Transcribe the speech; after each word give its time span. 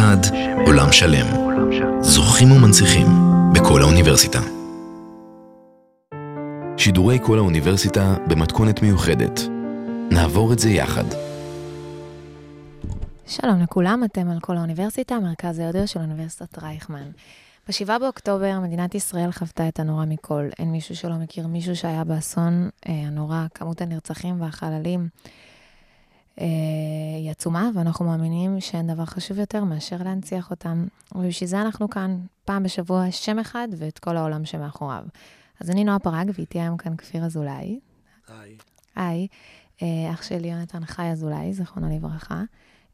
אחד, 0.00 0.36
עולם 0.66 0.92
שלם. 0.92 1.26
זוכים 2.00 2.52
ומנציחים 2.52 3.06
בכל 3.54 3.82
האוניברסיטה. 3.82 4.38
שידורי 6.76 7.18
כל 7.22 7.38
האוניברסיטה 7.38 8.14
במתכונת 8.28 8.82
מיוחדת. 8.82 9.40
נעבור 10.10 10.52
את 10.52 10.58
זה 10.58 10.70
יחד. 10.70 11.04
שלום 13.26 13.62
לכולם, 13.62 14.04
אתם 14.04 14.30
על 14.30 14.40
כל 14.40 14.56
האוניברסיטה, 14.56 15.18
מרכז 15.18 15.58
היודע 15.58 15.86
של 15.86 16.00
אוניברסיטת 16.00 16.58
רייכמן. 16.58 17.10
ב-7 17.68 17.98
באוקטובר 17.98 18.60
מדינת 18.60 18.94
ישראל 18.94 19.32
חוותה 19.32 19.68
את 19.68 19.80
הנורא 19.80 20.04
מכל. 20.04 20.48
אין 20.58 20.72
מישהו 20.72 20.96
שלא 20.96 21.14
מכיר 21.14 21.46
מישהו 21.46 21.76
שהיה 21.76 22.04
באסון 22.04 22.68
אה, 22.88 22.92
הנורא, 22.92 23.46
כמות 23.54 23.80
הנרצחים 23.80 24.40
והחללים. 24.40 25.08
אה, 26.40 26.46
היא 27.16 27.30
עצומה, 27.30 27.70
ואנחנו 27.74 28.04
מאמינים 28.04 28.60
שאין 28.60 28.86
דבר 28.86 29.04
חשוב 29.04 29.38
יותר 29.38 29.64
מאשר 29.64 29.96
להנציח 29.96 30.50
אותם. 30.50 30.86
ובשביל 31.14 31.50
זה 31.50 31.60
אנחנו 31.60 31.90
כאן 31.90 32.20
פעם 32.44 32.62
בשבוע 32.62 33.10
שם 33.10 33.38
אחד 33.38 33.68
ואת 33.76 33.98
כל 33.98 34.16
העולם 34.16 34.44
שמאחוריו. 34.44 35.04
אז 35.60 35.70
אני 35.70 35.84
נועה 35.84 35.98
פרג, 35.98 36.30
ואיתי 36.34 36.60
היום 36.60 36.76
כאן 36.76 36.96
כפיר 36.96 37.24
אזולאי. 37.24 37.80
היי. 38.28 38.56
היי, 38.96 39.26
אה, 39.82 40.12
אח 40.12 40.22
שלי 40.22 40.48
יונתן 40.48 40.84
חי 40.84 41.10
אזולאי, 41.12 41.54
זיכרונו 41.54 41.96
לברכה. 41.96 42.42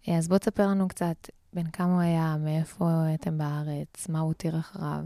אה, 0.08 0.18
אז 0.18 0.28
בוא 0.28 0.38
תספר 0.38 0.66
לנו 0.66 0.88
קצת 0.88 1.16
בין 1.52 1.70
כמה 1.70 1.92
הוא 1.92 2.00
היה, 2.00 2.36
מאיפה 2.40 3.04
הייתם 3.06 3.38
בארץ, 3.38 4.08
מה 4.08 4.18
הוא 4.18 4.26
הותיר 4.26 4.58
אחריו. 4.58 5.04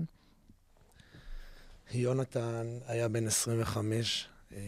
יונתן 1.95 2.67
היה 2.87 3.09
בן 3.09 3.27
25 3.27 4.29
אה, 4.53 4.59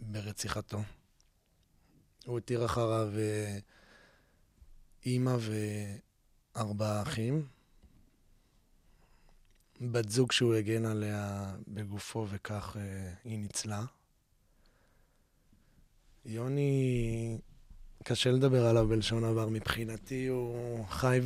ברציחתו. 0.00 0.78
הוא 2.30 2.38
הותיר 2.38 2.64
אחריו 2.64 3.08
אה, 3.18 3.58
אימא 5.06 5.36
וארבעה 6.54 7.02
אחים. 7.02 7.46
בת 9.80 10.08
זוג 10.08 10.32
שהוא 10.32 10.54
הגן 10.54 10.84
עליה 10.84 11.54
בגופו 11.68 12.26
וכך 12.30 12.76
אה, 12.80 13.12
היא 13.24 13.38
ניצלה. 13.38 13.84
יוני, 16.24 17.38
קשה 18.04 18.30
לדבר 18.30 18.66
עליו 18.66 18.88
בלשון 18.88 19.24
עבר. 19.24 19.48
מבחינתי 19.48 20.26
הוא 20.26 20.86
חי 20.86 21.20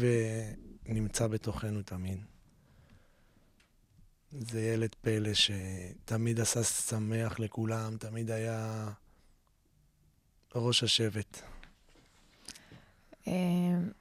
ונמצא 0.86 1.26
בתוכנו 1.26 1.82
תמיד. 1.82 2.18
זה 4.30 4.60
ילד 4.60 4.94
פלא 5.00 5.30
שתמיד 5.34 6.40
עשה 6.40 6.62
שמח 6.62 7.38
לכולם, 7.38 7.96
תמיד 7.96 8.30
היה 8.30 8.88
ראש 10.54 10.82
השבט. 10.82 11.40
אה, 13.28 13.32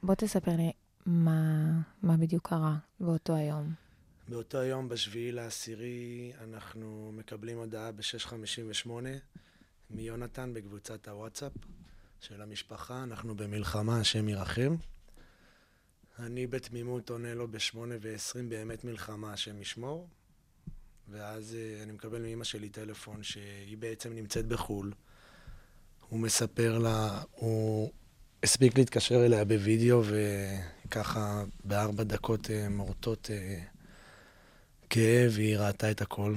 בוא 0.02 0.14
תספר 0.14 0.56
לי 0.56 0.72
מה, 1.06 1.70
מה 2.02 2.16
בדיוק 2.16 2.48
קרה 2.48 2.76
באותו 3.00 3.36
היום. 3.36 3.74
באותו 4.28 4.58
היום, 4.58 4.88
בשביעי 4.88 5.32
לעשירי, 5.32 6.32
אנחנו 6.40 7.12
מקבלים 7.14 7.58
הודעה 7.58 7.92
ב-658 7.92 8.90
מיונתן 9.90 10.54
בקבוצת 10.54 11.08
הוואטסאפ 11.08 11.52
של 12.20 12.42
המשפחה, 12.42 13.02
אנחנו 13.02 13.34
במלחמה, 13.34 14.00
השם 14.00 14.28
ירחם. 14.28 14.76
אני 16.18 16.46
בתמימות 16.46 17.10
עונה 17.10 17.34
לו 17.34 17.48
ב-8 17.48 17.76
ו-20, 17.76 18.42
באמת 18.48 18.84
מלחמה, 18.84 19.32
השם 19.32 19.60
ישמור. 19.60 20.08
ואז 21.08 21.56
uh, 21.56 21.82
אני 21.82 21.92
מקבל 21.92 22.22
מאמא 22.22 22.44
שלי 22.44 22.68
טלפון 22.68 23.22
שהיא 23.22 23.78
בעצם 23.78 24.14
נמצאת 24.14 24.46
בחו"ל. 24.46 24.92
הוא 26.08 26.20
מספר 26.20 26.78
לה, 26.78 27.20
הוא 27.30 27.90
הספיק 28.42 28.78
להתקשר 28.78 29.26
אליה 29.26 29.44
בווידאו, 29.44 30.02
וככה 30.86 31.44
בארבע 31.64 32.02
דקות 32.02 32.46
uh, 32.46 32.70
מורטות 32.70 33.30
uh, 33.30 33.64
כאב, 34.90 35.32
והיא 35.34 35.58
ראתה 35.58 35.90
את 35.90 36.00
הכל. 36.00 36.34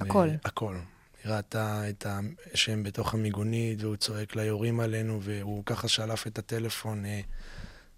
הכל. 0.00 0.28
ו- 0.32 0.36
הכל. 0.44 0.76
היא 1.24 1.32
ראתה 1.32 1.88
את 1.88 2.06
ה... 2.06 2.20
שהם 2.54 2.82
בתוך 2.82 3.14
המיגונית, 3.14 3.82
והוא 3.82 3.96
צועק 3.96 4.36
לה, 4.36 4.44
יורים 4.44 4.80
עלינו, 4.80 5.22
והוא 5.22 5.62
ככה 5.66 5.88
שלף 5.88 6.26
את 6.26 6.38
הטלפון 6.38 7.04
אה, 7.04 7.20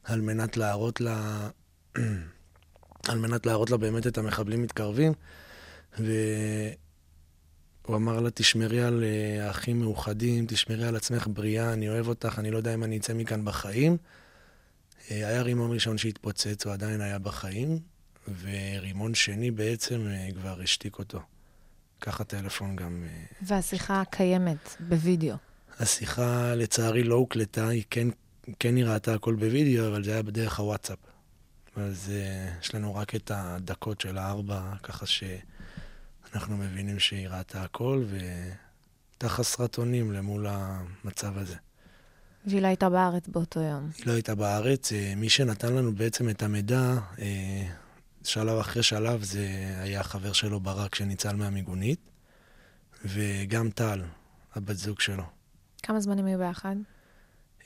על 0.05 0.21
מנת 0.21 0.57
להראות 0.57 1.01
לה... 1.01 1.49
על 3.09 3.19
מנת 3.19 3.47
להראות 3.47 3.71
לה 3.71 3.77
באמת 3.77 4.07
את 4.07 4.19
המחבלים 4.19 4.63
מתקרבים, 4.63 5.13
והוא 7.85 7.97
אמר 7.97 8.21
לה, 8.21 8.31
תשמרי 8.31 8.83
על 8.83 9.05
אה, 9.05 9.47
האחים 9.47 9.81
מאוחדים, 9.81 10.47
תשמרי 10.49 10.87
על 10.87 10.97
עצמך 10.97 11.29
בריאה, 11.33 11.73
אני 11.73 11.89
אוהב 11.89 12.09
אותך, 12.09 12.39
אני 12.39 12.51
לא 12.51 12.57
יודע 12.57 12.75
אם 12.75 12.85
אני 12.85 12.97
אצא 12.97 13.15
מכאן 13.15 13.45
בחיים. 13.45 13.97
אה, 15.11 15.17
היה 15.17 15.43
רימון 15.43 15.73
ראשון 15.73 15.99
שהתפוצץ, 15.99 16.65
הוא 16.65 16.73
עדיין 16.73 17.01
היה 17.01 17.19
בחיים, 17.19 17.79
ורימון 18.41 19.15
שני 19.15 19.51
בעצם 19.51 20.07
אה, 20.07 20.29
כבר 20.35 20.61
השתיק 20.61 20.99
אותו. 20.99 21.21
ככה 22.01 22.25
טלפון 22.25 22.77
גם... 22.77 23.05
והשיחה 23.43 24.03
קיימת 24.11 24.77
בווידאו. 24.81 25.37
השיחה 25.79 26.55
לצערי 26.55 27.03
לא 27.03 27.15
הוקלטה, 27.15 27.69
היא 27.69 27.85
כן, 27.91 28.09
כן 28.59 28.77
היא 28.77 28.85
ראתה 28.85 29.15
הכל 29.15 29.35
בווידאו, 29.35 29.89
אבל 29.89 30.05
זה 30.05 30.13
היה 30.13 30.23
בדרך 30.23 30.59
הוואטסאפ. 30.59 30.99
אז 31.77 32.13
uh, 32.13 32.63
יש 32.65 32.75
לנו 32.75 32.95
רק 32.95 33.15
את 33.15 33.31
הדקות 33.35 34.01
של 34.01 34.19
הארבע, 34.19 34.73
ככה 34.83 35.07
שאנחנו 36.35 36.57
מבינים 36.57 36.99
שהיא 36.99 37.29
ראתה 37.29 37.63
הכל, 37.63 38.05
והייתה 38.07 39.29
חסרת 39.29 39.79
אונים 39.79 40.13
למול 40.13 40.47
המצב 40.49 41.39
הזה. 41.39 41.57
והיא 42.47 42.63
לא 42.63 42.67
הייתה 42.67 42.91
בארץ 42.91 43.29
באותו 43.29 43.61
יום. 43.61 43.91
היא 43.97 44.07
לא 44.07 44.13
הייתה 44.13 44.35
בארץ, 44.35 44.93
uh, 44.93 44.95
מי 45.17 45.29
שנתן 45.29 45.73
לנו 45.73 45.95
בעצם 45.95 46.29
את 46.29 46.43
המידע, 46.43 46.95
uh, 47.17 47.21
שלב 48.25 48.59
אחרי 48.59 48.83
שלב, 48.83 49.23
זה 49.23 49.47
היה 49.83 50.03
חבר 50.03 50.33
שלו 50.33 50.61
ברק 50.61 50.95
שניצל 50.95 51.37
מהמיגונית, 51.37 52.11
וגם 53.05 53.71
טל, 53.71 54.03
הבת 54.55 54.77
זוג 54.77 55.01
שלו. 55.01 55.25
כמה 55.83 56.01
זמן 56.01 56.19
הם 56.19 56.27
היו 56.27 56.39
ביחד? 56.39 56.77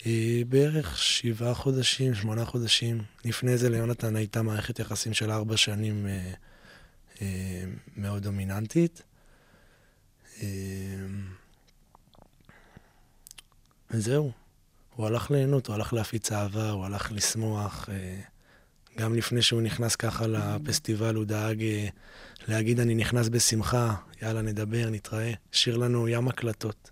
אה, 0.06 0.43
בערך 0.49 0.99
שבעה 0.99 1.55
חודשים, 1.55 2.15
שמונה 2.15 2.45
חודשים. 2.45 3.03
לפני 3.25 3.56
זה 3.56 3.71
ליונתן 3.71 4.17
הייתה 4.17 4.43
מערכת 4.43 4.79
יחסים 4.79 5.15
של 5.15 5.31
ארבע 5.31 5.56
שנים 5.56 6.06
אה, 6.06 6.11
אה, 6.12 6.33
מאוד 7.97 8.23
דומיננטית. 8.23 9.03
אה, 10.43 10.47
וזהו, 13.91 14.33
הוא 14.97 15.06
הלך 15.06 15.31
ליהנות, 15.31 15.67
הוא 15.67 15.75
הלך 15.75 15.93
להפיץ 15.93 16.33
אהבה, 16.33 16.71
הוא 16.71 16.84
הלך 16.84 17.12
לשמוח. 17.12 17.89
אה, 17.89 18.21
גם 18.99 19.15
לפני 19.15 19.43
שהוא 19.43 19.62
נכנס 19.62 19.97
ככה 19.97 20.27
לפסטיבל, 20.27 21.15
הוא 21.15 21.25
דאג 21.25 21.62
אה, 21.62 21.89
להגיד, 22.49 22.81
אני 22.81 22.95
נכנס 22.95 23.29
בשמחה, 23.29 23.95
יאללה, 24.23 24.43
נדבר, 24.43 24.91
נתראה. 24.91 25.33
השאיר 25.53 25.77
לנו 25.77 26.09
ים 26.09 26.29
הקלטות. 26.29 26.91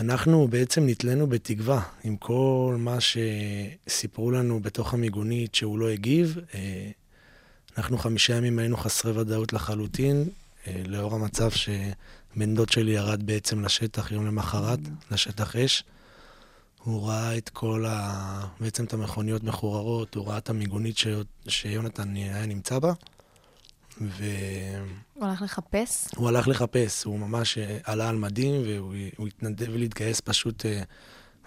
אה, 0.00 0.04
אנחנו 0.04 0.48
בעצם 0.48 0.86
נתלינו 0.86 1.26
בתקווה 1.26 1.82
עם 2.04 2.16
כל 2.16 2.76
מה 2.78 2.96
שסיפרו 3.00 4.30
לנו 4.30 4.60
בתוך 4.60 4.94
המיגונית 4.94 5.54
שהוא 5.54 5.78
לא 5.78 5.88
הגיב. 5.88 6.38
אה, 6.54 6.90
אנחנו 7.78 7.98
חמישה 7.98 8.36
ימים 8.36 8.58
היינו 8.58 8.76
חסרי 8.76 9.12
ודאות 9.12 9.52
לחלוטין, 9.52 10.28
לאור 10.86 11.14
המצב 11.14 11.50
שבן 11.50 12.54
דוד 12.54 12.68
שלי 12.68 12.90
ירד 12.90 13.22
בעצם 13.22 13.64
לשטח 13.64 14.12
יום 14.12 14.26
למחרת, 14.26 14.78
לשטח 15.10 15.56
אש. 15.56 15.84
הוא 16.84 17.08
ראה 17.08 17.36
את 17.36 17.48
כל 17.48 17.84
ה... 17.88 18.46
בעצם 18.60 18.84
את 18.84 18.92
המכוניות 18.92 19.44
מחוררות, 19.44 20.14
הוא 20.14 20.26
ראה 20.26 20.38
את 20.38 20.50
המיגונית 20.50 20.98
ש... 20.98 21.06
שיונתן 21.48 22.14
היה 22.14 22.46
נמצא 22.46 22.78
בה, 22.78 22.92
ו... 24.00 24.24
הוא 25.14 25.26
הלך 25.26 25.42
לחפש? 25.42 26.08
הוא 26.16 26.28
הלך 26.28 26.48
לחפש, 26.48 27.04
הוא 27.04 27.18
ממש 27.18 27.58
אה, 27.58 27.78
עלה 27.84 28.08
על 28.08 28.16
מדים, 28.16 28.62
והוא 28.64 29.26
התנדב 29.26 29.76
להתגייס 29.76 30.20
פשוט 30.20 30.66
אה, 30.66 30.82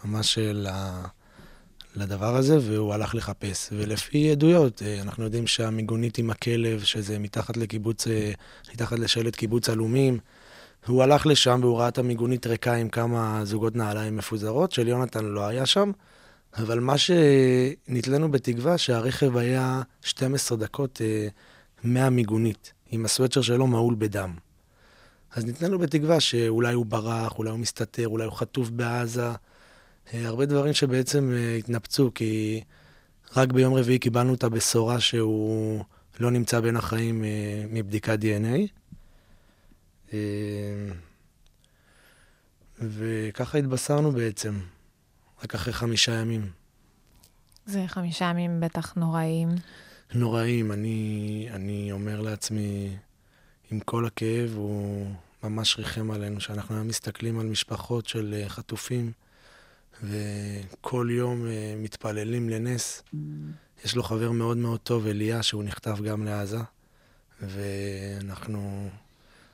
ממש 0.05 0.37
אה, 0.37 0.53
ל... 0.53 0.67
לדבר 1.95 2.35
הזה, 2.35 2.57
והוא 2.61 2.93
הלך 2.93 3.15
לחפש. 3.15 3.69
ולפי 3.71 4.31
עדויות, 4.31 4.81
אנחנו 5.01 5.23
יודעים 5.23 5.47
שהמיגונית 5.47 6.17
עם 6.17 6.29
הכלב, 6.29 6.83
שזה 6.83 7.19
מתחת 7.19 7.57
לקיבוץ, 7.57 8.07
מתחת 8.73 8.99
לשלט 8.99 9.35
קיבוץ 9.35 9.69
עלומים, 9.69 10.19
הוא 10.87 11.03
הלך 11.03 11.25
לשם 11.25 11.59
והוא 11.63 11.79
ראה 11.79 11.87
את 11.87 11.97
המיגונית 11.97 12.47
ריקה 12.47 12.73
עם 12.73 12.89
כמה 12.89 13.41
זוגות 13.43 13.75
נעליים 13.75 14.17
מפוזרות, 14.17 14.71
של 14.71 14.87
יונתן 14.87 15.25
לא 15.25 15.47
היה 15.47 15.65
שם, 15.65 15.91
אבל 16.57 16.79
מה 16.79 16.95
שנתלינו 16.97 18.31
בתקווה, 18.31 18.77
שהרכב 18.77 19.37
היה 19.37 19.81
12 20.01 20.57
דקות 20.57 21.01
מהמיגונית, 21.83 22.73
עם 22.91 23.05
הסוואצ'ר 23.05 23.41
שלו 23.41 23.67
מהול 23.67 23.95
בדם. 23.95 24.33
אז 25.35 25.45
נתלינו 25.45 25.79
בתקווה 25.79 26.19
שאולי 26.19 26.73
הוא 26.73 26.85
ברח, 26.85 27.37
אולי 27.37 27.49
הוא 27.49 27.59
מסתתר, 27.59 28.07
אולי 28.07 28.25
הוא 28.25 28.33
חטוף 28.33 28.69
בעזה. 28.69 29.29
אה, 30.13 30.27
הרבה 30.27 30.45
דברים 30.45 30.73
שבעצם 30.73 31.31
אה, 31.33 31.55
התנפצו, 31.55 32.11
כי 32.15 32.63
רק 33.35 33.51
ביום 33.51 33.73
רביעי 33.73 33.99
קיבלנו 33.99 34.33
את 34.33 34.43
הבשורה 34.43 34.99
שהוא 34.99 35.83
לא 36.19 36.31
נמצא 36.31 36.59
בין 36.59 36.75
החיים 36.75 37.23
אה, 37.23 37.65
מבדיקת 37.69 38.19
DNA. 38.21 38.67
וככה 42.81 43.57
התבשרנו 43.57 44.11
בעצם. 44.11 44.59
רק 45.43 45.55
אחרי 45.55 45.73
חמישה 45.73 46.11
ימים. 46.11 46.49
זה 47.65 47.83
חמישה 47.87 48.25
ימים 48.25 48.59
בטח 48.59 48.93
נוראים. 48.95 49.49
נוראים. 50.15 50.71
אני, 50.71 51.47
אני 51.51 51.91
אומר 51.91 52.21
לעצמי, 52.21 52.97
עם 53.71 53.79
כל 53.79 54.05
הכאב, 54.05 54.53
הוא 54.55 55.07
ממש 55.43 55.77
ריחם 55.77 56.11
עלינו, 56.11 56.41
שאנחנו 56.41 56.75
היום 56.75 56.87
מסתכלים 56.87 57.39
על 57.39 57.45
משפחות 57.45 58.07
של 58.07 58.35
אה, 58.37 58.49
חטופים, 58.49 59.11
וכל 60.03 61.07
יום 61.11 61.45
אה, 61.45 61.75
מתפללים 61.77 62.49
לנס. 62.49 63.03
יש 63.85 63.95
לו 63.95 64.03
חבר 64.03 64.31
מאוד 64.31 64.57
מאוד 64.57 64.79
טוב, 64.79 65.07
אליה, 65.07 65.43
שהוא 65.43 65.63
נכתב 65.63 65.97
גם 66.03 66.25
לעזה, 66.25 66.59
ואנחנו 67.41 68.89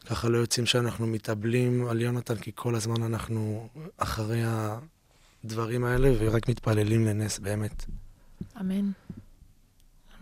ככה 0.06 0.30
לא 0.30 0.38
יוצאים 0.38 0.66
שאנחנו 0.66 1.08
מתאבלים 1.08 1.88
על 1.88 2.02
יונתן, 2.02 2.36
כי 2.36 2.52
כל 2.56 2.76
הזמן 2.76 3.04
אנחנו 3.04 3.70
אחרי 3.98 4.42
הדברים 5.44 5.84
האלה, 5.84 6.12
ורק 6.20 6.50
מתפללים 6.50 7.06
לנס, 7.06 7.40
באמת. 7.40 7.86
אמן. 8.62 8.92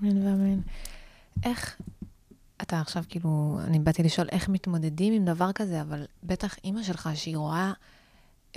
אמן 0.02 0.28
ואמן. 0.28 0.60
איך, 1.44 1.78
אתה 2.62 2.82
עכשיו 2.82 3.04
כאילו, 3.10 3.60
אני 3.64 3.80
באתי 3.80 4.04
לשאול 4.04 4.28
איך 4.32 4.50
מתמודדים 4.50 5.14
עם 5.14 5.26
דבר 5.26 5.52
כזה, 5.52 5.82
אבל 5.82 6.06
בטח 6.24 6.56
אימא 6.64 6.84
שלך, 6.84 7.10
שהיא 7.16 7.38
רואה 7.38 7.74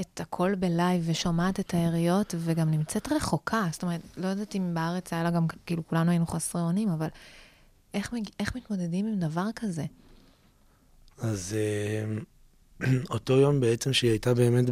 את 0.01 0.21
הכל 0.21 0.55
בלייב 0.55 1.03
ושומעת 1.07 1.61
את 1.61 1.75
היריות, 1.75 2.35
וגם 2.39 2.71
נמצאת 2.71 3.13
רחוקה, 3.13 3.69
זאת 3.73 3.83
אומרת, 3.83 4.01
לא 4.17 4.27
יודעת 4.27 4.57
אם 4.57 4.75
בארץ 4.75 5.13
היה 5.13 5.23
לה 5.23 5.31
גם, 5.31 5.47
כאילו, 5.67 5.87
כולנו 5.87 6.11
היינו 6.11 6.27
חסרי 6.27 6.63
אונים, 6.63 6.89
אבל 6.89 7.09
איך, 7.95 8.15
איך 8.41 8.57
מתמודדים 8.57 9.07
עם 9.07 9.21
דבר 9.21 9.47
כזה? 9.57 9.85
אז 11.19 11.57
אה, 11.57 12.05
אותו 13.15 13.33
יום 13.33 13.61
בעצם 13.61 13.93
שהיא 13.93 14.11
הייתה 14.11 14.35
באמת 14.35 14.65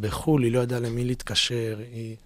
בחו"ל, 0.00 0.42
היא 0.42 0.52
לא 0.52 0.58
ידעה 0.58 0.80
למי 0.80 1.04
להתקשר, 1.04 1.78
היא, 1.92 2.16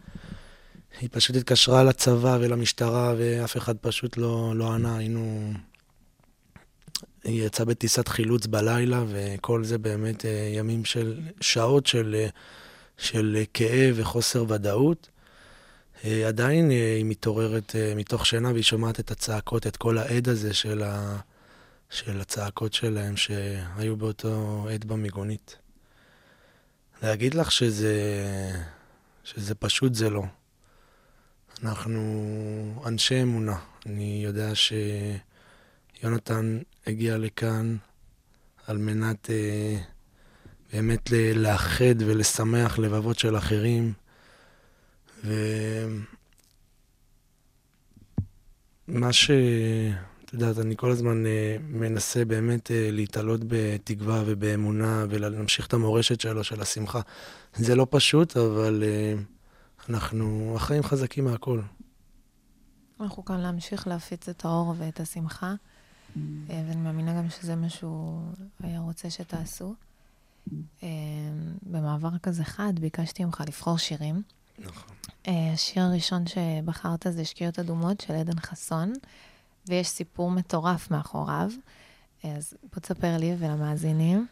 היא 1.00 1.08
פשוט 1.12 1.37
התקשרה 1.37 1.84
לצבא 1.84 2.38
ולמשטרה, 2.40 3.14
ואף 3.19 3.56
אחד 3.56 3.76
פשוט 3.76 4.16
לא, 4.16 4.52
לא 4.56 4.72
ענה, 4.72 4.96
היינו... 4.96 5.52
היא 7.25 7.46
יצאה 7.46 7.66
בטיסת 7.66 8.08
חילוץ 8.08 8.46
בלילה, 8.46 9.04
וכל 9.08 9.64
זה 9.64 9.78
באמת 9.78 10.25
אה, 10.25 10.50
ימים 10.54 10.84
של 10.84 11.20
שעות 11.40 11.87
של, 11.87 12.16
אה, 12.19 12.28
של 12.98 13.44
כאב 13.54 13.94
וחוסר 13.98 14.44
ודאות. 14.48 15.08
עדיין 16.26 16.70
היא 16.70 17.04
מתעוררת 17.04 17.76
מתוך 17.96 18.26
שינה 18.26 18.52
והיא 18.52 18.62
שומעת 18.62 19.00
את 19.00 19.10
הצעקות, 19.10 19.66
את 19.66 19.76
כל 19.76 19.98
העד 19.98 20.28
הזה 20.28 20.54
של, 20.54 20.82
ה, 20.82 21.16
של 21.90 22.20
הצעקות 22.20 22.72
שלהם 22.72 23.16
שהיו 23.16 23.96
באותו 23.96 24.66
עת 24.70 24.84
במיגונית. 24.84 25.56
להגיד 27.02 27.34
לך 27.34 27.52
שזה, 27.52 27.94
שזה 29.25 29.54
פשוט 29.54 29.94
זה 29.94 30.10
לא. 30.10 30.22
אנחנו 31.64 32.82
אנשי 32.86 33.22
אמונה. 33.22 33.58
אני 33.86 34.20
יודע 34.24 34.52
שיונתן 36.00 36.58
הגיע 36.86 37.18
לכאן 37.18 37.76
על 38.66 38.78
מנת 38.78 39.30
אה, 39.30 39.76
באמת 40.72 41.10
לאחד 41.34 41.94
ולשמח 41.98 42.78
לבבות 42.78 43.18
של 43.18 43.36
אחרים. 43.36 43.92
ומה 45.24 46.02
ש... 49.12 49.30
את 50.30 50.34
יודעת, 50.34 50.58
אני 50.58 50.76
כל 50.76 50.90
הזמן 50.90 51.26
אה, 51.26 51.56
מנסה 51.68 52.24
באמת 52.24 52.70
אה, 52.70 52.88
להתעלות 52.92 53.40
בתקווה 53.46 54.22
ובאמונה 54.26 55.06
ולהמשיך 55.10 55.66
את 55.66 55.72
המורשת 55.72 56.20
שלו, 56.20 56.44
של 56.44 56.60
השמחה. 56.60 57.00
זה 57.56 57.74
לא 57.74 57.86
פשוט, 57.90 58.36
אבל 58.36 58.82
אה, 58.86 59.14
אנחנו, 59.90 60.52
החיים 60.56 60.82
חזקים 60.82 61.25
מהכל. 61.25 61.60
אנחנו 63.00 63.25
כאן 63.25 63.40
להמשיך 63.40 63.87
להפיץ 63.87 64.28
את 64.28 64.44
האור 64.44 64.75
ואת 64.78 65.00
השמחה, 65.00 65.54
ואני 66.46 66.81
מאמינה 66.81 67.19
גם 67.19 67.31
שזה 67.31 67.56
מה 67.56 67.69
שהוא 67.69 68.22
היה 68.60 68.81
רוצה 68.81 69.10
שתעשו. 69.10 69.75
במעבר 71.62 72.19
כזה 72.19 72.44
חד 72.44 72.72
ביקשתי 72.81 73.25
ממך 73.25 73.42
לבחור 73.46 73.78
שירים. 73.78 74.22
נכון. 74.58 74.96
השיר 75.26 75.82
הראשון 75.82 76.25
שבחרת 76.26 77.06
זה 77.10 77.25
שקיעות 77.25 77.58
אדומות 77.58 78.00
של 78.00 78.14
עדן 78.14 78.40
חסון. 78.40 78.92
ויש 79.66 79.88
סיפור 79.88 80.31
מטורף 80.31 80.90
מאחוריו. 80.90 81.50
אז 82.25 82.54
בוא 82.62 82.81
תספר 82.81 83.16
לי 83.16 83.34
ולמאזינים. 83.38 84.26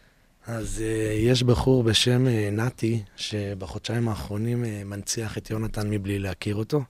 אז 0.48 0.78
uh, 0.78 1.12
יש 1.12 1.42
בחור 1.42 1.82
בשם 1.82 2.26
uh, 2.26 2.30
נתי, 2.52 3.02
שבחודשיים 3.16 4.08
האחרונים 4.08 4.64
uh, 4.64 4.66
מנציח 4.84 5.38
את 5.38 5.50
יונתן 5.50 5.90
מבלי 5.90 6.18
להכיר 6.18 6.54
אותו. 6.54 6.82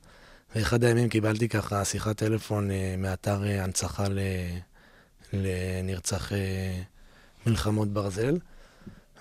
ואחד 0.55 0.85
הימים 0.85 1.09
קיבלתי 1.09 1.49
ככה 1.49 1.85
שיחת 1.85 2.17
טלפון 2.17 2.71
uh, 2.71 2.73
מאתר 2.99 3.43
uh, 3.43 3.63
הנצחה 3.63 4.05
לנרצח 5.33 6.33
uh, 6.33 6.35
מלחמות 7.47 7.89
ברזל, 7.89 8.39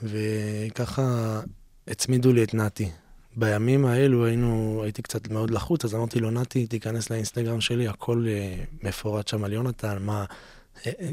וככה 0.04 1.40
הצמידו 1.88 2.34
לי 2.34 2.44
את 2.44 2.54
נתי. 2.54 2.90
בימים 3.36 3.86
האלו 3.86 4.26
היינו, 4.26 4.82
הייתי 4.84 5.02
קצת 5.02 5.30
מאוד 5.30 5.52
לחוץ, 5.52 5.86
אז 5.86 5.96
אמרתי 5.96 6.20
לו, 6.20 6.32
נתי, 6.32 6.68
תיכנס 6.68 7.10
לאינסטגרם 7.10 7.62
שלי, 7.62 7.88
הכל 7.88 8.26
uh, 8.26 8.86
מפורט 8.88 9.28
שם 9.28 9.44
על 9.44 9.54
יונתן, 9.54 9.98
מה, 10.02 10.26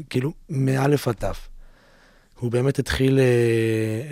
כאילו, 0.09 0.33
מאלף 0.49 1.07
עד 1.07 1.15
תף. 1.15 1.47
הוא 2.39 2.51
באמת 2.51 2.79
התחיל 2.79 3.17
uh, 3.17 3.21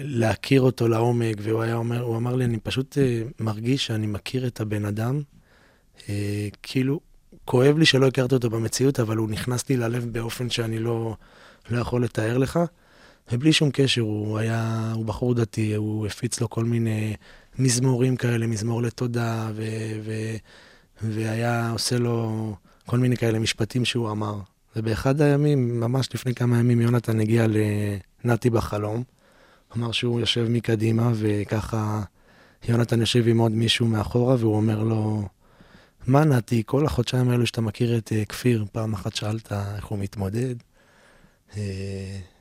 להכיר 0.04 0.62
אותו 0.62 0.88
לעומק, 0.88 1.36
והוא 1.42 1.62
היה 1.62 1.75
אומר, 1.75 2.02
הוא 2.02 2.18
אמר 2.18 2.36
לי, 2.36 2.46
אני 2.46 2.60
פשוט 2.60 2.98
uh, 2.98 3.44
מרגיש 3.44 3.86
שאני 3.86 4.08
מכיר 4.08 4.48
את 4.48 4.62
הבן 4.62 4.86
אדם, 4.86 5.22
uh, 5.98 6.02
כאילו, 6.64 7.00
כואב 7.46 7.78
לי 7.78 7.86
שלא 7.86 8.08
הכרתי 8.08 8.36
אותו 8.36 8.50
במציאות, 8.50 9.00
אבל 9.00 9.18
הוא 9.18 9.30
נכנס 9.30 9.70
לי 9.70 9.78
ללב 9.78 10.06
באופן 10.12 10.50
שאני 10.50 10.80
לא, 10.80 11.16
לא 11.70 11.80
יכול 11.80 12.04
לתאר 12.04 12.38
לך. 12.38 12.60
ובלי 13.31 13.54
שום 13.54 13.70
קשר, 13.74 14.02
הוא 14.02 14.38
היה, 14.38 14.92
הוא 14.96 15.06
בחור 15.06 15.34
דתי, 15.34 15.75
הוא 15.75 16.08
הפיץ 16.08 16.42
לו 16.42 16.50
כל 16.50 16.66
מיני 16.66 17.16
מזמורים 17.60 18.16
כאלה, 18.16 18.48
מזמור 18.48 18.81
לתודה, 18.81 19.50
ו, 19.56 19.64
ו, 20.04 20.12
והיה 21.02 21.70
עושה 21.72 21.98
לו 21.98 22.56
כל 22.86 23.00
מיני 23.00 23.18
כאלה 23.18 23.40
משפטים 23.40 23.86
שהוא 23.86 24.12
אמר. 24.12 24.40
ובאחד 24.75 25.22
הימים, 25.22 25.80
ממש 25.80 26.10
לפני 26.13 26.36
כמה 26.36 26.60
ימים, 26.60 26.82
יונתן 26.82 27.20
הגיע 27.20 27.48
לנתי 28.25 28.50
בחלום. 28.50 29.03
אמר 29.77 29.92
שהוא 29.92 30.20
יושב 30.20 30.48
מקדימה, 30.50 31.12
וככה 31.15 32.01
יונתן 32.70 33.00
יושב 33.00 33.27
עם 33.27 33.38
עוד 33.38 33.51
מישהו 33.51 33.88
מאחורה, 33.88 34.36
והוא 34.39 34.56
אומר 34.56 34.84
לו, 34.84 35.27
מה 36.08 36.24
נתי, 36.24 36.63
כל 36.65 36.86
החודשיים 36.86 37.30
האלו 37.30 37.48
שאתה 37.48 37.62
מכיר 37.62 37.98
את 37.98 38.12
uh, 38.12 38.25
כפיר, 38.25 38.65
פעם 38.72 38.94
אחת 38.94 39.15
שאלת 39.15 39.51
איך 39.51 39.86
הוא 39.86 40.00
מתמודד? 40.00 40.56
Uh, 41.51 41.56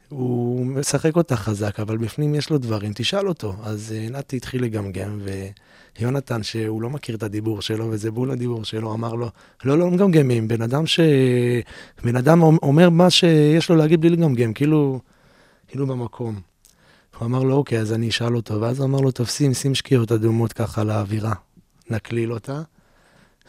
הוא 0.09 0.67
משחק 0.67 1.17
אותה 1.17 1.37
חזק, 1.37 1.81
אבל 1.81 1.97
בפנים 1.97 2.35
יש 2.35 2.51
לו 2.51 2.59
דברים, 2.59 2.93
תשאל 2.95 3.29
אותו. 3.29 3.55
אז 3.63 3.95
uh, 3.95 4.13
נתי 4.13 4.37
התחיל 4.37 4.65
לגמגם, 4.65 5.21
ויונתן, 5.99 6.43
שהוא 6.43 6.83
לא 6.83 6.91
מכיר 6.91 7.17
את 7.17 7.23
הדיבור 7.23 7.63
שלו, 7.63 7.91
וזה 7.91 8.11
בול 8.11 8.31
הדיבור 8.31 8.65
שלו, 8.65 8.95
אמר 8.95 9.15
לו, 9.15 9.31
לא, 9.65 9.79
לא 9.79 9.91
מגמגמים, 9.91 10.49
בן 10.49 10.63
אדם 10.63 10.87
ש... 10.87 11.01
בן 12.05 12.17
אדם 12.17 12.43
אומר 12.43 12.91
מה 12.91 13.11
שיש 13.11 13.71
לו 13.71 13.77
להגיד 13.77 14.01
בלי 14.01 14.11
לגמגם, 14.11 14.53
כאילו, 14.53 15.01
כאילו 15.73 15.87
במקום. 15.87 16.41
הוא 17.19 17.27
אמר 17.27 17.43
לו, 17.43 17.57
אוקיי, 17.57 17.79
אז 17.81 17.93
אני 17.93 18.09
אשאל 18.09 18.37
אותו, 18.37 18.61
ואז 18.61 18.79
הוא 18.79 18.87
אמר 18.87 18.99
לו, 19.01 19.11
תופסים, 19.11 19.55
שים 19.55 19.75
שקיעות 19.75 20.13
אדומות 20.13 20.53
ככה 20.53 20.85
לאווירה, 20.85 21.35
נקליל 21.91 22.33
אותה. 22.33 22.63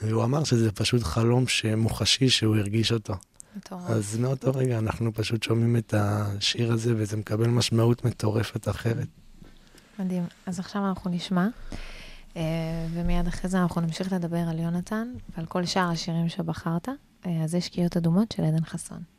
והוא 0.02 0.24
אמר 0.24 0.44
שזה 0.44 0.72
פשוט 0.72 1.04
חלום 1.04 1.46
מוחשי 1.78 2.30
שהוא 2.30 2.56
הרגיש 2.56 2.92
אותו. 2.92 3.14
מטורף. 3.56 3.90
אז 3.90 4.18
מאותו 4.18 4.52
רגע 4.56 4.78
אנחנו 4.78 5.14
פשוט 5.14 5.44
שומעים 5.44 5.78
את 5.78 5.94
השיר 5.98 6.74
הזה, 6.74 6.94
וזה 6.98 7.18
מקבל 7.18 7.48
משמעות 7.48 8.06
מטורפת 8.06 8.70
אחרת. 8.70 9.08
מדהים. 10.00 10.24
אז 10.46 10.60
עכשיו 10.60 10.88
אנחנו 10.90 11.12
נשמע, 11.12 11.48
אה, 12.38 12.42
ומיד 12.94 13.28
אחרי 13.28 13.50
זה 13.50 13.62
אנחנו 13.62 13.82
נמשיך 13.82 14.14
לדבר 14.14 14.44
על 14.50 14.60
יונתן 14.60 15.08
ועל 15.36 15.46
כל 15.46 15.66
שאר 15.66 15.90
השירים 15.90 16.30
שבחרת. 16.30 16.90
אה, 17.26 17.44
אז 17.44 17.52
זה 17.52 17.62
שקיעות 17.62 17.98
אדומות 17.98 18.32
של 18.32 18.44
עדן 18.44 18.66
חסון. 18.66 19.14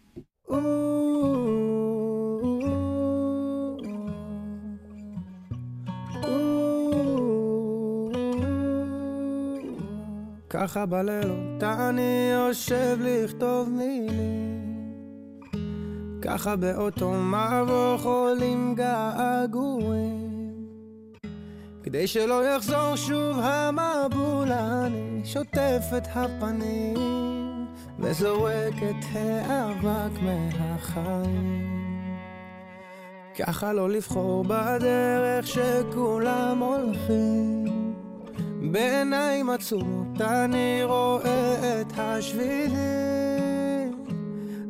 ככה 10.65 10.87
בלילות. 10.87 11.63
אני 11.63 12.31
יושב 12.33 12.99
לכתוב 13.01 13.69
מילים 13.69 14.91
ככה 16.23 16.57
באותו 16.57 17.13
מבוך 17.13 18.05
עולים 18.05 18.75
געגועים. 18.75 20.67
כדי 21.83 22.07
שלא 22.07 22.45
יחזור 22.45 22.97
שוב 22.97 23.39
המבול 23.39 24.53
אני 24.53 25.21
שוטף 25.25 25.83
את 25.97 26.09
הפנים 26.15 27.67
וזורק 27.99 28.75
את 28.77 29.05
האבק 29.13 30.23
מהחיים. 30.23 31.75
ככה 33.39 33.73
לא 33.73 33.91
לבחור 33.91 34.45
בדרך 34.45 35.47
שכולם 35.47 36.59
הולכים 36.59 37.74
בעיניים 38.73 39.51
עצומות 39.51 40.21
אני 40.21 40.81
רואה 40.85 41.81
את 41.81 41.93
השבילים. 41.97 42.75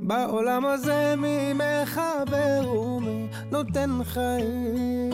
בעולם 0.03 0.67
הזה 0.67 1.15
מי 1.17 1.53
מחבר 1.53 2.71
ומי 2.71 3.27
נותן 3.51 3.91
חיים. 4.05 5.13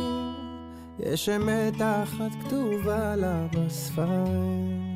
יש 0.99 1.29
אמת 1.29 1.75
אחת 1.81 2.31
כתובה 2.45 3.17
לה 3.17 3.47
בספרים. 3.53 4.91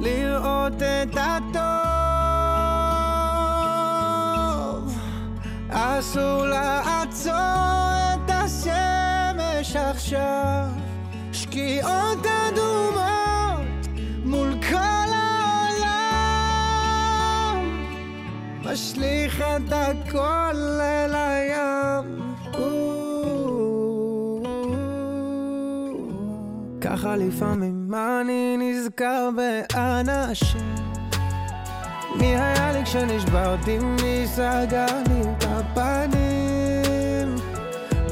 לראות 0.00 0.82
את 0.82 1.16
הטוב, 1.16 1.56
אסור 5.70 6.46
לעצור 6.46 7.34
את 8.14 8.30
השמש 9.66 9.76
עכשיו, 9.76 10.68
שקיעות 11.32 12.26
אדומות 12.26 13.86
מול 14.24 14.52
כל 14.70 15.10
העולם, 15.14 15.96
משליך 18.64 19.40
את 19.40 19.72
הכל 19.72 20.56
אל 20.80 21.14
הים. 21.14 22.16
ככה 26.80 27.16
לפעמים 27.16 27.94
אני 27.94 28.56
נזכר 28.58 29.28
באנשים. 29.36 30.74
מי 32.16 32.26
היה 32.26 32.72
לי 32.72 32.84
כשנשברתי, 32.84 33.78
מי 33.78 34.26
סגר 34.26 34.86
לי 35.08 35.20
את 35.22 35.44
הפנים 35.48 36.55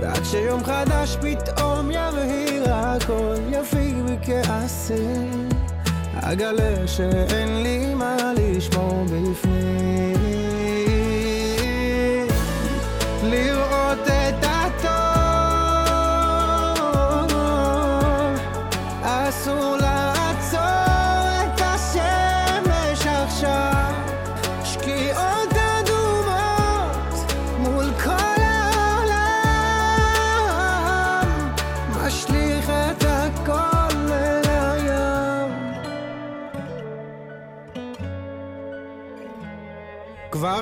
ועד 0.05 0.25
שיום 0.25 0.65
חדש 0.65 1.17
פתאום 1.21 1.91
יבהיר 1.91 2.65
הכל 2.75 3.35
יפיג 3.51 3.95
מכעסים 4.05 5.49
אגלה 6.23 6.89
שאין 6.89 7.63
לי 7.63 7.95
מה 7.95 8.17
לשמור 8.37 9.05
בפנים. 9.05 10.17
לראות 13.23 13.99
את 14.07 14.24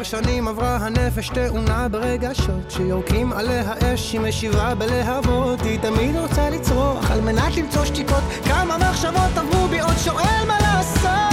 כבר 0.03 0.21
שנים 0.23 0.49
עברה 0.49 0.77
הנפש 0.77 1.29
תאונה 1.29 1.89
ברגשות 1.89 2.71
שיורקים 2.71 3.33
עליה 3.33 3.73
אש 3.95 4.13
היא 4.13 4.21
משיבה 4.21 4.75
בלהבות. 4.75 5.61
היא 5.63 5.79
תמיד 5.79 6.17
רוצה 6.17 6.51
לצרוח 6.51 7.11
על 7.11 7.21
מנת 7.21 7.57
למצוא 7.57 7.85
שתיקות. 7.85 8.23
כמה 8.45 8.79
מחשבות 8.79 9.37
עברו 9.37 9.69
בי 9.69 9.81
עוד 9.81 9.97
שואל 10.05 10.47
מה 10.47 10.59
לעשות 10.61 11.32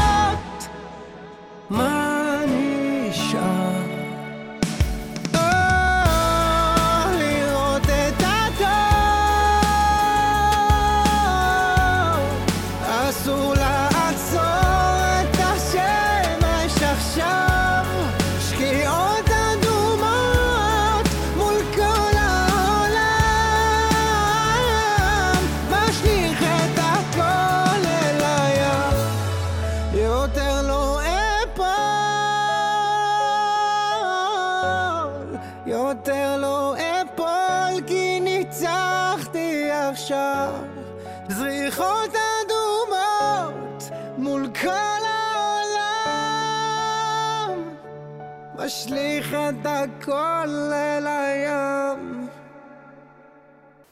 הכל 49.83 50.49
אל 50.73 51.07
הים 51.07 52.27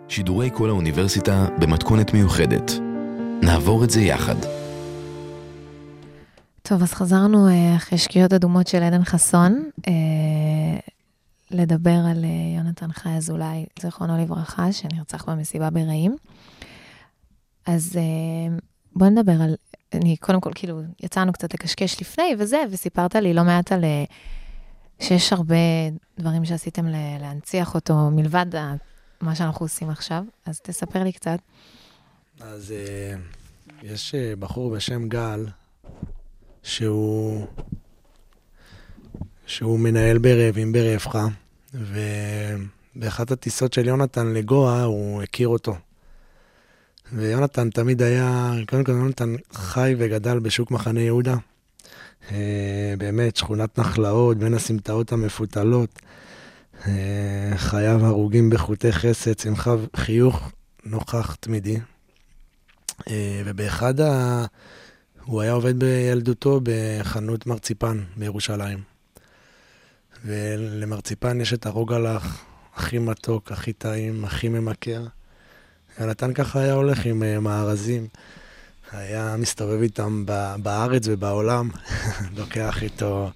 שידורי 0.09 0.51
כל 0.53 0.69
האוניברסיטה 0.69 1.47
במתכונת 1.59 2.15
מיוחדת. 2.15 2.73
נעבור 3.43 3.85
את 3.85 3.91
זה 3.91 4.01
יחד. 4.01 4.37
טוב, 6.63 6.83
אז 6.83 6.93
חזרנו 6.93 7.49
אה, 7.49 7.77
אחרי 7.77 7.99
שקיעות 7.99 8.33
אדומות 8.33 8.67
של 8.67 8.83
עדן 8.83 9.05
חסון, 9.05 9.71
אה, 9.89 9.93
לדבר 11.51 12.01
על 12.11 12.25
אה, 12.25 12.57
יונתן 12.57 12.93
חי 12.93 13.09
אזולאי, 13.09 13.67
זיכרונו 13.81 14.19
לברכה, 14.19 14.73
שנרצח 14.73 15.25
במסיבה 15.29 15.71
ברעים. 15.71 16.17
אז 17.67 17.97
אה, 17.97 18.59
בוא 18.93 19.07
נדבר 19.07 19.43
על, 19.43 19.55
אני 19.93 20.17
קודם 20.17 20.41
כל, 20.41 20.51
כאילו, 20.55 20.81
יצאנו 21.03 21.33
קצת 21.33 21.55
לקשקש 21.55 22.01
לפני 22.01 22.35
וזה, 22.39 22.63
וסיפרת 22.71 23.15
לי 23.15 23.35
לא 23.35 23.45
מעט 23.45 23.73
על 23.73 23.85
אה, 23.85 24.05
שיש 25.01 25.33
הרבה 25.33 25.57
דברים 26.19 26.45
שעשיתם 26.45 26.87
להנציח 27.21 27.75
אותו, 27.75 28.11
מלבד 28.11 28.47
מה 29.21 29.35
שאנחנו 29.35 29.65
עושים 29.65 29.91
עכשיו, 29.91 30.25
אז 30.47 30.61
תספר 30.61 31.03
לי 31.05 31.13
קצת. 31.13 31.39
אז 32.41 32.75
יש 33.83 34.15
בחור 34.39 34.71
בשם 34.71 35.09
גל, 35.09 35.47
שהוא, 36.63 37.47
שהוא 39.49 39.81
מנהל 39.81 40.19
ברעבים 40.19 40.73
ברווחה, 40.73 41.27
ובאחת 42.95 43.31
הטיסות 43.31 43.73
של 43.73 43.89
יונתן 43.89 44.27
לגואה 44.27 44.83
הוא 44.83 45.23
הכיר 45.23 45.49
אותו. 45.49 45.77
ויונתן 47.13 47.71
תמיד 47.71 48.03
היה, 48.03 48.53
קודם 48.69 48.85
כל 48.85 48.93
יונתן 48.93 49.35
חי 49.53 49.95
וגדל 49.99 50.39
בשוק 50.39 50.71
מחנה 50.71 51.01
יהודה. 51.01 51.37
אה, 52.31 52.95
באמת, 52.99 53.37
שכונת 53.37 53.79
נחלאות, 53.79 54.39
בין 54.39 54.55
הסמטאות 54.55 55.13
המפותלות. 55.13 55.99
אה, 56.87 57.53
חייו 57.57 58.07
הרוגים 58.07 58.51
בחוטי 58.51 58.93
חסד, 58.93 59.39
שמחה 59.39 59.75
וחיוך 59.95 60.53
נוכח 60.85 61.35
תמידי. 61.41 61.79
אה, 63.09 63.43
ובאחד 63.45 64.01
ה... 64.01 64.45
הוא 65.25 65.41
היה 65.41 65.53
עובד 65.53 65.79
בילדותו 65.79 66.61
בחנות 66.63 67.47
מרציפן 67.47 68.03
בירושלים. 68.17 68.98
ולמרציפן 70.29 71.41
יש 71.41 71.53
את 71.53 71.67
הרוגלח 71.67 72.45
הכי 72.75 72.99
מתוק, 72.99 73.53
הכי 73.53 73.73
טעים, 73.73 74.25
הכי 74.25 74.49
ממכר. 74.49 75.07
יונתן 76.01 76.33
ככה 76.33 76.61
היה 76.61 76.73
הולך 76.73 77.07
עם 77.07 77.23
אה, 77.23 77.41
מארזים. 77.41 78.07
היה 78.93 79.37
מסתובב 79.39 79.83
איתם 79.83 80.25
בארץ 80.63 81.03
ובעולם, 81.07 81.71
לוקח 82.39 82.83
איתו 82.83 83.31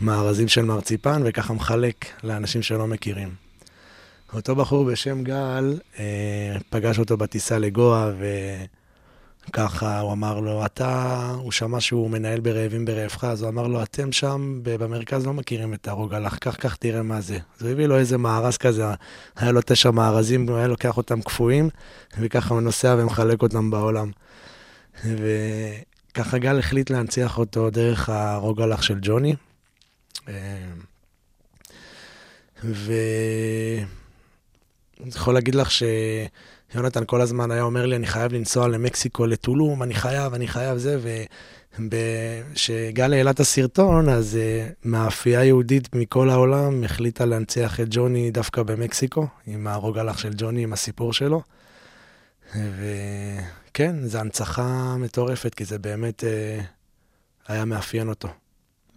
מארזים 0.00 0.48
של 0.48 0.62
מרציפן 0.62 1.22
וככה 1.24 1.52
מחלק 1.52 2.24
לאנשים 2.24 2.62
שלא 2.62 2.86
מכירים. 2.86 3.34
אותו 4.34 4.56
בחור 4.56 4.84
בשם 4.84 5.24
גל 5.24 5.78
אה, 5.98 6.56
פגש 6.70 6.98
אותו 6.98 7.16
בטיסה 7.16 7.58
לגואה 7.58 8.10
וככה 9.48 10.00
הוא 10.00 10.12
אמר 10.12 10.40
לו, 10.40 10.66
אתה, 10.66 11.30
הוא 11.36 11.52
שמע 11.52 11.80
שהוא 11.80 12.10
מנהל 12.10 12.40
ברעבים 12.40 12.84
ברעבך, 12.84 13.24
אז 13.24 13.42
הוא 13.42 13.50
אמר 13.50 13.66
לו, 13.66 13.82
אתם 13.82 14.12
שם 14.12 14.60
במרכז 14.62 15.26
לא 15.26 15.34
מכירים 15.34 15.74
את 15.74 15.88
הרוגלח, 15.88 16.38
קח, 16.38 16.54
קח, 16.54 16.74
תראה 16.74 17.02
מה 17.02 17.20
זה. 17.20 17.38
אז 17.56 17.62
הוא 17.62 17.70
הביא 17.70 17.86
לו 17.86 17.98
איזה 17.98 18.18
מארז 18.18 18.56
כזה, 18.56 18.84
היה 19.36 19.52
לו 19.52 19.60
תשע 19.66 19.90
מארזים, 19.90 20.48
הוא 20.48 20.56
היה 20.56 20.66
לוקח 20.66 20.96
אותם 20.96 21.22
קפואים, 21.22 21.68
וככה 22.18 22.54
הוא 22.54 22.62
נוסע 22.62 22.96
ומחלק 22.98 23.42
אותם 23.42 23.70
בעולם. 23.70 24.10
וככה 25.04 26.38
גל 26.38 26.58
החליט 26.58 26.90
להנציח 26.90 27.38
אותו 27.38 27.70
דרך 27.70 28.08
הרוגלח 28.08 28.82
של 28.82 28.98
ג'וני. 29.02 29.34
אה, 30.28 30.34
ואני 32.64 33.84
יכול 35.08 35.34
להגיד 35.34 35.54
לך 35.54 35.70
שיונתן 36.74 37.04
כל 37.06 37.20
הזמן 37.20 37.50
היה 37.50 37.62
אומר 37.62 37.86
לי, 37.86 37.96
אני 37.96 38.06
חייב 38.06 38.32
לנסוע 38.32 38.68
למקסיקו, 38.68 39.26
לטולום, 39.26 39.82
אני 39.82 39.94
חייב, 39.94 40.34
אני 40.34 40.48
חייב 40.48 40.78
זה, 40.78 40.98
כשגל 42.54 43.12
העלה 43.12 43.30
את 43.30 43.40
הסרטון, 43.40 44.08
אז 44.08 44.38
uh, 44.38 44.72
מאפייה 44.84 45.44
יהודית 45.44 45.94
מכל 45.94 46.30
העולם 46.30 46.84
החליטה 46.84 47.24
להנציח 47.24 47.80
את 47.80 47.86
ג'וני 47.90 48.30
דווקא 48.30 48.62
במקסיקו, 48.62 49.26
עם 49.46 49.66
הרוג 49.66 49.98
הלך 49.98 50.18
של 50.18 50.30
ג'וני, 50.36 50.62
עם 50.62 50.72
הסיפור 50.72 51.12
שלו. 51.12 51.42
וכן, 52.54 53.96
זו 54.06 54.18
הנצחה 54.18 54.96
מטורפת, 54.98 55.54
כי 55.54 55.64
זה 55.64 55.78
באמת 55.78 56.24
uh, 56.24 56.62
היה 57.52 57.64
מאפיין 57.64 58.08
אותו. 58.08 58.28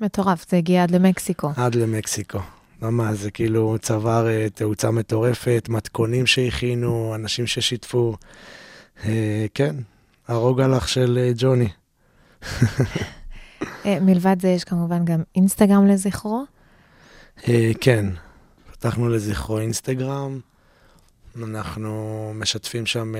מטורף, 0.01 0.45
זה 0.49 0.57
הגיע 0.57 0.83
עד 0.83 0.91
למקסיקו. 0.91 1.51
עד 1.55 1.75
למקסיקו. 1.75 2.39
ממש, 2.81 3.17
זה 3.17 3.31
כאילו 3.31 3.75
צבר 3.81 4.27
uh, 4.27 4.49
תאוצה 4.49 4.91
מטורפת, 4.91 5.65
מתכונים 5.69 6.25
שהכינו, 6.25 7.15
אנשים 7.15 7.47
ששיתפו. 7.47 8.15
Uh, 8.97 9.05
כן, 9.53 9.75
הרוג 10.27 10.61
הלך 10.61 10.89
של 10.89 11.19
uh, 11.31 11.35
ג'וני. 11.37 11.69
מלבד 13.85 14.35
זה 14.41 14.47
יש 14.47 14.63
כמובן 14.63 15.05
גם 15.05 15.23
אינסטגרם 15.35 15.87
לזכרו? 15.87 16.45
כן, 17.81 18.05
פתחנו 18.71 19.09
לזכרו 19.09 19.59
אינסטגרם. 19.59 20.39
אנחנו 21.37 22.31
משתפים 22.35 22.85
שם, 22.85 23.13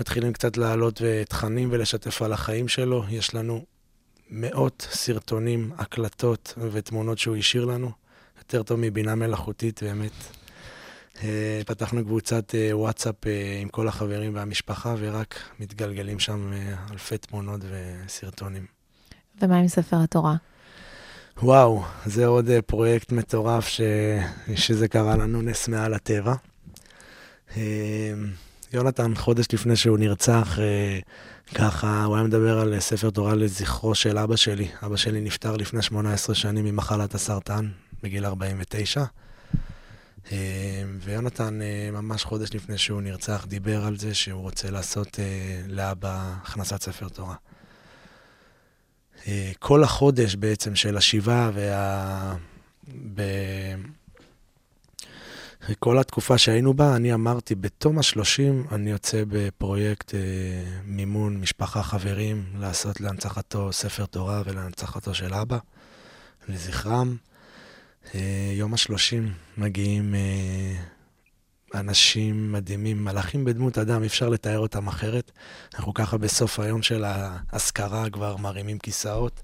מתחילים 0.00 0.32
קצת 0.32 0.56
לעלות 0.56 1.02
תכנים 1.28 1.68
ולשתף 1.72 2.22
על 2.22 2.32
החיים 2.32 2.68
שלו. 2.68 3.04
יש 3.10 3.34
לנו 3.34 3.64
מאות 4.30 4.88
סרטונים, 4.90 5.72
הקלטות 5.78 6.54
ותמונות 6.72 7.18
שהוא 7.18 7.36
השאיר 7.36 7.64
לנו. 7.64 8.01
יותר 8.42 8.62
טוב 8.62 8.80
מבינה 8.80 9.14
מלאכותית, 9.14 9.82
באמת. 9.82 10.12
פתחנו 11.66 12.04
קבוצת 12.04 12.54
וואטסאפ 12.72 13.14
עם 13.62 13.68
כל 13.68 13.88
החברים 13.88 14.34
והמשפחה, 14.34 14.94
ורק 14.98 15.38
מתגלגלים 15.60 16.18
שם 16.18 16.52
אלפי 16.90 17.18
תמונות 17.18 17.60
וסרטונים. 17.70 18.66
ומה 19.42 19.56
עם 19.56 19.68
ספר 19.68 19.96
התורה? 20.02 20.36
וואו, 21.42 21.82
זה 22.06 22.26
עוד 22.26 22.48
פרויקט 22.66 23.12
מטורף 23.12 23.68
ש... 23.68 23.80
שזה 24.54 24.88
קרה 24.88 25.16
לנו 25.16 25.42
נס 25.42 25.68
מעל 25.68 25.94
הטבע. 25.94 26.34
יונתן, 28.72 29.14
חודש 29.14 29.46
לפני 29.52 29.76
שהוא 29.76 29.98
נרצח, 29.98 30.58
ככה, 31.54 32.04
הוא 32.04 32.16
היה 32.16 32.24
מדבר 32.24 32.58
על 32.58 32.80
ספר 32.80 33.10
תורה 33.10 33.34
לזכרו 33.34 33.94
של 33.94 34.18
אבא 34.18 34.36
שלי. 34.36 34.68
אבא 34.86 34.96
שלי 34.96 35.20
נפטר 35.20 35.56
לפני 35.56 35.82
18 35.82 36.34
שנים 36.34 36.64
ממחלת 36.64 37.14
הסרטן, 37.14 37.68
בגיל 38.02 38.26
49. 38.26 39.04
ויונתן, 41.00 41.58
ממש 41.92 42.24
חודש 42.24 42.54
לפני 42.54 42.78
שהוא 42.78 43.02
נרצח, 43.02 43.44
דיבר 43.48 43.84
על 43.84 43.98
זה 43.98 44.14
שהוא 44.14 44.42
רוצה 44.42 44.70
לעשות 44.70 45.18
לאבא 45.68 46.34
הכנסת 46.42 46.82
ספר 46.82 47.08
תורה. 47.08 47.34
כל 49.58 49.84
החודש 49.84 50.34
בעצם 50.34 50.76
של 50.76 50.96
השבעה 50.96 51.50
וה... 51.54 52.36
ב... 53.14 53.22
כל 55.78 55.98
התקופה 55.98 56.38
שהיינו 56.38 56.74
בה, 56.74 56.96
אני 56.96 57.14
אמרתי, 57.14 57.54
בתום 57.54 57.98
השלושים 57.98 58.66
אני 58.72 58.90
יוצא 58.90 59.22
בפרויקט 59.28 60.14
אה, 60.14 60.20
מימון 60.84 61.36
משפחה 61.36 61.82
חברים, 61.82 62.44
לעשות 62.58 63.00
להנצחתו 63.00 63.72
ספר 63.72 64.06
תורה 64.06 64.42
ולהנצחתו 64.44 65.14
של 65.14 65.34
אבא, 65.34 65.58
לזכרם. 66.48 67.16
אה, 68.14 68.52
יום 68.54 68.74
השלושים 68.74 69.32
מגיעים 69.56 70.14
אה, 70.14 70.74
אנשים 71.80 72.52
מדהימים, 72.52 73.04
מלאכים 73.04 73.44
בדמות 73.44 73.78
אדם, 73.78 74.02
אי 74.02 74.06
אפשר 74.06 74.28
לתאר 74.28 74.58
אותם 74.58 74.88
אחרת. 74.88 75.32
אנחנו 75.74 75.94
ככה 75.94 76.16
בסוף 76.16 76.60
היום 76.60 76.82
של 76.82 77.04
האזכרה 77.06 78.10
כבר 78.10 78.36
מרימים 78.36 78.78
כיסאות. 78.78 79.42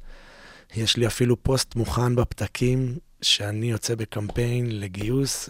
יש 0.77 0.97
לי 0.97 1.07
אפילו 1.07 1.43
פוסט 1.43 1.75
מוכן 1.75 2.17
בפתקים 2.17 2.99
שאני 3.23 3.71
יוצא 3.71 3.95
בקמפיין 3.95 4.81
לגיוס 4.81 5.49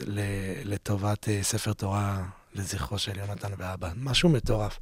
לטובת 0.64 1.28
אה, 1.28 1.42
ספר 1.42 1.72
תורה 1.72 2.24
לזכרו 2.54 2.98
של 2.98 3.18
יונתן 3.18 3.50
ואבא. 3.58 3.90
משהו 3.96 4.28
מטורף. 4.28 4.78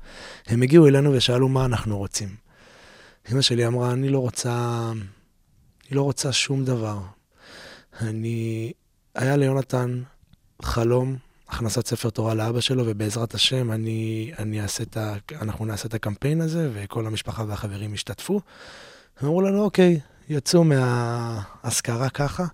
הם 0.46 0.62
הגיעו 0.62 0.87
אלינו 0.87 1.12
ושאלו 1.12 1.48
מה 1.48 1.64
אנחנו 1.64 1.98
רוצים. 1.98 2.37
אמא 3.33 3.40
שלי 3.40 3.66
אמרה, 3.66 3.92
אני 3.92 4.09
לא 4.09 4.18
רוצה, 4.18 4.90
אני 5.88 5.96
לא 5.96 6.03
רוצה 6.03 6.33
שום 6.33 6.64
דבר. 6.64 6.98
אני... 8.00 8.72
היה 9.14 9.37
ליונתן 9.37 10.02
חלום, 10.62 11.16
הכנסת 11.48 11.87
ספר 11.87 12.11
תורה 12.11 12.35
לאבא 12.35 12.61
שלו, 12.61 12.85
ובעזרת 12.87 13.35
השם 13.35 13.72
אני, 13.72 14.30
אני 14.38 14.61
אעשה 14.61 14.82
את 14.82 14.96
ה... 14.96 15.14
אנחנו 15.40 15.64
נעשה 15.64 15.88
את 15.88 15.94
הקמפיין 15.94 16.40
הזה, 16.40 16.70
וכל 16.74 17.06
המשפחה 17.06 17.44
והחברים 17.48 17.94
ישתתפו. 17.94 18.40
אמרו 19.22 19.40
לנו, 19.42 19.62
אוקיי, 19.62 20.00
יצאו 20.28 20.64
מהאזכרה 20.64 22.09
ככה, 22.09 22.44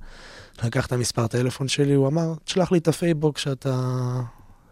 לקח 0.64 0.86
את 0.86 0.92
המספר 0.92 1.26
טלפון 1.26 1.68
שלי, 1.68 1.94
הוא 1.94 2.08
אמר, 2.08 2.34
תשלח 2.44 2.72
לי 2.72 2.78
את 2.78 2.88
הפייבוקס 2.88 3.38
שאתה... 3.38 4.00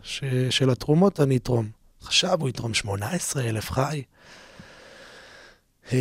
ש... 0.02 0.24
של 0.50 0.70
התרומות, 0.70 1.20
אני 1.20 1.36
אתרום. 1.36 1.68
עכשיו 2.04 2.40
הוא 2.40 2.48
יתרום 2.48 2.74
18 2.74 3.42
אלף 3.42 3.70
חי. 3.70 4.02
Uh, 5.90 5.92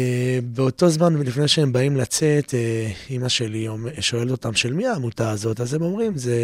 באותו 0.44 0.90
זמן, 0.90 1.16
לפני 1.16 1.48
שהם 1.48 1.74
באים 1.74 1.98
לצאת, 1.98 2.54
אימא 3.10 3.30
שלי 3.30 3.68
שואלת 4.00 4.32
אותם, 4.32 4.54
של 4.54 4.74
מי 4.74 4.88
העמותה 4.88 5.32
הזאת? 5.32 5.60
אז 5.60 5.74
הם 5.74 5.82
אומרים, 5.82 6.18
זה 6.18 6.36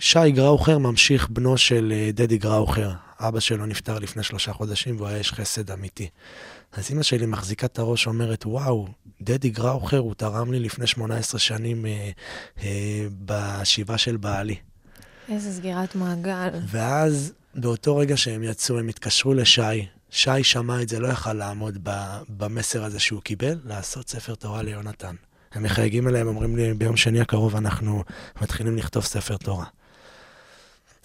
שי 0.00 0.30
גראוכר, 0.30 0.78
ממשיך 0.78 1.28
בנו 1.28 1.58
של 1.58 1.92
uh, 1.92 2.16
דדי 2.16 2.38
גראוכר. 2.38 2.92
אבא 3.20 3.40
שלו 3.40 3.66
נפטר 3.66 3.98
לפני 3.98 4.22
שלושה 4.22 4.52
חודשים 4.52 4.96
והוא 4.96 5.08
היה 5.08 5.18
איש 5.18 5.32
חסד 5.32 5.70
אמיתי. 5.70 6.08
אז 6.72 6.90
אימא 6.90 7.02
שלי 7.02 7.26
מחזיקה 7.26 7.66
את 7.66 7.78
הראש, 7.78 8.06
אומרת, 8.06 8.46
וואו, 8.46 8.88
דדי 9.22 9.50
גראוכר, 9.50 9.98
הוא 9.98 10.14
תרם 10.14 10.52
לי 10.52 10.60
לפני 10.60 10.86
18 10.86 11.40
שנים 11.40 11.86
אה, 11.86 12.10
אה, 12.62 13.06
בשבעה 13.24 13.98
של 13.98 14.16
בעלי. 14.16 14.56
איזה 15.28 15.52
סגירת 15.52 15.94
מעגל. 15.94 16.48
ואז, 16.66 17.32
באותו 17.54 17.96
רגע 17.96 18.16
שהם 18.16 18.42
יצאו, 18.42 18.78
הם 18.78 18.88
התקשרו 18.88 19.34
לשי. 19.34 19.86
שי 20.10 20.44
שמע 20.44 20.82
את 20.82 20.88
זה, 20.88 21.00
לא 21.00 21.08
יכל 21.08 21.32
לעמוד 21.32 21.78
במסר 22.28 22.84
הזה 22.84 23.00
שהוא 23.00 23.20
קיבל, 23.20 23.58
לעשות 23.64 24.08
ספר 24.08 24.34
תורה 24.34 24.62
ליונתן. 24.62 25.14
הם 25.52 25.62
מחייגים 25.62 26.08
אליהם, 26.08 26.26
אומרים 26.26 26.56
לי, 26.56 26.74
ביום 26.74 26.96
שני 26.96 27.20
הקרוב 27.20 27.56
אנחנו 27.56 28.04
מתחילים 28.42 28.76
לכתוב 28.76 29.04
ספר 29.04 29.36
תורה. 29.36 29.64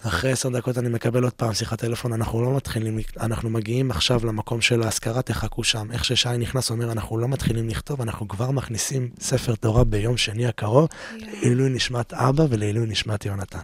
אחרי 0.02 0.32
עשר 0.32 0.48
דקות 0.48 0.78
אני 0.78 0.88
מקבל 0.88 1.24
עוד 1.24 1.32
פעם 1.32 1.54
שיחת 1.54 1.78
טלפון, 1.78 2.12
אנחנו 2.12 2.42
לא 2.42 2.56
מתחילים, 2.56 2.98
אנחנו 3.20 3.50
מגיעים 3.50 3.90
עכשיו 3.90 4.26
למקום 4.26 4.60
של 4.60 4.82
ההשכרה, 4.82 5.22
תחכו 5.22 5.64
שם. 5.64 5.92
איך 5.92 6.04
ששי 6.04 6.28
נכנס, 6.38 6.70
אומר, 6.70 6.92
אנחנו 6.92 7.18
לא 7.18 7.28
מתחילים 7.28 7.68
לכתוב, 7.68 8.00
אנחנו 8.00 8.28
כבר 8.28 8.50
מכניסים 8.50 9.10
ספר 9.20 9.54
תורה 9.54 9.84
ביום 9.84 10.16
שני 10.16 10.46
הקרוב, 10.46 10.88
לעילוי 11.12 11.70
נשמת 11.70 12.12
אבא 12.12 12.44
ולעילוי 12.50 12.86
נשמת 12.86 13.24
יונתן. 13.24 13.58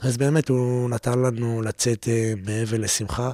אז 0.00 0.16
באמת 0.16 0.48
הוא 0.48 0.90
נתן 0.90 1.18
לנו 1.18 1.62
לצאת 1.62 2.08
אה, 2.08 2.32
מעבר 2.46 2.78
לשמחה. 2.78 3.32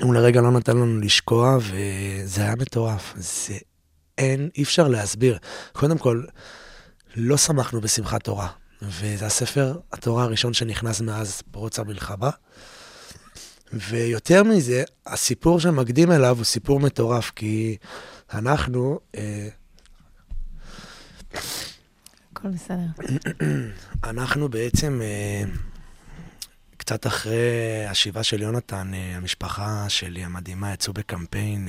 הוא 0.00 0.14
לרגע 0.14 0.40
לא 0.40 0.50
נתן 0.50 0.76
לנו 0.76 1.00
לשקוע, 1.00 1.58
וזה 1.60 2.42
היה 2.42 2.54
מטורף. 2.56 3.14
זה 3.16 3.54
אין, 4.18 4.48
אי 4.56 4.62
אפשר 4.62 4.88
להסביר. 4.88 5.38
קודם 5.72 5.98
כל, 5.98 6.22
לא 7.16 7.36
שמחנו 7.36 7.80
בשמחת 7.80 8.24
תורה. 8.24 8.48
וזה 8.82 9.26
הספר 9.26 9.78
התורה 9.92 10.24
הראשון 10.24 10.54
שנכנס 10.54 11.00
מאז 11.00 11.42
פרוץ 11.50 11.78
המלחמה. 11.78 12.30
ויותר 13.72 14.42
מזה, 14.42 14.84
הסיפור 15.06 15.60
שמקדים 15.60 16.12
אליו 16.12 16.36
הוא 16.36 16.44
סיפור 16.44 16.80
מטורף, 16.80 17.32
כי 17.36 17.76
אנחנו... 18.34 19.00
אה, 19.14 19.48
הכל 22.32 22.48
בסדר. 22.48 23.04
אנחנו 24.10 24.48
בעצם, 24.48 25.00
אה, 25.02 25.42
קצת 26.92 27.06
אחרי 27.06 27.86
השיבה 27.86 28.22
של 28.22 28.42
יונתן, 28.42 28.94
אה, 28.94 29.16
המשפחה 29.16 29.84
שלי 29.88 30.24
המדהימה 30.24 30.72
יצאו 30.72 30.92
בקמפיין 30.92 31.68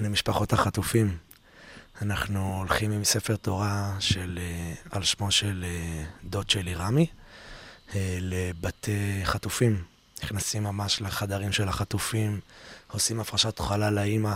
למשפחות 0.00 0.52
החטופים. 0.52 1.16
אנחנו 2.02 2.56
הולכים 2.58 2.92
עם 2.92 3.04
ספר 3.04 3.36
תורה 3.36 3.96
של, 4.00 4.38
אה, 4.42 4.74
על 4.90 5.02
שמו 5.02 5.30
של 5.30 5.64
אה, 5.66 6.04
דוד 6.24 6.50
שלי 6.50 6.74
רמי 6.74 7.06
אה, 7.94 8.18
לבתי 8.20 9.20
חטופים. 9.24 9.82
נכנסים 10.24 10.62
ממש 10.62 11.00
לחדרים 11.00 11.52
של 11.52 11.68
החטופים, 11.68 12.40
עושים 12.90 13.20
הפרשת 13.20 13.58
חלל 13.58 13.94
לאימא, 13.94 14.34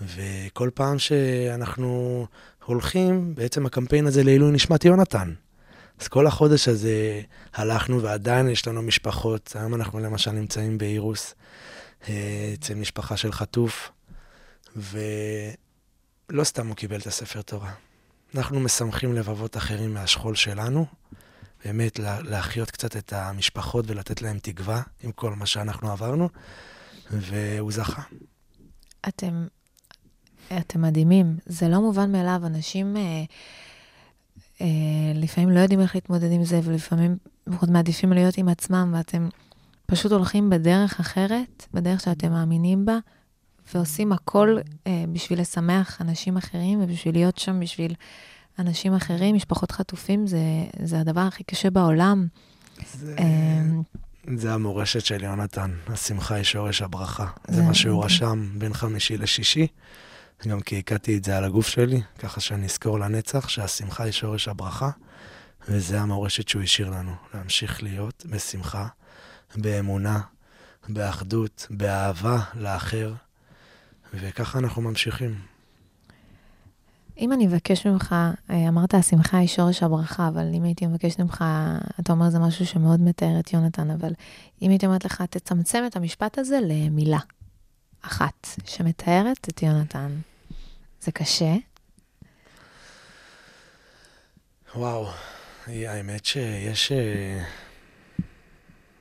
וכל 0.00 0.70
פעם 0.74 0.98
שאנחנו 0.98 2.26
הולכים, 2.64 3.34
בעצם 3.34 3.66
הקמפיין 3.66 4.06
הזה 4.06 4.24
לעילוי 4.24 4.52
נשמת 4.52 4.84
יונתן. 4.84 5.32
אז 6.00 6.08
כל 6.08 6.26
החודש 6.26 6.68
הזה 6.68 7.22
הלכנו 7.54 8.02
ועדיין 8.02 8.48
יש 8.48 8.66
לנו 8.68 8.82
משפחות. 8.82 9.56
היום 9.58 9.74
אנחנו 9.74 9.98
למשל 9.98 10.30
נמצאים 10.30 10.78
באירוס, 10.78 11.34
אצל 12.02 12.74
משפחה 12.74 13.16
של 13.16 13.32
חטוף, 13.32 13.90
ו... 14.76 14.98
לא 16.30 16.44
סתם 16.44 16.66
הוא 16.66 16.76
קיבל 16.76 17.00
את 17.00 17.06
הספר 17.06 17.42
תורה. 17.42 17.72
אנחנו 18.34 18.60
משמחים 18.60 19.14
לבבות 19.14 19.56
אחרים 19.56 19.94
מהשכול 19.94 20.34
שלנו, 20.34 20.86
באמת 21.64 21.98
להחיות 21.98 22.70
קצת 22.70 22.96
את 22.96 23.12
המשפחות 23.12 23.84
ולתת 23.88 24.22
להם 24.22 24.38
תקווה 24.38 24.82
עם 25.02 25.12
כל 25.12 25.34
מה 25.34 25.46
שאנחנו 25.46 25.90
עברנו, 25.90 26.28
והוא 27.10 27.72
זכה. 27.72 28.02
אתם 29.08 29.46
אתם 30.56 30.82
מדהימים. 30.82 31.36
זה 31.46 31.68
לא 31.68 31.80
מובן 31.80 32.12
מאליו, 32.12 32.40
אנשים 32.46 32.96
אה, 32.96 33.02
אה, 33.02 33.24
לפעמים 35.14 35.50
לא 35.50 35.60
יודעים 35.60 35.80
איך 35.80 35.94
להתמודד 35.94 36.32
עם 36.32 36.44
זה, 36.44 36.60
ולפעמים 36.64 37.16
מאוד 37.46 37.70
מעדיפים 37.70 38.12
להיות 38.12 38.38
עם 38.38 38.48
עצמם, 38.48 38.94
ואתם 38.96 39.28
פשוט 39.86 40.12
הולכים 40.12 40.50
בדרך 40.50 41.00
אחרת, 41.00 41.66
בדרך 41.74 42.00
שאתם 42.00 42.30
מאמינים 42.30 42.86
בה, 42.86 42.98
ועושים 43.74 44.12
הכל 44.12 44.56
אה, 44.86 45.04
בשביל 45.12 45.40
לשמח 45.40 46.00
אנשים 46.00 46.36
אחרים, 46.36 46.82
ובשביל 46.82 47.14
להיות 47.14 47.38
שם 47.38 47.60
בשביל 47.60 47.94
אנשים 48.58 48.94
אחרים, 48.94 49.34
משפחות 49.36 49.72
חטופים, 49.72 50.26
זה, 50.26 50.38
זה 50.82 51.00
הדבר 51.00 51.20
הכי 51.20 51.44
קשה 51.44 51.70
בעולם. 51.70 52.26
זה, 52.94 53.14
אה, 53.18 53.62
זה 54.36 54.54
המורשת 54.54 55.04
של 55.04 55.24
יונתן, 55.24 55.70
השמחה 55.86 56.34
היא 56.34 56.44
שורש 56.44 56.82
הברכה. 56.82 57.26
זה 57.48 57.62
מה 57.62 57.74
שהוא 57.74 58.04
רשם 58.04 58.48
בין 58.58 58.74
חמישי 58.74 59.16
לשישי. 59.16 59.66
גם 60.46 60.60
כי 60.60 60.78
הכיתי 60.78 61.18
את 61.18 61.24
זה 61.24 61.36
על 61.36 61.44
הגוף 61.44 61.68
שלי, 61.68 62.02
ככה 62.18 62.40
שאני 62.40 62.66
אזכור 62.66 62.98
לנצח 62.98 63.48
שהשמחה 63.48 64.04
היא 64.04 64.12
שורש 64.12 64.48
הברכה, 64.48 64.90
וזה 65.68 66.00
המורשת 66.00 66.48
שהוא 66.48 66.62
השאיר 66.62 66.90
לנו, 66.90 67.12
להמשיך 67.34 67.82
להיות 67.82 68.26
בשמחה, 68.30 68.86
באמונה, 69.56 70.20
באחדות, 70.88 71.66
באהבה 71.70 72.38
לאחר, 72.54 73.14
וככה 74.14 74.58
אנחנו 74.58 74.82
ממשיכים. 74.82 75.34
אם 77.18 77.32
אני 77.32 77.46
אבקש 77.46 77.86
ממך, 77.86 78.14
אה, 78.50 78.68
אמרת 78.68 78.94
השמחה 78.94 79.38
היא 79.38 79.48
שורש 79.48 79.82
הברכה, 79.82 80.28
אבל 80.28 80.50
אם 80.54 80.64
הייתי 80.64 80.86
מבקשת 80.86 81.20
ממך, 81.20 81.44
אתה 82.00 82.12
אומר 82.12 82.30
זה 82.30 82.38
משהו 82.38 82.66
שמאוד 82.66 83.00
מתאר 83.00 83.40
את 83.40 83.52
יונתן, 83.52 83.90
אבל 83.90 84.12
אם 84.62 84.70
הייתי 84.70 84.86
אומרת 84.86 85.04
לך, 85.04 85.22
תצמצם 85.22 85.84
את 85.86 85.96
המשפט 85.96 86.38
הזה 86.38 86.58
למילה 86.62 87.18
אחת 88.02 88.46
שמתארת 88.64 89.48
את 89.48 89.62
יונתן. 89.62 90.20
זה 91.00 91.12
קשה? 91.12 91.54
וואו, 94.76 95.08
האמת 95.66 96.24
שיש 96.24 96.92
אה, 96.92 97.44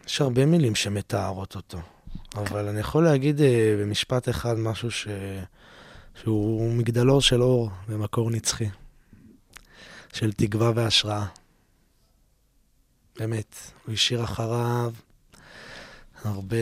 יש 0.06 0.22
הרבה 0.22 0.46
מילים 0.46 0.76
שמתארות 0.76 1.56
אותו, 1.56 1.80
אבל 2.36 2.68
אני 2.68 2.80
יכול 2.80 3.04
להגיד 3.04 3.42
אה, 3.42 3.76
במשפט 3.82 4.30
אחד 4.30 4.54
משהו 4.58 4.92
ש... 4.92 5.08
שהוא 6.22 6.74
מגדלור 6.74 7.22
של 7.22 7.42
אור 7.42 7.70
ומקור 7.88 8.32
נצחי, 8.32 8.70
של 10.14 10.34
תקווה 10.34 10.72
והשראה. 10.76 11.26
באמת, 13.20 13.56
הוא 13.86 13.94
השאיר 13.94 14.24
אחריו 14.24 14.94
הרבה, 16.24 16.58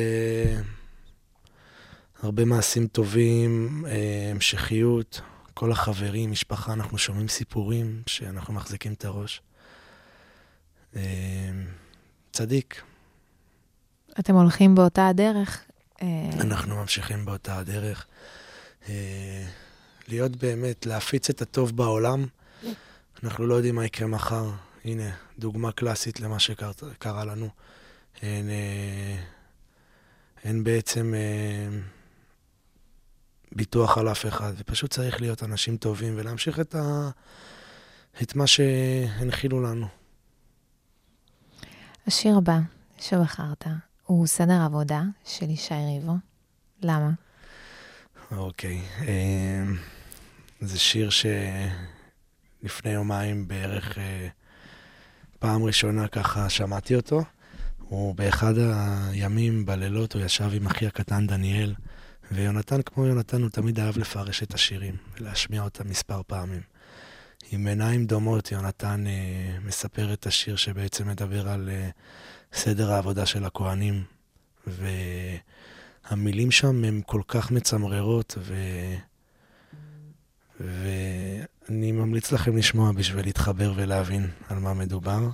הרבה 2.24 2.46
מעשים 2.46 2.88
טובים, 2.88 3.84
אה, 3.88 4.32
המשכיות, 4.32 5.22
כל 5.54 5.72
החברים, 5.72 6.32
משפחה, 6.32 6.74
אנחנו 6.74 6.98
שומעים 6.98 7.28
סיפורים 7.28 8.02
שאנחנו 8.08 8.54
מחזיקים 8.54 8.94
את 8.94 9.06
הראש. 9.06 9.42
אה, 10.96 11.02
צדיק. 12.32 12.82
אתם 14.20 14.36
הולכים 14.36 14.76
באותה 14.76 15.08
הדרך? 15.08 15.64
אה, 16.02 16.30
אנחנו 16.40 16.76
ממשיכים 16.76 17.26
באותה 17.26 17.58
הדרך. 17.58 18.06
אה, 18.90 19.46
להיות 20.08 20.36
באמת, 20.36 20.86
להפיץ 20.86 21.30
את 21.30 21.42
הטוב 21.42 21.78
בעולם. 21.78 22.26
אנחנו 23.24 23.48
לא 23.48 23.56
יודעים 23.56 23.76
מה 23.76 23.86
יקרה 23.86 24.08
מחר. 24.08 24.52
הנה, 24.86 25.12
דוגמה 25.40 25.72
קלאסית 25.72 26.20
למה 26.20 26.40
שקרה 26.40 27.26
לנו. 27.26 27.50
אין, 28.22 28.50
אה, 28.50 29.18
אין 30.44 30.64
בעצם 30.64 31.14
אה, 31.14 31.80
ביטוח 33.56 33.98
על 33.98 34.12
אף 34.12 34.26
אחד, 34.26 34.54
ופשוט 34.58 34.92
צריך 34.92 35.22
להיות 35.22 35.44
אנשים 35.44 35.78
טובים 35.78 36.14
ולהמשיך 36.18 36.60
את, 36.60 36.76
ה, 36.76 37.10
את 38.22 38.36
מה 38.36 38.48
שהנחילו 38.48 39.62
לנו. 39.62 39.88
השיר 42.08 42.38
הבא 42.38 42.60
שבחרת 43.00 43.68
הוא 44.06 44.28
סדר 44.28 44.62
עבודה 44.62 45.02
של 45.26 45.50
ישי 45.50 45.74
ריבו. 45.74 46.16
למה? 46.82 47.12
אוקיי. 48.32 48.82
אמ, 49.02 49.78
זה 50.62 50.80
שיר 50.80 51.10
שלפני 51.10 52.92
יומיים 52.92 53.48
בערך 53.48 53.98
אה, 53.98 54.28
פעם 55.40 55.64
ראשונה 55.64 56.08
ככה 56.08 56.50
שמעתי 56.50 56.96
אותו. 56.96 57.24
הוא 57.80 58.16
באחד 58.16 58.54
הימים, 58.58 59.66
בלילות, 59.66 60.14
הוא 60.14 60.22
ישב 60.22 60.50
עם 60.54 60.68
אחי 60.68 60.88
הקטן 60.88 61.28
דניאל, 61.28 61.74
ויונתן, 62.32 62.82
כמו 62.82 63.06
יונתן, 63.06 63.42
הוא 63.42 63.50
תמיד 63.50 63.80
אהב 63.80 63.98
לפרש 63.98 64.44
את 64.44 64.54
השירים, 64.54 64.96
ולהשמיע 65.18 65.64
אותם 65.64 65.90
מספר 65.90 66.22
פעמים. 66.28 66.62
עם 67.52 67.68
עיניים 67.68 68.06
דומות, 68.06 68.52
יונתן 68.52 69.08
אה, 69.08 69.58
מספר 69.66 70.14
את 70.14 70.28
השיר 70.28 70.56
שבעצם 70.56 71.08
מדבר 71.08 71.50
על 71.50 71.70
אה, 71.70 71.90
סדר 72.54 72.92
העבודה 72.92 73.26
של 73.26 73.46
הכוהנים, 73.46 74.04
ו... 74.68 74.88
המילים 76.10 76.52
שם 76.52 76.84
הן 76.84 77.02
כל 77.06 77.22
כך 77.28 77.52
מצמררות, 77.52 78.38
ו... 78.40 78.56
ואני 80.60 81.92
ממליץ 81.92 82.32
לכם 82.32 82.58
לשמוע 82.58 82.92
בשביל 82.92 83.26
להתחבר 83.26 83.74
ולהבין 83.76 84.30
על 84.50 84.60
מה 84.60 84.74
מדובר. 84.74 85.30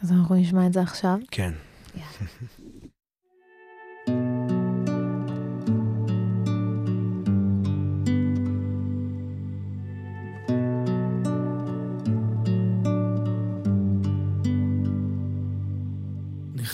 אז 0.00 0.12
אנחנו 0.12 0.34
נשמע 0.34 0.66
את 0.66 0.72
זה 0.72 0.80
עכשיו? 0.80 1.18
כן. 1.30 1.52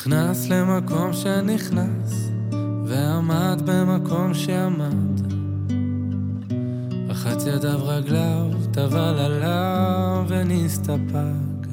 נכנס 0.07 0.49
למקום 0.49 1.13
שנכנס, 1.13 2.31
ועמד 2.87 3.63
במקום 3.65 4.35
שעמד. 4.35 5.21
רחץ 7.09 7.47
ידיו 7.47 7.87
רגליו, 7.87 8.47
טבל 8.73 9.19
עליו 9.19 10.25
ונסתפק. 10.29 11.69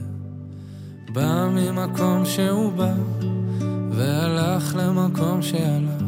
בא 1.13 1.49
ממקום 1.51 2.25
שהוא 2.25 2.71
בא, 2.71 2.93
והלך 3.91 4.75
למקום 4.75 5.41
שהלך. 5.41 6.03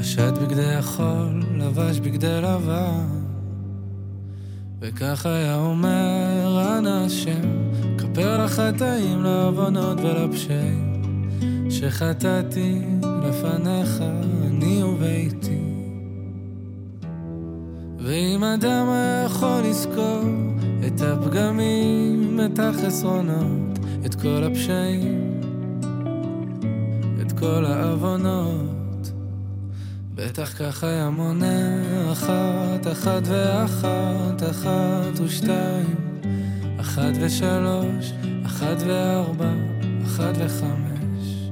פשט 0.00 0.32
בגדי 0.42 0.74
החול, 0.74 1.42
לבש 1.56 2.00
בגדי 2.00 2.40
לבן. 2.42 3.06
וכך 4.80 5.26
היה 5.26 5.56
אומר, 5.56 6.78
אנא 6.78 7.04
השם, 7.06 7.71
כפר 8.12 8.44
לחטאים, 8.44 9.22
לעוונות 9.22 9.98
ולפשעים, 10.00 10.92
שחטאתי 11.70 12.78
לפניך, 13.28 14.02
אני 14.46 14.82
וביתי. 14.82 15.60
ואם 17.98 18.44
אדם 18.44 18.86
היה 18.88 19.22
יכול 19.26 19.60
לזכור 19.64 20.22
את 20.86 21.00
הפגמים, 21.00 22.40
את 22.44 22.58
החסרונות, 22.58 23.78
את 24.06 24.14
כל 24.14 24.44
הפשעים, 24.44 25.40
את 27.22 27.32
כל 27.32 27.64
העוונות, 27.64 29.12
בטח 30.14 30.52
כך 30.58 30.84
היה 30.84 31.10
מונה 31.10 31.82
אחת, 32.12 32.86
אחת 32.92 33.22
ואחת, 33.24 34.42
אחת 34.50 35.20
ושתיים. 35.20 36.11
אחת 36.92 37.12
ושלוש, 37.20 38.12
אחת 38.46 38.76
וארבע, 38.86 39.52
אחת 40.06 40.34
וחמש. 40.38 41.50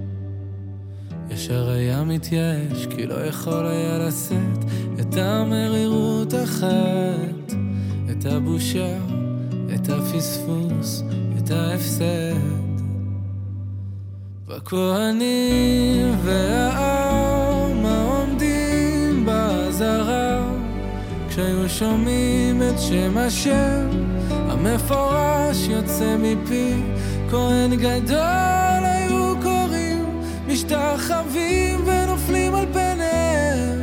ישר 1.31 1.71
היה 1.71 2.05
מתייאש, 2.05 2.87
כי 2.87 3.07
לא 3.07 3.15
יכול 3.15 3.67
היה 3.67 3.99
לשאת 3.99 4.65
את 5.01 5.17
המרירות 5.17 6.35
החטא, 6.35 7.57
את 8.11 8.27
הבושה, 8.27 8.99
את 9.75 9.89
הפספוס, 9.89 11.03
את 11.39 11.51
ההפסד. 11.51 12.35
והכהנים 14.49 16.15
והעם 16.25 17.87
העומדים 17.87 19.27
באזהרה, 19.27 20.53
כשהיו 21.29 21.69
שומעים 21.69 22.63
את 22.63 22.79
שם 22.79 23.19
השם, 23.19 24.10
המפורש 24.67 25.69
יוצא 25.69 26.17
מפי. 26.19 26.75
כהן 27.31 27.75
גדול 27.75 28.85
היו 28.85 29.35
קוראים 29.43 30.21
משתחווים 30.47 31.81
ונופלים 31.87 32.55
על 32.55 32.67
פניהם. 32.73 33.81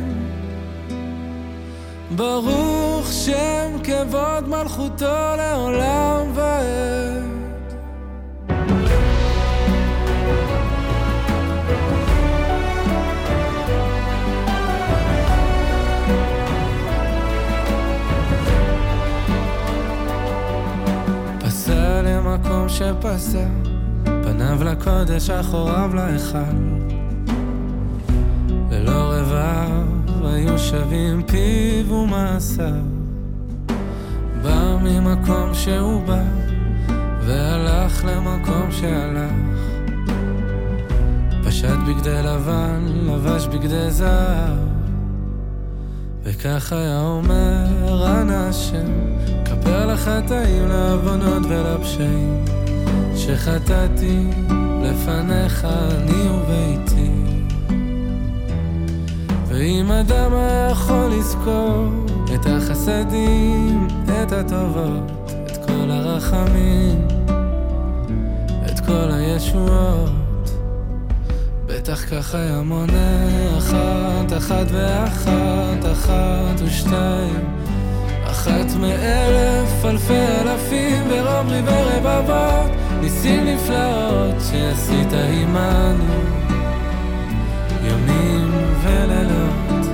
ברוך 2.16 3.06
שם 3.12 3.70
כבוד 3.84 4.48
מלכותו 4.48 5.36
לעולם 5.36 6.26
ועד 6.34 7.37
במקום 22.28 22.68
שפסע, 22.68 23.46
פניו 24.04 24.64
לקודש, 24.64 25.30
אחוריו 25.30 25.90
להיכל. 25.94 26.38
ללא 28.70 29.12
רבב 29.12 30.24
היו 30.24 30.58
שווים 30.58 31.22
פיו 31.22 31.92
ומעשיו. 31.92 32.82
בא 34.42 34.76
ממקום 34.82 35.54
שהוא 35.54 36.02
בא, 36.06 36.22
והלך 37.20 38.04
למקום 38.04 38.72
שהלך. 38.72 39.32
פשט 41.46 41.78
בגדי 41.88 42.22
לבן, 42.22 42.80
לבש 43.06 43.46
בגדי 43.46 43.90
זהב. 43.90 44.67
וכך 46.22 46.72
היה 46.72 47.00
אומר, 47.00 47.66
אנא 48.20 48.48
השם, 48.48 48.92
כפר 49.44 49.86
לחטאים, 49.86 50.68
לעוונות 50.68 51.42
ולפשעים, 51.48 52.44
שחטאתי 53.16 54.26
לפניך 54.82 55.64
אני 55.64 56.28
וביתי. 56.30 57.10
ואם 59.48 59.92
אדם 59.92 60.34
היה 60.34 60.68
יכול 60.70 61.06
לזכור 61.18 61.88
את 62.34 62.46
החסדים, 62.46 63.88
את 64.04 64.32
הטובות, 64.32 65.32
את 65.46 65.56
כל 65.66 65.90
הרחמים, 65.90 67.08
את 68.66 68.80
כל 68.86 69.10
הישועות, 69.10 70.10
בטח 71.88 72.04
ככה 72.10 72.38
היה 72.38 72.60
מונה. 72.62 73.58
אחת, 73.58 74.36
אחת 74.36 74.66
ואחת, 74.72 75.92
אחת 75.92 76.60
ושתיים. 76.64 77.44
אחת 78.24 78.66
מאלף, 78.80 79.84
אלפי 79.84 80.18
אלפים 80.40 81.02
ורוב 81.10 81.46
ורבבות. 81.64 82.70
ניסים 83.00 83.44
נפלאות 83.44 84.34
שעשית 84.50 85.12
עמנו. 85.12 86.14
ימים 87.84 88.50
ולילות 88.82 89.86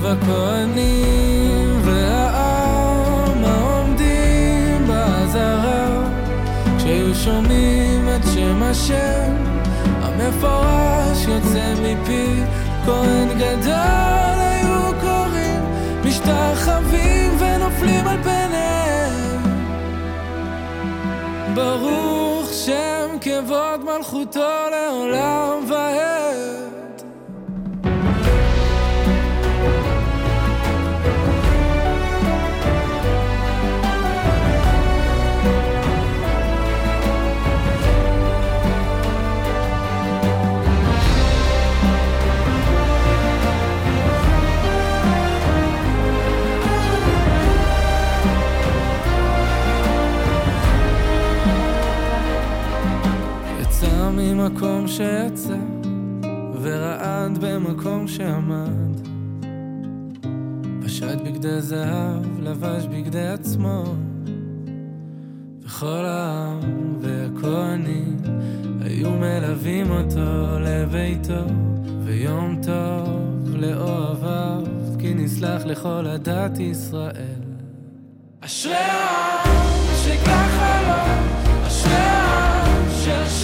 והכהנים 0.00 1.80
והעם 1.84 3.44
העומדים 3.44 4.86
באזהרה. 4.86 6.08
כשהיו 6.78 7.14
שומעים 7.14 8.08
את 8.16 8.24
שם 8.34 8.62
השם 8.62 9.53
המפורש 10.24 11.26
יוצא 11.28 11.74
מפי 11.82 12.42
כהן 12.84 13.28
גדול 13.38 14.38
היו 14.38 15.00
קוראים 15.00 15.62
משתחווים 16.04 17.36
ונופלים 17.38 18.06
על 18.06 18.22
פניהם. 18.22 19.42
ברוך 21.54 22.52
שם 22.52 23.16
כבוד 23.20 23.84
מלכותו 23.84 24.50
לעולם 24.70 25.64
ועד 25.68 26.13
ממקום 54.44 54.88
שיצא, 54.88 55.56
ורעד 56.62 57.38
במקום 57.40 58.08
שעמד. 58.08 59.00
פשט 60.84 61.20
בגדי 61.24 61.60
זהב, 61.60 62.40
לבש 62.40 62.86
בגדי 62.86 63.26
עצמו, 63.26 63.84
וכל 65.62 66.04
העם 66.04 66.60
והכהנים 67.00 68.16
היו 68.80 69.10
מלווים 69.10 69.90
אותו 69.90 70.58
לביתו, 70.60 71.44
ויום 72.04 72.60
טוב 72.62 73.56
לאוהביו, 73.56 74.62
כי 74.98 75.14
נסלח 75.14 75.64
לכל 75.64 76.06
עדת 76.06 76.58
ישראל. 76.58 77.42
אשרי 78.40 78.74
העם 78.74 79.66
שככה 80.04 80.82
לו, 80.82 81.66
אשרי 81.66 81.92
העם 81.92 82.84
שהשם 83.04 83.43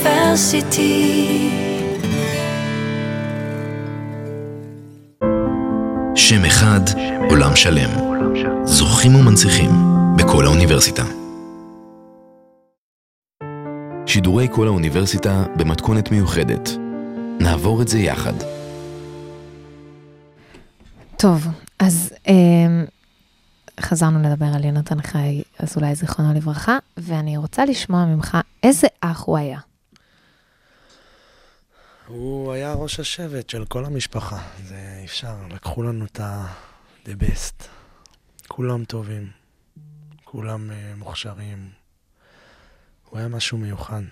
אודיוורסיטי. 0.00 1.50
שם 6.14 6.44
אחד, 6.44 6.80
עולם 7.30 7.56
שלם. 7.56 7.90
זוכים 8.64 9.14
ומנציחים 9.14 9.70
בכל 10.16 10.44
האוניברסיטה. 10.44 11.02
שידורי 14.06 14.48
כל 14.52 14.66
האוניברסיטה 14.66 15.44
במתכונת 15.56 16.10
מיוחדת. 16.10 16.68
נעבור 17.40 17.82
את 17.82 17.88
זה 17.88 17.98
יחד. 17.98 18.34
טוב, 21.16 21.46
אז 21.78 22.12
אה, 22.28 22.84
חזרנו 23.80 24.18
לדבר 24.22 24.46
על 24.56 24.64
יונתן 24.64 25.02
חי, 25.02 25.42
אז 25.58 25.76
אולי 25.76 25.94
זיכרונו 25.94 26.34
לברכה, 26.34 26.78
ואני 26.96 27.36
רוצה 27.36 27.64
לשמוע 27.64 28.04
ממך 28.04 28.38
איזה 28.62 28.86
אח 29.00 29.24
הוא 29.26 29.38
היה. 29.38 29.69
הוא 32.10 32.52
היה 32.52 32.74
ראש 32.74 33.00
השבט 33.00 33.50
של 33.50 33.64
כל 33.64 33.84
המשפחה, 33.84 34.42
זה 34.64 35.00
אפשר, 35.04 35.36
לקחו 35.50 35.82
לנו 35.82 36.04
את 36.04 36.20
ה-the 36.20 37.22
best. 37.22 37.64
כולם 38.48 38.84
טובים, 38.84 39.30
כולם 40.24 40.70
uh, 40.70 40.98
מוכשרים. 40.98 41.70
הוא 43.04 43.18
היה 43.18 43.28
משהו 43.28 43.58
מיוחד. 43.58 44.02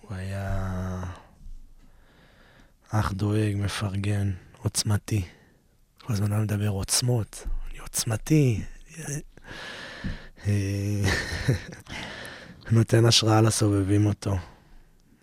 הוא 0.00 0.14
היה 0.16 1.02
אח 2.90 3.12
דואג, 3.12 3.56
מפרגן, 3.56 4.32
עוצמתי. 4.62 5.24
כל 5.98 6.12
הזמן 6.12 6.32
היה 6.32 6.40
מדבר 6.40 6.68
עוצמות, 6.68 7.46
עוצמתי. 7.80 8.62
אה, 10.46 11.02
נותן 12.70 13.04
השראה 13.06 13.40
לסובבים 13.40 14.06
אותו. 14.06 14.36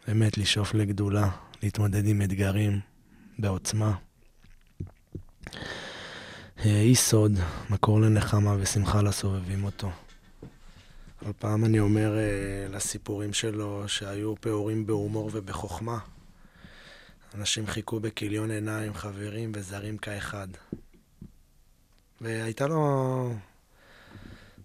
באמת, 0.08 0.38
לשאוף 0.38 0.74
לגדולה, 0.74 1.30
להתמודד 1.64 2.08
עם 2.08 2.22
אתגרים 2.22 2.80
בעוצמה. 3.40 3.96
אה, 6.66 6.82
אי 6.82 6.96
סוד, 6.96 7.32
מקור 7.70 8.02
לנחמה 8.02 8.56
ושמחה 8.60 9.02
לסובבים 9.02 9.64
אותו. 9.64 9.92
כל 11.20 11.32
פעם 11.40 11.66
אני 11.66 11.80
אומר 11.80 12.16
uh, 12.16 12.72
לסיפורים 12.74 13.34
שלו 13.34 13.84
שהיו 13.88 14.36
פעורים 14.42 14.86
בהומור 14.86 15.30
ובחוכמה. 15.34 15.98
אנשים 17.36 17.68
חיכו 17.68 18.00
בכיליון 18.00 18.52
עיניים, 18.52 18.94
חברים 18.94 19.52
וזרים 19.56 19.98
כאחד. 19.98 20.48
והייתה 22.22 22.68
לו... 22.68 23.34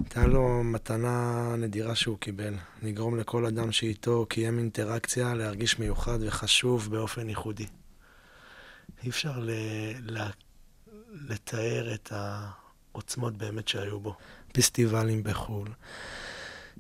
הייתה 0.03 0.27
לו 0.27 0.65
מתנה 0.65 1.47
נדירה 1.59 1.95
שהוא 1.95 2.19
קיבל, 2.19 2.55
לגרום 2.83 3.19
לכל 3.19 3.47
אדם 3.47 3.73
שאיתו 3.73 4.27
קיים 4.29 4.59
אינטראקציה 4.59 5.35
להרגיש 5.35 5.79
מיוחד 5.79 6.19
וחשוב 6.21 6.89
באופן 6.91 7.29
ייחודי. 7.29 7.67
אי 9.05 9.09
אפשר 9.09 9.39
ל... 9.39 9.51
ל... 10.01 10.19
לתאר 11.29 11.95
את 11.95 12.13
העוצמות 12.13 13.37
באמת 13.37 13.69
שהיו 13.69 14.01
בו. 14.01 14.17
פסטיבלים 14.53 15.23
בחו"ל, 15.23 15.69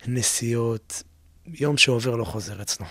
נסיעות, 0.06 1.02
יום 1.46 1.76
שעובר 1.76 2.16
לא 2.16 2.24
חוזר 2.24 2.62
אצלו. 2.62 2.86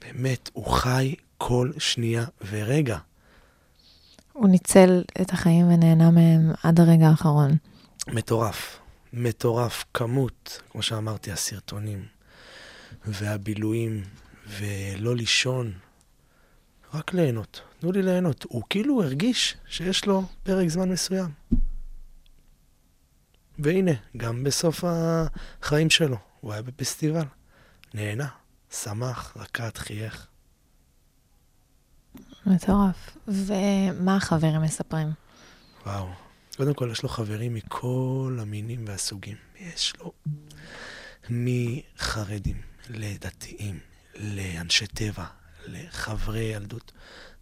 באמת, 0.00 0.50
הוא 0.52 0.66
חי 0.66 1.14
כל 1.38 1.70
שנייה 1.78 2.24
ורגע. 2.50 2.98
הוא 4.32 4.48
ניצל 4.48 5.02
את 5.22 5.30
החיים 5.30 5.66
ונהנה 5.66 6.10
מהם 6.10 6.52
עד 6.62 6.80
הרגע 6.80 7.08
האחרון. 7.08 7.56
מטורף. 8.08 8.85
מטורף. 9.16 9.84
כמות, 9.94 10.60
כמו 10.70 10.82
שאמרתי, 10.82 11.32
הסרטונים 11.32 12.06
והבילויים, 13.06 14.04
ולא 14.46 15.16
לישון, 15.16 15.72
רק 16.94 17.14
ליהנות. 17.14 17.60
תנו 17.80 17.92
לי 17.92 18.02
ליהנות. 18.02 18.44
הוא 18.48 18.62
כאילו 18.70 19.02
הרגיש 19.02 19.56
שיש 19.66 20.06
לו 20.06 20.24
פרק 20.42 20.68
זמן 20.68 20.88
מסוים. 20.88 21.30
והנה, 23.58 23.92
גם 24.16 24.44
בסוף 24.44 24.84
החיים 24.86 25.90
שלו, 25.90 26.16
הוא 26.40 26.52
היה 26.52 26.62
בפסטיבל. 26.62 27.24
נהנה, 27.94 28.28
שמח, 28.70 29.36
רקד, 29.36 29.76
חייך. 29.76 30.26
מטורף. 32.46 33.16
ומה 33.28 34.16
החברים 34.16 34.62
מספרים? 34.62 35.08
וואו. 35.86 36.25
קודם 36.56 36.74
כל, 36.74 36.88
יש 36.92 37.02
לו 37.02 37.08
חברים 37.08 37.54
מכל 37.54 38.38
המינים 38.40 38.84
והסוגים. 38.88 39.36
יש 39.60 39.92
לו 39.98 40.12
מחרדים 41.30 42.60
לדתיים, 42.90 43.78
לאנשי 44.16 44.86
טבע, 44.86 45.24
לחברי 45.66 46.42
ילדות. 46.42 46.92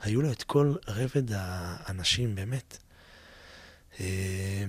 היו 0.01 0.23
לו 0.23 0.33
את 0.33 0.43
כל 0.43 0.75
רבד 0.89 1.33
האנשים, 1.33 2.35
באמת. 2.35 2.79
אה, 4.01 4.65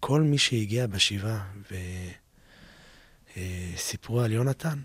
כל 0.00 0.20
מי 0.20 0.38
שהגיע 0.38 0.86
בשבעה 0.86 1.46
וסיפרו 3.76 4.20
על 4.20 4.32
יונתן, 4.32 4.78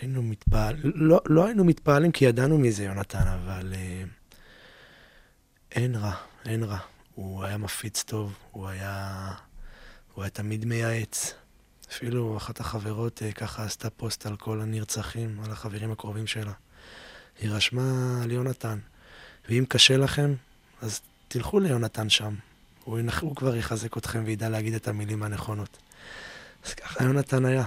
היינו 0.00 0.22
מתפעל... 0.22 0.76
לא, 0.82 1.20
לא 1.26 1.46
היינו 1.46 1.64
מתפעלים 1.64 2.12
כי 2.12 2.24
ידענו 2.24 2.58
מי 2.58 2.72
זה 2.72 2.84
יונתן, 2.84 3.26
אבל 3.26 3.72
uh, 3.72 3.76
אין 5.72 5.94
רע, 5.94 6.14
אין 6.46 6.62
רע. 6.62 6.93
הוא 7.14 7.44
היה 7.44 7.56
מפיץ 7.56 8.02
טוב, 8.02 8.34
הוא 8.50 8.68
היה, 8.68 9.30
הוא 10.14 10.24
היה 10.24 10.30
תמיד 10.30 10.64
מייעץ. 10.64 11.34
אפילו 11.92 12.36
אחת 12.36 12.60
החברות 12.60 13.22
uh, 13.22 13.32
ככה 13.34 13.64
עשתה 13.64 13.90
פוסט 13.90 14.26
על 14.26 14.36
כל 14.36 14.60
הנרצחים, 14.60 15.40
על 15.44 15.50
החברים 15.50 15.92
הקרובים 15.92 16.26
שלה. 16.26 16.52
היא 17.40 17.50
רשמה 17.50 18.20
על 18.22 18.30
יונתן, 18.30 18.78
ואם 19.48 19.64
קשה 19.68 19.96
לכם, 19.96 20.34
אז 20.82 21.00
תלכו 21.28 21.60
ליונתן 21.60 22.10
שם. 22.10 22.34
הוא, 22.84 22.98
הוא 23.20 23.36
כבר 23.36 23.56
יחזק 23.56 23.96
אתכם 23.96 24.22
וידע 24.26 24.48
להגיד 24.48 24.74
את 24.74 24.88
המילים 24.88 25.22
הנכונות. 25.22 25.78
אז 26.64 26.74
ככה 26.74 27.04
יונתן 27.04 27.44
היה. 27.44 27.64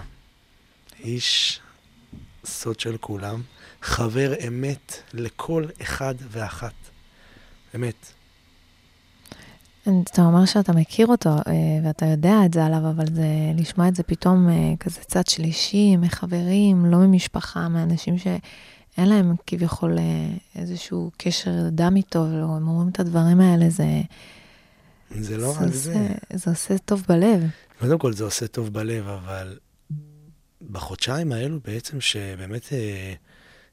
איש 0.99 1.59
סוד 2.45 2.79
של 2.79 2.97
כולם, 2.97 3.41
חבר 3.81 4.33
אמת 4.47 4.93
לכל 5.13 5.65
אחד 5.81 6.15
ואחת. 6.29 6.73
אמת. 7.75 8.16
אתה 10.11 10.21
אומר 10.25 10.45
שאתה 10.45 10.73
מכיר 10.73 11.07
אותו 11.07 11.29
אה, 11.29 11.43
ואתה 11.83 12.05
יודע 12.05 12.35
את 12.45 12.53
זה 12.53 12.65
עליו, 12.65 12.89
אבל 12.89 13.05
זה, 13.13 13.27
לשמוע 13.55 13.87
את 13.87 13.95
זה 13.95 14.03
פתאום 14.03 14.49
אה, 14.49 14.73
כזה 14.79 14.99
צד 15.01 15.27
שלישי, 15.27 15.95
מחברים, 15.95 16.85
לא 16.85 16.97
ממשפחה, 16.97 17.69
מאנשים 17.69 18.17
שאין 18.17 19.09
להם 19.09 19.35
כביכול 19.47 19.97
אה, 19.97 20.61
איזשהו 20.61 21.11
קשר 21.17 21.51
דם 21.71 21.93
איתו, 21.95 22.19
והם 22.19 22.67
אומרים 22.67 22.89
את 22.89 22.99
הדברים 22.99 23.39
האלה, 23.39 23.69
זה... 23.69 24.01
זה 25.19 25.37
לא 25.37 25.51
רק 25.51 25.67
זה. 25.67 25.71
זה. 25.71 26.07
זה 26.33 26.51
עושה 26.51 26.77
טוב 26.77 27.03
בלב. 27.09 27.43
קודם 27.79 27.99
כל 27.99 28.13
זה 28.13 28.23
עושה 28.23 28.47
טוב 28.47 28.73
בלב, 28.73 29.07
אבל 29.07 29.57
בחודשיים 30.71 31.31
האלו 31.31 31.59
בעצם 31.65 32.01
שבאמת 32.01 32.67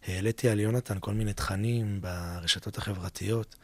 העליתי 0.09 0.49
על 0.49 0.61
יונתן 0.61 0.97
כל 1.01 1.15
מיני 1.15 1.33
תכנים 1.33 2.01
ברשתות 2.01 2.79
החברתיות, 2.79 3.57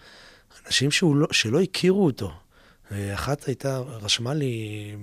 אנשים 0.67 0.91
לא, 1.03 1.27
שלא 1.33 1.61
הכירו 1.61 2.07
אותו. 2.07 2.33
אחת 3.15 3.45
הייתה, 3.45 3.79
רשמה 3.79 4.35
לי 4.35 4.97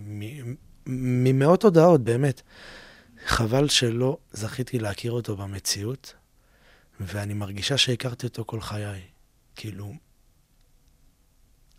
ממאות 0.85 1.63
הודעות, 1.63 2.03
באמת. 2.03 2.41
חבל 3.25 3.67
שלא 3.69 4.17
זכיתי 4.31 4.79
להכיר 4.79 5.11
אותו 5.11 5.37
במציאות, 5.37 6.13
ואני 6.99 7.33
מרגישה 7.33 7.77
שהכרתי 7.77 8.27
אותו 8.27 8.43
כל 8.45 8.61
חיי. 8.61 9.01
כאילו, 9.55 9.93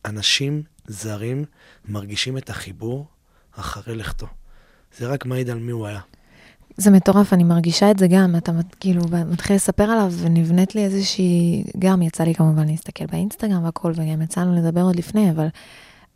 אנשים 0.04 0.62
זרים 0.86 1.44
מרגישים 1.84 2.38
את 2.38 2.50
החיבור 2.50 3.06
אחרי 3.52 3.96
לכתו. 3.96 4.26
זה 4.96 5.06
רק 5.06 5.26
מעיד 5.26 5.50
על 5.50 5.58
מי 5.58 5.72
הוא 5.72 5.86
היה. 5.86 6.00
זה 6.78 6.90
מטורף, 6.90 7.32
אני 7.32 7.44
מרגישה 7.44 7.90
את 7.90 7.98
זה 7.98 8.06
גם, 8.06 8.36
אתה 8.36 8.52
כאילו 8.80 9.02
מתחיל 9.30 9.56
לספר 9.56 9.82
עליו 9.82 10.12
ונבנית 10.16 10.74
לי 10.74 10.84
איזושהי, 10.84 11.64
גם 11.78 12.02
יצא 12.02 12.24
לי 12.24 12.34
כמובן 12.34 12.66
להסתכל 12.66 13.06
באינסטגרם 13.06 13.64
והכל, 13.64 13.92
וגם 13.96 14.22
יצאנו 14.22 14.56
לדבר 14.56 14.80
עוד 14.82 14.96
לפני, 14.96 15.30
אבל 15.30 15.46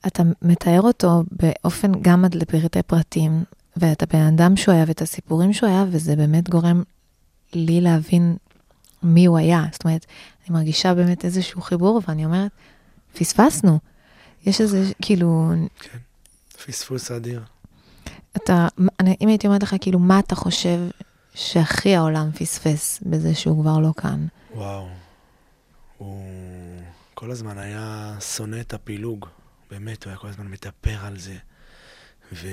אתה 0.06 0.22
מתאר 0.42 0.80
אותו 0.80 1.22
באופן 1.32 1.92
גם 2.02 2.24
עד 2.24 2.34
לפרטי 2.34 2.82
פרטים, 2.82 3.44
ואתה 3.76 4.06
בן 4.06 4.26
אדם 4.26 4.56
שהוא 4.56 4.74
היה 4.74 4.84
ואת 4.88 5.02
הסיפורים 5.02 5.52
שהוא 5.52 5.68
היה, 5.68 5.84
וזה 5.90 6.16
באמת 6.16 6.50
גורם 6.50 6.82
לי 7.54 7.80
להבין 7.80 8.36
מי 9.02 9.26
הוא 9.26 9.38
היה. 9.38 9.64
זאת 9.72 9.84
אומרת, 9.84 10.06
אני 10.46 10.54
מרגישה 10.54 10.94
באמת 10.94 11.24
איזשהו 11.24 11.60
חיבור, 11.60 12.00
ואני 12.08 12.24
אומרת, 12.24 12.50
פספסנו. 13.18 13.78
יש 14.46 14.60
איזה, 14.60 14.92
כאילו... 15.02 15.52
כן, 15.80 15.98
פספוס 16.66 17.10
אדיר. 17.10 17.42
אתה, 18.36 18.68
אני, 19.00 19.16
אם 19.20 19.28
הייתי 19.28 19.46
אומרת 19.46 19.62
לך, 19.62 19.74
כאילו, 19.80 19.98
מה 19.98 20.18
אתה 20.18 20.34
חושב 20.34 20.78
שהכי 21.34 21.96
העולם 21.96 22.32
פספס 22.32 23.00
בזה 23.06 23.34
שהוא 23.34 23.62
כבר 23.62 23.78
לא 23.78 23.90
כאן? 23.96 24.26
וואו, 24.54 24.88
הוא 25.98 26.22
כל 27.14 27.30
הזמן 27.30 27.58
היה 27.58 28.16
שונא 28.20 28.60
את 28.60 28.74
הפילוג, 28.74 29.26
באמת, 29.70 30.04
הוא 30.04 30.10
היה 30.10 30.18
כל 30.18 30.28
הזמן 30.28 30.46
מתאפר 30.46 30.96
על 31.06 31.18
זה. 31.18 31.36
ו... 32.32 32.48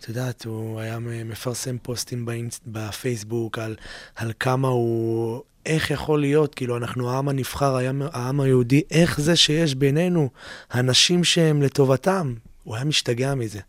את 0.00 0.08
יודעת, 0.08 0.44
הוא 0.44 0.80
היה 0.80 0.98
מפרסם 0.98 1.78
פוסטים 1.78 2.24
באינס... 2.24 2.60
בפייסבוק 2.66 3.58
על, 3.58 3.76
על 4.16 4.32
כמה 4.40 4.68
הוא... 4.68 5.42
איך 5.66 5.90
יכול 5.90 6.20
להיות, 6.20 6.54
כאילו, 6.54 6.76
אנחנו 6.76 7.10
העם 7.10 7.28
הנבחר, 7.28 7.76
העם, 7.76 8.02
העם 8.12 8.40
היהודי, 8.40 8.82
איך 8.90 9.20
זה 9.20 9.36
שיש 9.36 9.74
בינינו 9.74 10.30
אנשים 10.74 11.24
שהם 11.24 11.62
לטובתם? 11.62 12.34
הוא 12.64 12.76
היה 12.76 12.84
משתגע 12.84 13.34
מזה. 13.34 13.60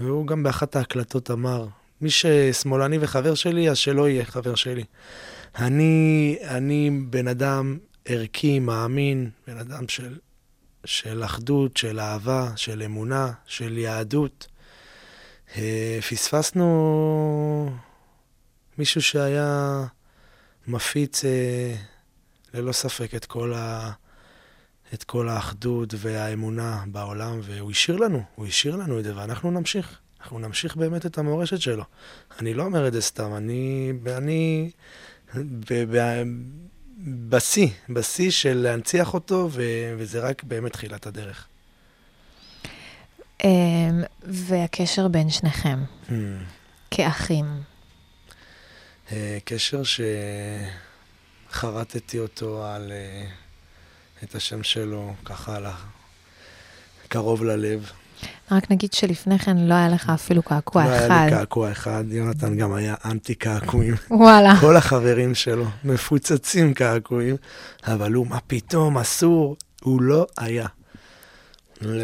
והוא 0.00 0.26
גם 0.26 0.42
באחת 0.42 0.76
ההקלטות 0.76 1.30
אמר, 1.30 1.66
מי 2.00 2.10
ששמאלני 2.10 2.98
וחבר 3.00 3.34
שלי, 3.34 3.70
אז 3.70 3.78
שלא 3.78 4.08
יהיה 4.08 4.24
חבר 4.24 4.54
שלי. 4.54 4.84
אני, 5.58 6.36
אני 6.44 6.90
בן 7.10 7.28
אדם 7.28 7.78
ערכי, 8.04 8.58
מאמין, 8.58 9.30
בן 9.46 9.58
אדם 9.58 9.88
של, 9.88 10.18
של 10.84 11.24
אחדות, 11.24 11.76
של 11.76 12.00
אהבה, 12.00 12.52
של 12.56 12.82
אמונה, 12.82 13.32
של 13.46 13.78
יהדות. 13.78 14.46
אה, 15.56 15.98
פספסנו 16.10 17.70
מישהו 18.78 19.02
שהיה 19.02 19.84
מפיץ 20.66 21.24
אה, 21.24 21.74
ללא 22.54 22.72
ספק 22.72 23.14
את 23.14 23.24
כל 23.24 23.52
ה... 23.56 23.92
את 24.94 25.04
כל 25.04 25.28
האחדות 25.28 25.94
והאמונה 25.96 26.84
בעולם, 26.86 27.40
והוא 27.42 27.70
השאיר 27.70 27.96
לנו, 27.96 28.22
הוא 28.34 28.46
השאיר 28.46 28.76
לנו 28.76 28.98
את 28.98 29.04
זה, 29.04 29.16
ואנחנו 29.16 29.50
נמשיך. 29.50 29.98
אנחנו 30.20 30.38
נמשיך 30.38 30.76
באמת 30.76 31.06
את 31.06 31.18
המורשת 31.18 31.60
שלו. 31.60 31.84
אני 32.40 32.54
לא 32.54 32.62
אומר 32.62 32.88
את 32.88 32.92
זה 32.92 33.00
סתם, 33.00 33.34
אני... 33.36 33.92
אני... 34.06 34.70
בשיא, 37.28 37.68
בשיא 37.88 38.30
של 38.30 38.54
להנציח 38.54 39.14
אותו, 39.14 39.48
ו, 39.52 39.62
וזה 39.98 40.20
רק 40.20 40.44
באמת 40.44 40.72
תחילת 40.72 41.06
הדרך. 41.06 41.46
אמ, 43.44 44.02
והקשר 44.22 45.08
בין 45.08 45.30
שניכם, 45.30 45.78
hmm. 46.08 46.12
כאחים. 46.90 47.44
אה, 49.12 49.38
קשר 49.44 49.82
שחרטתי 51.50 52.18
אותו 52.18 52.66
על... 52.66 52.92
אה, 52.92 53.26
את 54.24 54.34
השם 54.34 54.62
שלו 54.62 55.14
ככה 55.24 55.56
על 55.56 55.66
קרוב 57.08 57.44
ללב, 57.44 57.90
רק 58.50 58.70
נגיד 58.70 58.92
שלפני 58.92 59.38
כן 59.38 59.56
לא 59.56 59.74
היה 59.74 59.88
לך 59.88 60.10
אפילו 60.14 60.42
קעקוע 60.42 60.84
לא 60.84 60.96
אחד. 60.96 61.10
היה 61.10 61.24
לי 61.24 61.30
קעקוע 61.30 61.72
אחד, 61.72 62.04
יונתן 62.08 62.56
גם 62.56 62.74
היה 62.74 62.94
אנטי 63.04 63.34
קעקועים. 63.34 63.94
וואלה. 64.10 64.60
כל 64.60 64.76
החברים 64.76 65.34
שלו 65.34 65.66
מפוצצים 65.84 66.74
קעקועים, 66.74 67.36
אבל 67.86 68.12
הוא, 68.12 68.26
מה 68.26 68.38
פתאום, 68.46 68.98
אסור, 68.98 69.56
הוא 69.82 70.02
לא 70.02 70.26
היה. 70.38 70.66
ל... 71.82 72.00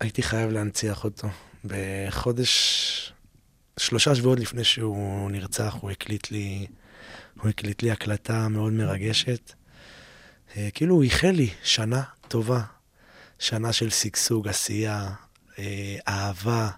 הייתי 0.00 0.22
חייב 0.22 0.50
להנציח 0.50 1.04
אותו. 1.04 1.28
בחודש, 1.64 3.12
שלושה 3.76 4.14
שבועות 4.14 4.40
לפני 4.40 4.64
שהוא 4.64 5.30
נרצח, 5.30 5.76
הוא 5.80 5.90
הקליט 5.90 6.30
לי, 6.30 6.66
הוא 7.40 7.48
הקליט 7.48 7.82
לי 7.82 7.90
הקלטה 7.90 8.48
מאוד 8.48 8.72
מרגשת. 8.72 9.52
אה, 10.56 10.68
כאילו 10.74 10.94
הוא 10.94 11.02
איחל 11.02 11.30
לי 11.30 11.50
שנה 11.62 12.02
טובה, 12.28 12.60
שנה 13.38 13.72
של 13.72 13.90
שגשוג, 13.90 14.48
עשייה, 14.48 15.08
אה, 15.58 15.96
אהבה, 16.08 16.68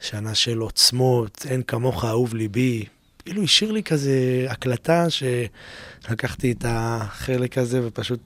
שנה 0.00 0.34
של 0.34 0.58
עוצמות, 0.58 1.46
אין 1.50 1.62
כמוך 1.62 2.04
אהוב 2.04 2.34
ליבי. 2.34 2.84
כאילו 3.24 3.42
השאיר 3.42 3.72
לי 3.72 3.82
כזה 3.82 4.46
הקלטה 4.48 5.06
שלקחתי 5.10 6.52
את 6.52 6.64
החלק 6.68 7.58
הזה 7.58 7.80
ופשוט 7.86 8.20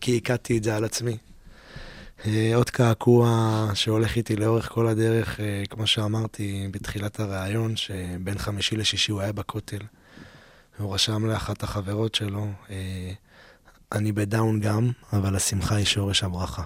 קעקעתי 0.00 0.58
את 0.58 0.64
זה 0.64 0.76
על 0.76 0.84
עצמי. 0.84 1.16
אה, 2.26 2.52
עוד 2.54 2.70
קעקוע 2.70 3.70
שהולך 3.74 4.16
איתי 4.16 4.36
לאורך 4.36 4.68
כל 4.68 4.88
הדרך, 4.88 5.40
כמו 5.70 5.86
שאמרתי 5.86 6.68
בתחילת 6.70 7.20
הראיון, 7.20 7.76
שבין 7.76 8.38
חמישי 8.38 8.76
לשישי 8.76 9.12
הוא 9.12 9.20
היה 9.20 9.32
בכותל. 9.32 9.82
הוא 10.78 10.94
רשם 10.94 11.26
לאחת 11.26 11.62
החברות 11.62 12.14
שלו, 12.14 12.46
אה, 12.70 13.12
אני 13.94 14.12
בדאון 14.12 14.60
גם, 14.60 14.90
אבל 15.12 15.36
השמחה 15.36 15.74
היא 15.74 15.84
שורש 15.84 16.22
הברכה. 16.24 16.62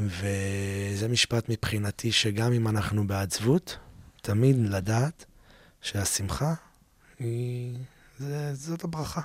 וזה 0.00 1.08
משפט 1.08 1.48
מבחינתי 1.48 2.12
שגם 2.12 2.52
אם 2.52 2.68
אנחנו 2.68 3.06
בעצבות, 3.06 3.78
תמיד 4.22 4.56
לדעת 4.56 5.24
שהשמחה 5.80 6.54
היא... 7.18 7.76
זה, 8.18 8.54
זאת 8.54 8.84
הברכה. 8.84 9.20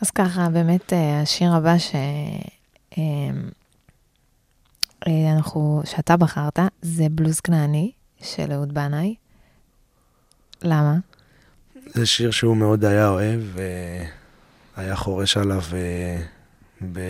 אז 0.00 0.10
ככה, 0.10 0.48
באמת, 0.48 0.92
אה, 0.92 1.20
השיר 1.20 1.54
הבא 1.54 1.78
ש... 1.78 1.94
אה, 2.98 3.02
אה, 5.06 5.32
אנחנו, 5.36 5.82
שאתה 5.84 6.16
בחרת, 6.16 6.58
זה 6.82 7.06
בלוז 7.10 7.40
כנעני 7.40 7.92
של 8.22 8.52
אהוד 8.52 8.74
בנאי. 8.74 9.14
למה? 10.62 10.96
זה 11.86 12.06
שיר 12.06 12.30
שהוא 12.30 12.56
מאוד 12.56 12.84
היה 12.84 13.08
אוהב, 13.08 13.40
והיה 14.80 14.96
חורש 14.96 15.36
עליו 15.36 15.62
אה, 15.72 16.22
ב... 16.92 17.00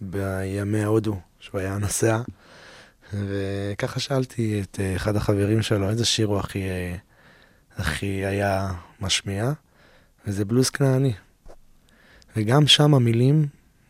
בימי 0.00 0.84
הודו, 0.84 1.20
שהוא 1.40 1.60
היה 1.60 1.78
נוסע. 1.78 2.20
וככה 3.12 4.00
שאלתי 4.00 4.62
את 4.62 4.80
אה, 4.80 4.96
אחד 4.96 5.16
החברים 5.16 5.62
שלו, 5.62 5.90
איזה 5.90 6.04
שיר 6.04 6.26
הוא 6.26 6.38
הכי, 6.38 6.62
אה, 6.62 6.96
הכי 7.76 8.06
היה 8.06 8.72
משמיע, 9.00 9.52
וזה 10.26 10.44
בלוז 10.44 10.70
כנעני. 10.70 11.12
וגם 12.36 12.66
שם 12.66 12.94
המילים 12.94 13.46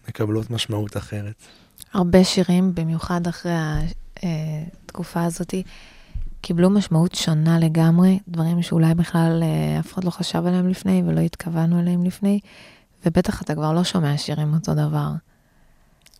מקבלות 0.09 0.50
משמעות 0.50 0.96
אחרת. 0.96 1.34
הרבה 1.92 2.24
שירים, 2.24 2.74
במיוחד 2.74 3.26
אחרי 3.26 3.53
התקופה 4.22 5.24
הזאת, 5.24 5.55
קיבלו 6.43 6.70
משמעות 6.70 7.14
שונה 7.14 7.59
לגמרי, 7.59 8.18
דברים 8.28 8.62
שאולי 8.62 8.95
בכלל 8.95 9.43
אה, 9.43 9.80
אף 9.80 9.93
אחד 9.93 10.05
לא 10.05 10.11
חשב 10.11 10.47
עליהם 10.47 10.68
לפני 10.68 11.03
ולא 11.07 11.20
התכוונו 11.20 11.80
אליהם 11.80 12.05
לפני, 12.05 12.40
ובטח 13.07 13.43
אתה 13.43 13.55
כבר 13.55 13.72
לא 13.72 13.84
שומע 13.84 14.16
שירים 14.16 14.55
אותו 14.55 14.74
דבר. 14.74 15.09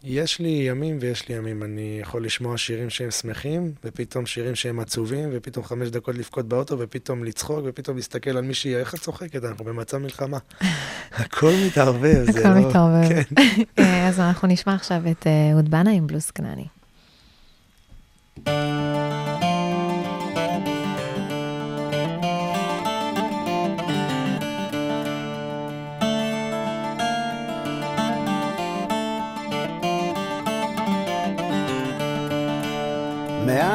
יש 0.05 0.39
לי 0.41 0.49
ימים 0.49 0.99
ויש 1.01 1.29
לי 1.29 1.35
ימים. 1.35 1.63
אני 1.63 1.99
יכול 2.01 2.25
לשמוע 2.25 2.59
שירים 2.59 2.91
שהם 2.91 3.11
שמחים, 3.11 3.73
ופתאום 3.85 4.27
שירים 4.27 4.55
שהם 4.55 4.81
עצובים, 4.81 5.29
ופתאום 5.33 5.65
חמש 5.65 5.89
דקות 5.89 6.15
לבכות 6.15 6.49
באוטו, 6.49 6.79
ופתאום 6.79 7.25
לצחוק, 7.25 7.61
ופתאום 7.65 7.97
להסתכל 7.97 8.31
על 8.31 8.45
מישהי, 8.45 8.77
איך 8.77 8.95
את 8.95 9.01
צוחקת? 9.01 9.45
אנחנו 9.45 9.65
במצב 9.65 9.99
מלחמה. 9.99 10.39
הכל 11.13 11.53
מתערבב, 11.67 12.31
זה 12.33 12.41
הכל 12.41 12.61
לא... 12.61 12.69
מתערבב. 12.69 13.09
כן. 13.09 13.35
אה, 13.79 14.09
אז 14.09 14.21
אנחנו 14.21 14.49
נשמע 14.49 14.75
עכשיו 14.75 15.03
את 15.11 15.27
אה, 15.27 15.53
אהוד 15.53 15.71
בנאי 15.71 15.97
עם 15.97 16.07
בלוז 16.07 16.31
כנעני. 16.31 16.67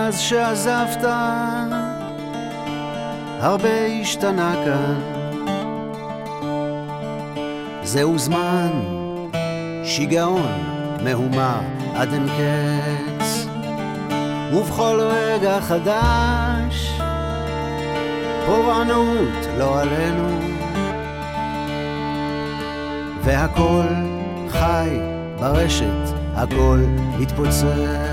מאז 0.07 0.19
שעזבת, 0.19 1.03
הרבה 3.39 3.85
השתנה 4.01 4.53
כאן. 4.65 4.99
זהו 7.83 8.17
זמן, 8.17 8.69
שיגעון, 9.83 10.51
מהומה 11.03 11.61
עד 11.95 12.13
אין 12.13 12.27
קץ. 12.27 13.47
ובכל 14.53 14.99
רגע 15.01 15.61
חדש, 15.61 16.99
פורענות 18.45 19.45
לא 19.57 19.81
עלינו. 19.81 20.39
והכל 23.23 23.87
חי 24.49 24.99
ברשת, 25.39 26.13
הכל 26.35 26.79
מתפוצץ. 27.19 28.06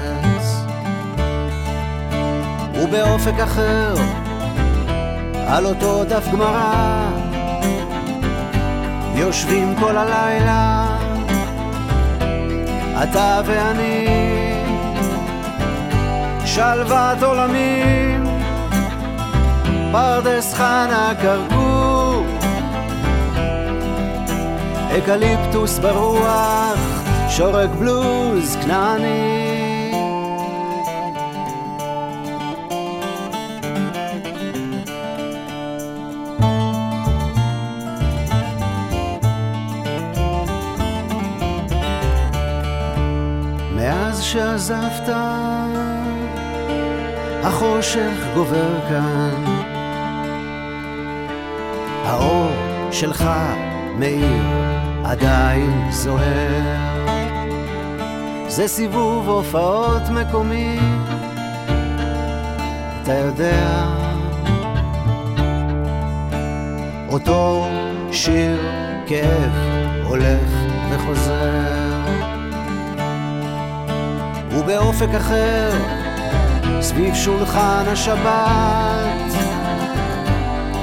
ובאופק 2.84 3.40
אחר, 3.40 3.94
על 5.46 5.66
אותו 5.66 6.04
דף 6.04 6.28
גמרא, 6.32 7.08
יושבים 9.14 9.74
כל 9.80 9.96
הלילה, 9.96 10.86
אתה 13.02 13.40
ואני, 13.44 14.06
שלוות 16.46 17.22
עולמים, 17.22 18.24
פרדס 19.92 20.54
חנה 20.54 21.12
כרכור, 21.22 22.26
אקליפטוס 24.98 25.78
ברוח, 25.78 26.78
שורק 27.28 27.70
בלוז 27.70 28.56
כנעני. 28.62 29.43
מאז 44.70 44.96
שעזבת, 45.06 45.14
החושך 47.42 48.34
גובר 48.34 48.80
כאן. 48.88 49.44
האור 52.04 52.50
שלך 52.90 53.30
מאיר, 53.98 54.42
עדיין 55.04 55.90
זוהר. 55.90 56.98
זה 58.48 58.68
סיבוב 58.68 59.28
הופעות 59.28 60.02
מקומי, 60.10 60.78
אתה 63.02 63.12
יודע. 63.12 63.86
אותו 67.08 67.66
שיר 68.12 68.60
כאב 69.06 69.52
הולך 70.04 70.50
וחוזר. 70.90 71.93
ובאופק 74.56 75.08
אחר, 75.16 75.70
סביב 76.80 77.14
שולחן 77.14 77.84
השבת, 77.86 79.34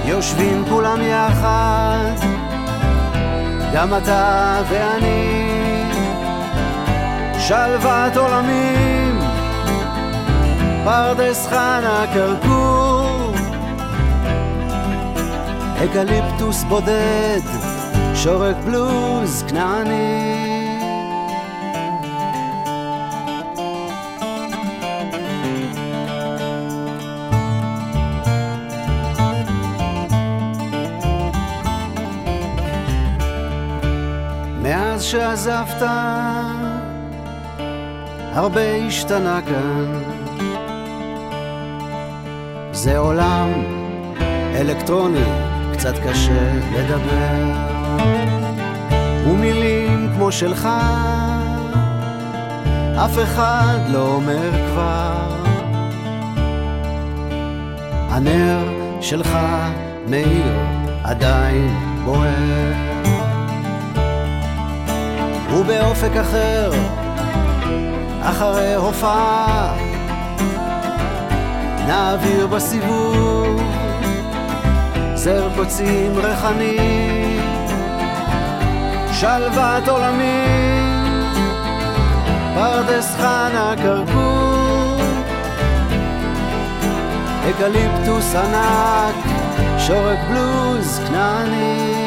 יושבים 0.05 0.65
כולם 0.69 1.01
יחד, 1.01 2.15
גם 3.74 3.97
אתה 3.97 4.61
ואני, 4.69 5.84
שלוות 7.39 8.17
עולמים, 8.17 9.19
פרדס 10.84 11.47
חנה 11.47 12.05
כרכור, 12.13 13.34
אקליפטוס 15.84 16.63
בודד, 16.63 17.41
שורק 18.15 18.55
בלוז 18.65 19.43
כנעני. 19.47 20.61
מאז 35.48 35.50
שעזבת, 35.50 35.89
הרבה 38.34 38.76
השתנה 38.76 39.39
כאן. 39.46 40.02
זה 42.72 42.98
עולם 42.98 43.50
אלקטרוני, 44.56 45.24
קצת 45.74 45.94
קשה 46.08 46.52
לדבר. 46.74 47.54
ומילים 49.28 50.10
כמו 50.16 50.32
שלך, 50.32 50.70
אף 53.06 53.18
אחד 53.24 53.80
לא 53.89 54.08
אומר 54.08 54.52
כבר. 54.72 55.28
הנר 58.10 58.60
שלך 59.02 59.38
מאיר 60.08 60.58
עדיין 61.04 61.76
בוער. 62.06 62.91
ובאופק 65.62 66.18
אחר, 66.22 66.72
אחרי 68.22 68.74
הופעה, 68.74 69.74
נעביר 71.88 72.47
בסיבוב 72.47 73.62
זר 75.16 75.49
קוצים 75.55 76.18
ריחני, 76.18 77.39
שלוות 79.12 79.88
עולמי, 79.88 80.45
פרדס 82.55 83.16
חנה 83.16 83.74
כרכור, 83.84 85.01
אקליפטוס 87.49 88.36
ענק, 88.36 89.16
שורק 89.78 90.20
בלוז 90.30 90.99
כנעני. 91.07 92.01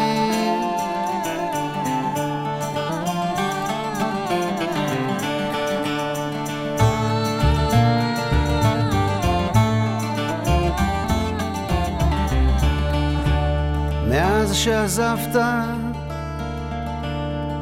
שעזבת, 14.64 15.36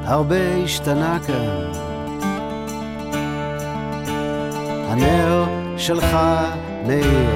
הרבה 0.05 0.55
השתנה 0.65 1.19
כאן. 1.27 1.73
הנר 4.89 5.45
שלך 5.77 6.17
מאיר 6.87 7.31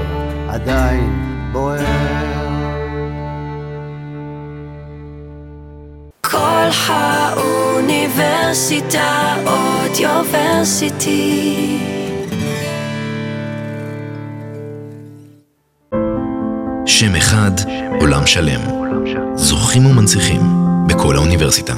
עדיין 0.48 1.12
בוער. 1.52 1.84
כל 6.20 6.68
האוניברסיטה 6.88 8.06
אודיוורסיטי. 9.46 11.16
שם 16.86 17.16
אחד, 17.16 17.85
עולם 18.00 18.26
שלם. 18.26 18.60
זוכים 19.34 19.86
ומנציחים 19.86 20.40
בכל 20.88 21.16
האוניברסיטה. 21.16 21.74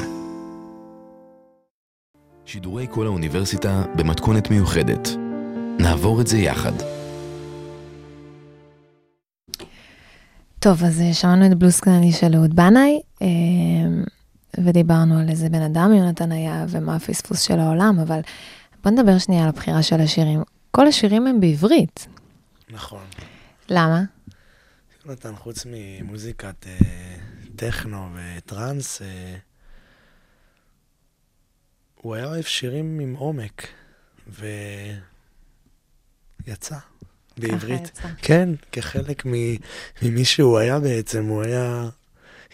שידורי 2.45 2.87
כל 2.91 3.07
האוניברסיטה 3.07 3.83
במתכונת 3.97 4.51
מיוחדת. 4.51 5.09
נעבור 5.79 6.21
את 6.21 6.27
זה 6.27 6.39
יחד. 6.39 6.73
טוב, 10.59 10.85
אז 10.85 11.01
אה, 11.01 11.15
שמענו 11.15 11.47
את 11.47 11.55
בלוס 11.55 11.81
קנני 11.81 12.13
של 12.13 12.35
אהוד 12.35 12.57
בנאי, 12.57 13.01
אה, 13.23 13.29
ודיברנו 14.59 15.19
על 15.19 15.29
איזה 15.29 15.49
בן 15.49 15.63
אדם 15.63 15.93
יונתן 15.95 16.33
היה 16.33 16.65
ומה 16.69 16.97
הפספוס 16.97 17.43
של 17.43 17.61
העולם, 17.61 17.99
אבל 18.03 18.21
בוא 18.85 18.93
נדבר 18.93 19.19
שנייה 19.19 19.43
על 19.43 19.49
הבחירה 19.49 19.83
של 19.83 20.01
השירים. 20.01 20.43
כל 20.71 20.87
השירים 20.87 21.27
הם 21.27 21.41
בעברית. 21.41 22.07
נכון. 22.71 23.03
למה? 23.69 24.03
יונתן, 25.09 25.37
חוץ 25.37 25.67
ממוזיקת 25.67 26.67
אה, 26.67 27.17
טכנו 27.57 28.09
וטראנס, 28.15 29.03
אה, 29.03 29.37
הוא 31.95 32.15
היה 32.15 32.25
אוהב 32.25 32.45
שירים 32.45 33.01
עם 33.01 33.15
עומק, 33.15 33.67
ויצא 36.47 36.77
בעברית. 37.39 37.85
יצא. 37.85 38.09
כן, 38.19 38.49
כחלק 38.73 39.27
מ- 39.27 39.57
ממי 40.03 40.25
שהוא 40.25 40.59
היה 40.59 40.81
בעצם, 40.81 41.25
הוא 41.25 41.43
היה 41.43 41.89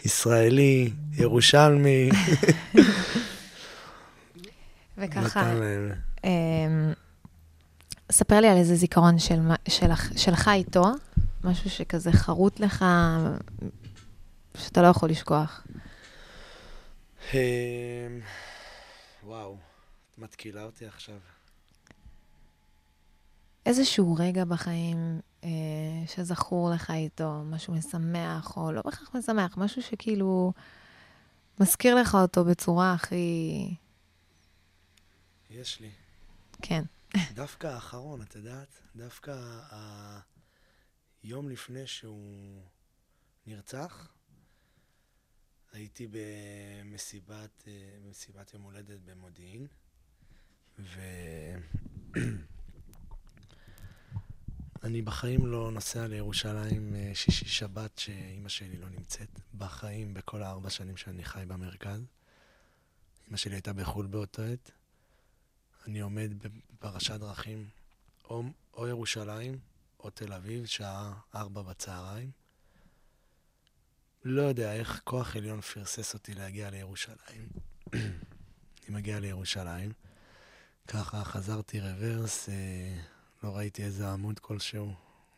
ישראלי, 0.05 0.91
ירושלמי. 1.13 2.09
וככה, 4.97 5.53
נתן. 5.53 5.89
אמ, 6.23 6.93
ספר 8.11 8.39
לי 8.39 8.47
על 8.47 8.57
איזה 8.57 8.75
זיכרון 8.75 9.19
של, 9.19 9.39
שלך, 9.69 10.09
שלך 10.17 10.47
איתו, 10.53 10.83
משהו 11.45 11.69
שכזה 11.69 12.11
חרוט 12.11 12.59
לך, 12.59 12.85
שאתה 14.57 14.81
לא 14.81 14.87
יכול 14.87 15.09
לשכוח. 15.09 15.67
אמ, 17.33 17.39
וואו, 19.23 19.57
את 20.11 20.17
מתקילה 20.17 20.63
אותי 20.63 20.85
עכשיו. 20.85 21.19
איזשהו 23.65 24.15
רגע 24.19 24.45
בחיים 24.45 25.19
אה, 25.43 25.49
שזכור 26.07 26.69
לך 26.69 26.91
איתו, 26.91 27.43
משהו 27.43 27.73
משמח, 27.73 28.57
או 28.57 28.71
לא 28.71 28.81
בהכרח 28.85 29.15
משמח, 29.15 29.57
משהו 29.57 29.81
שכאילו 29.81 30.53
מזכיר 31.59 31.95
לך 31.95 32.15
אותו 32.15 32.45
בצורה 32.45 32.93
הכי... 32.93 33.75
יש 35.49 35.79
לי. 35.79 35.89
כן. 36.61 36.83
דווקא 37.33 37.67
האחרון, 37.67 38.21
את 38.21 38.35
יודעת? 38.35 38.79
דווקא 38.95 39.31
היום 41.25 41.49
לפני 41.49 41.87
שהוא 41.87 42.61
נרצח, 43.47 44.13
הייתי 45.73 46.07
במסיבת, 46.11 47.63
אה, 47.67 47.97
במסיבת 48.05 48.53
יום 48.53 48.63
הולדת 48.63 48.99
במודיעין, 49.05 49.67
ו... 50.79 51.01
אני 54.83 55.01
בחיים 55.01 55.45
לא 55.45 55.71
נוסע 55.71 56.07
לירושלים 56.07 56.95
אה, 56.95 57.11
שישי-שבת 57.13 57.97
שאימא 57.97 58.49
שלי 58.49 58.77
לא 58.77 58.89
נמצאת. 58.89 59.39
בחיים, 59.57 60.13
בכל 60.13 60.43
הארבע 60.43 60.69
שנים 60.69 60.97
שאני 60.97 61.23
חי 61.23 61.43
במרכז. 61.47 62.01
אימא 63.27 63.37
שלי 63.37 63.55
הייתה 63.55 63.73
בחו"ל 63.73 64.05
באותו 64.05 64.41
עת. 64.41 64.71
אני 65.87 65.99
עומד 65.99 66.31
בפרשת 66.41 67.19
דרכים, 67.19 67.69
או, 68.29 68.43
או 68.73 68.87
ירושלים 68.87 69.59
או 70.05 70.09
תל 70.09 70.33
אביב, 70.33 70.65
שעה 70.65 71.13
ארבע 71.35 71.61
בצהריים. 71.61 72.31
לא 74.25 74.41
יודע 74.41 74.73
איך 74.73 75.01
כוח 75.03 75.35
עליון 75.35 75.61
פרסס 75.61 76.13
אותי 76.13 76.33
להגיע 76.33 76.69
לירושלים. 76.69 77.49
אני 77.93 78.89
מגיע 78.89 79.19
לירושלים, 79.19 79.91
ככה 80.87 81.23
חזרתי 81.23 81.79
רוורס, 81.79 82.49
אה, 82.49 82.53
לא 83.43 83.57
ראיתי 83.57 83.83
איזה 83.83 84.09
עמוד 84.09 84.39
כלשהו, 84.39 84.93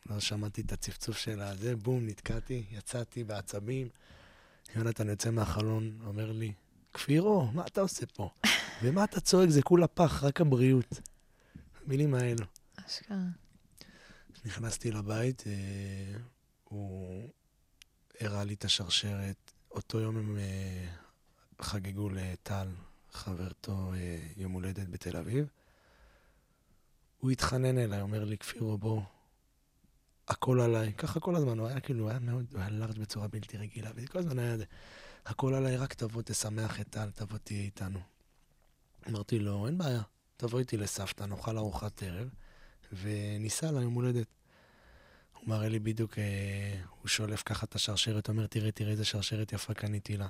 לא 0.05 0.19
שמעתי 0.19 0.61
את 0.61 0.71
הצפצוף 0.71 1.17
של 1.17 1.41
הזה, 1.41 1.75
בום, 1.75 2.05
נתקעתי, 2.05 2.63
יצאתי 2.71 3.23
בעצבים. 3.23 3.89
יונתן 4.75 5.09
יוצא 5.09 5.31
מהחלון, 5.31 5.99
אומר 6.05 6.31
לי, 6.31 6.53
כפירו, 6.93 7.51
מה 7.51 7.65
אתה 7.65 7.81
עושה 7.81 8.05
פה? 8.05 8.29
ומה 8.83 9.03
אתה 9.03 9.19
צועק? 9.19 9.49
זה 9.49 9.61
כולה 9.61 9.87
פח, 9.87 10.23
רק 10.23 10.41
הבריאות. 10.41 10.99
המילים 11.85 12.13
האלו. 12.15 12.45
אשכרה. 12.85 13.17
נכנסתי 14.45 14.91
לבית, 14.91 15.43
אה, 15.47 16.19
הוא 16.63 17.29
הראה 18.19 18.43
לי 18.43 18.53
את 18.53 18.65
השרשרת. 18.65 19.51
אותו 19.71 19.99
יום 19.99 20.17
הם 20.17 20.37
אה, 20.37 20.87
חגגו 21.61 22.09
לטל, 22.09 22.67
חברתו, 23.11 23.93
אה, 23.93 24.19
יום 24.37 24.51
הולדת 24.51 24.87
בתל 24.89 25.17
אביב. 25.17 25.47
הוא 27.17 27.31
התחנן 27.31 27.77
אליי, 27.77 28.01
אומר 28.01 28.23
לי, 28.23 28.37
כפירו, 28.37 28.77
בוא, 28.77 29.01
הכל 30.27 30.61
עליי. 30.61 30.93
ככה 30.93 31.19
כל 31.19 31.35
הזמן, 31.35 31.59
הוא 31.59 31.67
היה 31.67 31.79
כאילו, 31.79 32.03
הוא 32.03 32.09
היה 32.09 32.19
מאוד, 32.19 32.45
הוא 32.51 32.59
היה 32.59 32.69
לארג' 32.69 32.99
בצורה 32.99 33.27
בלתי 33.27 33.57
רגילה, 33.57 33.91
וכל 33.95 34.19
הזמן 34.19 34.39
היה 34.39 34.57
זה. 34.57 34.65
הכל 35.25 35.53
עליי, 35.53 35.77
רק 35.77 35.93
תבוא, 35.93 36.21
תשמח 36.25 36.81
את 36.81 36.89
טל, 36.89 37.11
תבוא, 37.11 37.37
תהיה 37.37 37.61
איתנו. 37.61 37.99
אמרתי 39.09 39.39
לו, 39.39 39.67
אין 39.67 39.77
בעיה, 39.77 40.01
תבוא 40.37 40.59
איתי 40.59 40.77
לסבתא, 40.77 41.23
נאכל 41.23 41.57
ארוחת 41.57 42.03
ערב, 42.03 42.29
וניסע 42.93 43.71
ליום 43.71 43.93
הולדת. 43.93 44.27
הוא 45.33 45.49
מראה 45.49 45.69
לי 45.69 45.79
בדיוק, 45.79 46.17
אה, 46.17 46.81
הוא 47.01 47.07
שולף 47.07 47.43
ככה 47.45 47.65
את 47.65 47.75
השרשרת, 47.75 48.29
אומר, 48.29 48.47
תראה, 48.47 48.71
תראה 48.71 48.91
איזה 48.91 49.05
שרשרת 49.05 49.53
יפה 49.53 49.73
קניתי 49.73 50.17
לה. 50.17 50.27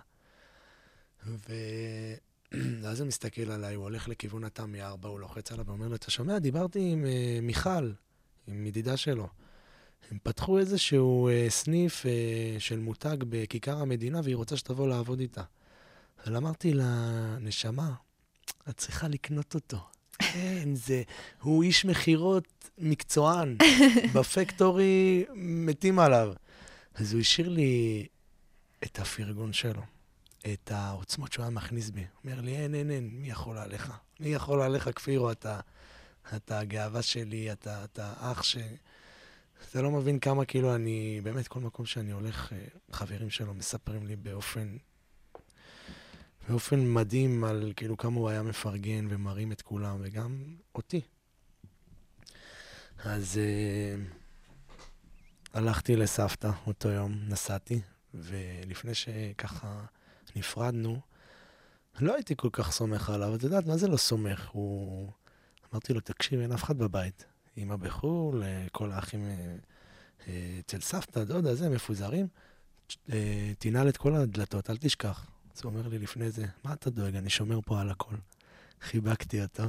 ואז 2.82 3.00
הוא 3.00 3.08
מסתכל 3.08 3.52
עליי, 3.52 3.76
הוא 3.76 3.84
הולך 3.84 4.08
לכיוון 4.08 4.44
התמי 4.44 4.82
4, 4.82 5.10
הוא 5.10 5.20
לוחץ 5.20 5.52
עליו 5.52 5.66
ואומר 5.66 5.88
לו, 5.88 5.96
אתה 5.96 6.12
שומע, 6.12 6.40
דיברתי 6.40 6.92
עם 6.92 7.04
uh, 7.04 7.42
מיכל, 7.42 7.92
עם 8.48 8.66
ידידה 8.66 8.98
שלו. 8.98 9.28
הם 10.12 10.18
פתחו 10.24 10.60
איזשהו 10.60 11.30
uh, 11.30 11.50
סניף 11.50 12.06
uh, 12.06 12.60
של 12.60 12.80
מותג 12.80 13.18
בכיכר 13.20 13.78
המדינה, 13.78 14.22
והיא 14.24 14.36
רוצה 14.36 14.58
שתבוא 14.58 14.88
לעבוד 14.88 15.20
איתה. 15.20 15.44
אבל 16.26 16.36
אמרתי 16.36 16.74
לה, 16.74 17.38
נשמה, 17.40 17.94
את 18.70 18.78
צריכה 18.78 19.08
לקנות 19.08 19.56
אותו. 19.56 19.97
כן, 20.20 20.76
זה... 20.76 21.04
הוא 21.42 21.64
איש 21.64 21.86
מכירות 21.86 22.70
מקצוען. 22.78 23.58
בפקטורי 24.16 25.26
מתים 25.36 26.00
עליו. 26.00 26.34
אז 26.96 27.14
הוא 27.14 27.22
השאיר 27.22 27.50
לי 27.50 28.06
את 28.84 29.00
הפרגון 29.00 29.54
שלו, 29.54 29.82
את 30.54 30.72
העוצמות 30.72 31.34
שהוא 31.34 31.44
היה 31.44 31.50
מכניס 31.50 31.90
בי. 31.90 32.00
הוא 32.00 32.32
אומר 32.32 32.42
לי, 32.42 32.56
אין, 32.56 32.76
אין, 32.76 32.92
אין, 32.92 33.10
מי 33.14 33.30
יכול 33.30 33.58
עליך? 33.58 33.92
מי 34.20 34.30
יכול 34.30 34.62
עליך, 34.62 34.90
כפירו? 34.96 35.32
אתה, 35.32 35.60
אתה 36.36 36.60
הגאווה 36.60 37.02
שלי, 37.02 37.52
אתה, 37.52 37.84
אתה 37.84 38.14
אח 38.18 38.44
ש... 38.44 38.58
אתה 39.70 39.82
לא 39.82 39.92
מבין 39.92 40.20
כמה 40.20 40.46
כאילו 40.46 40.76
אני, 40.76 41.22
באמת, 41.24 41.48
כל 41.48 41.60
מקום 41.60 41.86
שאני 41.86 42.12
הולך, 42.12 42.54
אה, 42.54 42.58
חברים 42.92 43.30
שלו 43.30 43.54
מספרים 43.54 44.08
לי 44.08 44.16
באופן, 44.16 44.78
באופן 46.50 46.94
מדהים 46.94 47.44
על 47.44 47.74
כאילו 47.76 47.98
כמה 47.98 48.16
הוא 48.20 48.30
היה 48.30 48.44
מפרגן 48.44 49.08
ומרים 49.10 49.52
את 49.52 49.62
כולם, 49.62 49.98
וגם 50.02 50.56
אותי. 50.76 51.02
אז 53.06 53.40
uh, 53.40 54.18
הלכתי 55.54 55.96
לסבתא 55.96 56.52
אותו 56.68 56.90
יום, 56.90 57.20
נסעתי, 57.28 57.82
ולפני 58.14 58.94
שככה 58.94 59.86
נפרדנו, 60.36 61.00
לא 62.00 62.16
הייתי 62.16 62.34
כל 62.38 62.50
כך 62.52 62.72
סומך 62.72 63.10
עליו, 63.10 63.36
את 63.36 63.44
יודעת, 63.44 63.66
מה 63.66 63.78
זה 63.78 63.88
לא 63.88 63.98
סומך? 63.98 64.50
הוא... 64.52 65.12
אמרתי 65.74 65.94
לו, 65.94 66.00
תקשיב, 66.00 66.40
אין 66.40 66.52
אף 66.52 66.64
אחד 66.64 66.78
בבית. 66.78 67.26
אמא 67.58 67.76
בחו"ל, 67.76 68.44
אה, 68.44 68.66
כל 68.72 68.92
האחים 68.92 69.26
אה, 70.28 70.60
אצל 70.60 70.80
סבתא, 70.80 71.24
דודה, 71.24 71.56
זה, 71.56 71.70
מפוזרים. 71.70 72.28
תנעל 73.60 73.90
את 73.90 73.98
כל 73.98 74.16
הדלתות, 74.16 74.70
אל 74.70 74.78
תשכח. 74.78 75.28
אז 75.58 75.64
הוא 75.64 75.72
אומר 75.74 75.88
לי 75.88 76.00
לפני 76.00 76.32
זה, 76.32 76.46
מה 76.64 76.74
אתה 76.74 76.90
דואג, 76.90 77.16
אני 77.16 77.30
שומר 77.30 77.60
פה 77.66 77.82
על 77.82 77.90
הכל. 77.90 78.16
חיבקתי 78.82 79.44
אותו, 79.44 79.64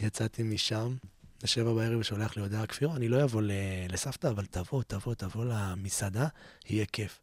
יצאתי 0.00 0.42
משם, 0.42 0.96
לשבע 1.42 1.72
בערב 1.74 2.00
ושולח 2.00 2.36
לי 2.36 2.42
הודעה, 2.42 2.66
כפירו, 2.66 2.96
אני 2.96 3.08
לא 3.08 3.24
אבוא 3.24 3.42
לסבתא, 3.88 4.26
אבל 4.26 4.46
תבוא, 4.46 4.82
תבוא, 4.82 5.14
תבוא 5.14 5.44
למסעדה, 5.44 6.28
יהיה 6.68 6.86
כיף. 6.86 7.20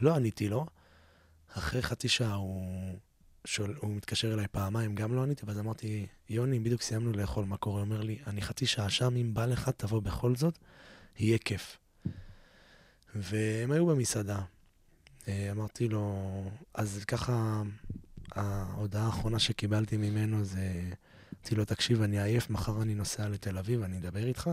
לא 0.00 0.14
עניתי 0.14 0.48
לו. 0.48 0.66
אחרי 1.48 1.82
חצי 1.82 2.08
שעה 2.08 2.34
הוא, 2.34 2.98
שול, 3.44 3.76
הוא 3.80 3.94
מתקשר 3.94 4.34
אליי 4.34 4.48
פעמיים, 4.48 4.94
גם 4.94 5.14
לא 5.14 5.22
עניתי, 5.22 5.46
ואז 5.46 5.58
אמרתי, 5.58 6.06
יוני, 6.28 6.58
בדיוק 6.58 6.82
סיימנו 6.82 7.12
לאכול, 7.12 7.44
מה 7.44 7.56
קורה? 7.56 7.80
הוא 7.80 7.84
אומר 7.84 8.00
לי, 8.00 8.18
אני 8.26 8.42
חצי 8.42 8.66
שעה 8.66 8.90
שם, 8.90 9.16
אם 9.16 9.34
בא 9.34 9.46
לך, 9.46 9.68
תבוא 9.68 10.00
בכל 10.02 10.36
זאת, 10.36 10.58
יהיה 11.18 11.38
כיף. 11.38 11.78
והם 13.14 13.70
היו 13.70 13.86
במסעדה. 13.86 14.40
אה, 15.28 15.50
אמרתי 15.50 15.88
לו, 15.88 16.44
אז 16.74 17.04
ככה, 17.04 17.62
ההודעה 18.32 19.06
האחרונה 19.06 19.38
שקיבלתי 19.38 19.96
ממנו 19.96 20.44
זה, 20.44 20.90
אמרתי 21.34 21.54
לו, 21.54 21.64
תקשיב, 21.64 22.02
אני 22.02 22.22
עייף, 22.22 22.50
מחר 22.50 22.82
אני 22.82 22.94
נוסע 22.94 23.28
לתל 23.28 23.58
אביב, 23.58 23.82
אני 23.82 23.98
אדבר 23.98 24.26
איתך. 24.26 24.50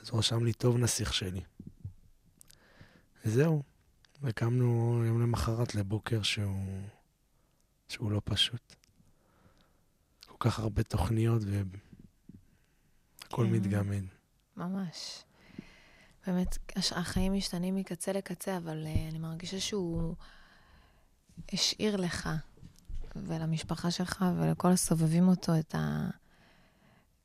אז 0.00 0.10
הוא 0.10 0.18
רשם 0.18 0.44
לי, 0.44 0.52
טוב 0.52 0.76
נסיך 0.76 1.14
שלי. 1.14 1.40
וזהו, 3.24 3.62
וקמנו 4.22 5.02
יום 5.06 5.22
למחרת 5.22 5.74
לבוקר 5.74 6.22
שהוא, 6.22 6.82
שהוא 7.88 8.10
לא 8.10 8.20
פשוט. 8.24 8.74
כל 10.26 10.36
כך 10.38 10.58
הרבה 10.58 10.82
תוכניות 10.82 11.42
והכל 11.42 13.46
כן. 13.46 13.52
מתגמד. 13.52 14.04
ממש. 14.56 15.24
באמת, 16.26 16.58
החיים 16.76 17.32
משתנים 17.32 17.74
מקצה 17.74 18.12
לקצה, 18.12 18.56
אבל 18.56 18.84
uh, 18.84 19.10
אני 19.10 19.18
מרגישה 19.18 19.60
שהוא 19.60 20.14
השאיר 21.52 21.96
לך 21.96 22.28
ולמשפחה 23.16 23.90
שלך 23.90 24.24
ולכל 24.36 24.68
הסובבים 24.68 25.28
אותו 25.28 25.58
את 25.58 25.74
ה... 25.74 26.08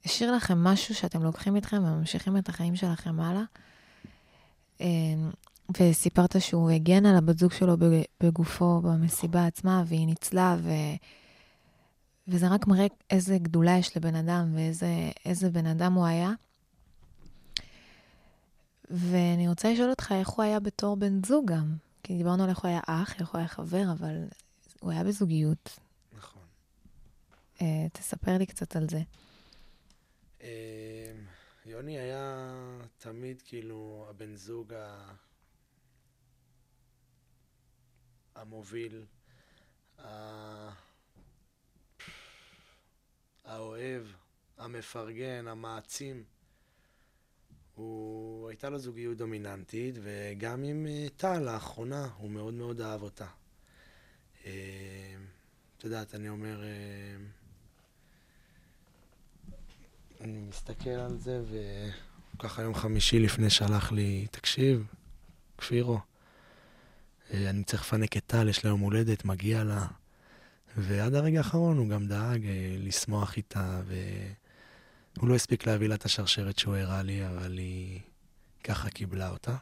השאיר 0.05 0.31
לכם 0.31 0.63
משהו 0.63 0.95
שאתם 0.95 1.23
לוקחים 1.23 1.55
איתכם 1.55 1.83
וממשיכים 1.83 2.37
את 2.37 2.49
החיים 2.49 2.75
שלכם 2.75 3.19
הלאה. 3.19 3.43
Uh, 4.77 4.81
וסיפרת 5.79 6.41
שהוא 6.41 6.69
הגן 6.69 7.05
על 7.05 7.15
הבת 7.15 7.39
זוג 7.39 7.51
שלו 7.51 7.77
בגופו 8.23 8.81
במסיבה 8.81 9.45
עצמה, 9.45 9.83
והיא 9.87 10.05
ניצלה, 10.05 10.55
ו... 10.59 10.69
וזה 12.27 12.47
רק 12.47 12.67
מראה 12.67 12.85
איזה 13.09 13.37
גדולה 13.37 13.77
יש 13.77 13.97
לבן 13.97 14.15
אדם 14.15 14.55
ואיזה 14.55 15.49
בן 15.49 15.65
אדם 15.65 15.93
הוא 15.93 16.05
היה. 16.05 16.31
ואני 18.87 19.47
רוצה 19.47 19.71
לשאול 19.71 19.89
אותך 19.89 20.13
איך 20.19 20.29
הוא 20.29 20.43
היה 20.43 20.59
בתור 20.59 20.95
בן 20.95 21.23
זוג 21.25 21.51
גם. 21.51 21.75
כי 22.03 22.17
דיברנו 22.17 22.43
על 22.43 22.49
איך 22.49 22.59
הוא 22.59 22.69
היה 22.69 22.79
אח, 22.87 23.19
איך 23.19 23.29
הוא 23.29 23.39
היה 23.39 23.47
חבר, 23.47 23.83
אבל 23.91 24.15
הוא 24.79 24.91
היה 24.91 25.03
בזוגיות. 25.03 25.79
נכון. 26.13 26.41
Uh, 27.57 27.61
תספר 27.93 28.37
לי 28.37 28.45
קצת 28.45 28.75
על 28.75 28.89
זה. 28.89 29.01
Uh, 30.39 30.43
יוני 31.65 31.99
היה 31.99 32.45
תמיד 32.97 33.41
כאילו 33.41 34.07
הבן 34.09 34.35
זוג 34.35 34.73
ה... 34.73 35.11
המוביל, 38.35 39.05
האוהב, 43.45 44.03
המפרגן, 44.57 45.47
המעצים. 45.47 46.23
הוא, 47.77 48.49
הייתה 48.49 48.69
לו 48.69 48.79
זוגיות 48.79 49.17
דומיננטית, 49.17 49.95
וגם 50.01 50.63
עם 50.63 50.87
אה, 50.89 51.07
טל, 51.17 51.39
לאחרונה, 51.39 52.07
הוא 52.17 52.31
מאוד 52.31 52.53
מאוד 52.53 52.81
אהב 52.81 53.01
אותה. 53.01 53.25
אה, 54.45 54.51
את 55.77 55.83
יודעת, 55.83 56.15
אני 56.15 56.29
אומר, 56.29 56.63
אה, 56.63 57.17
אני 60.21 60.39
מסתכל 60.39 60.89
על 60.89 61.17
זה, 61.17 61.41
וככה 62.35 62.61
יום 62.61 62.75
חמישי 62.75 63.19
לפני 63.19 63.49
שלח 63.49 63.91
לי, 63.91 64.27
תקשיב, 64.31 64.87
כפירו, 65.57 65.99
אני 67.33 67.63
צריך 67.63 67.81
לפנק 67.81 68.17
את 68.17 68.23
טל, 68.27 68.49
יש 68.49 68.65
לה 68.65 68.69
יום 68.69 68.79
הולדת, 68.79 69.25
מגיע 69.25 69.63
לה. 69.63 69.87
ועד 70.77 71.13
הרגע 71.13 71.37
האחרון 71.37 71.77
הוא 71.77 71.87
גם 71.87 72.07
דאג 72.07 72.41
לשמוח 72.79 73.37
איתה, 73.37 73.81
ו... 73.85 73.95
הוא 75.19 75.29
לא 75.29 75.35
הספיק 75.35 75.67
להביא 75.67 75.87
לה 75.87 75.95
את 75.95 76.05
השרשרת 76.05 76.59
שהוא 76.59 76.75
הראה 76.75 77.01
לי, 77.01 77.27
אבל 77.27 77.57
היא 77.57 77.99
ככה 78.63 78.89
קיבלה 78.89 79.29
אותה. 79.29 79.55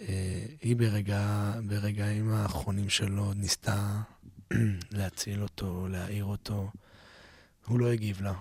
אה, 0.00 0.44
היא 0.60 0.76
ברגע, 0.76 1.52
ברגעים 1.64 2.32
האחרונים 2.32 2.88
שלו 2.88 3.32
ניסתה 3.34 4.00
להציל 4.90 5.42
אותו, 5.42 5.88
להעיר 5.88 6.24
אותו. 6.24 6.70
הוא 7.66 7.80
לא 7.80 7.92
הגיב 7.92 8.20
לה. 8.22 8.34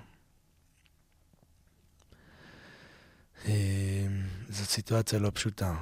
אה, 3.45 4.07
זו 4.49 4.65
סיטואציה 4.65 5.19
לא 5.19 5.31
פשוטה. 5.33 5.75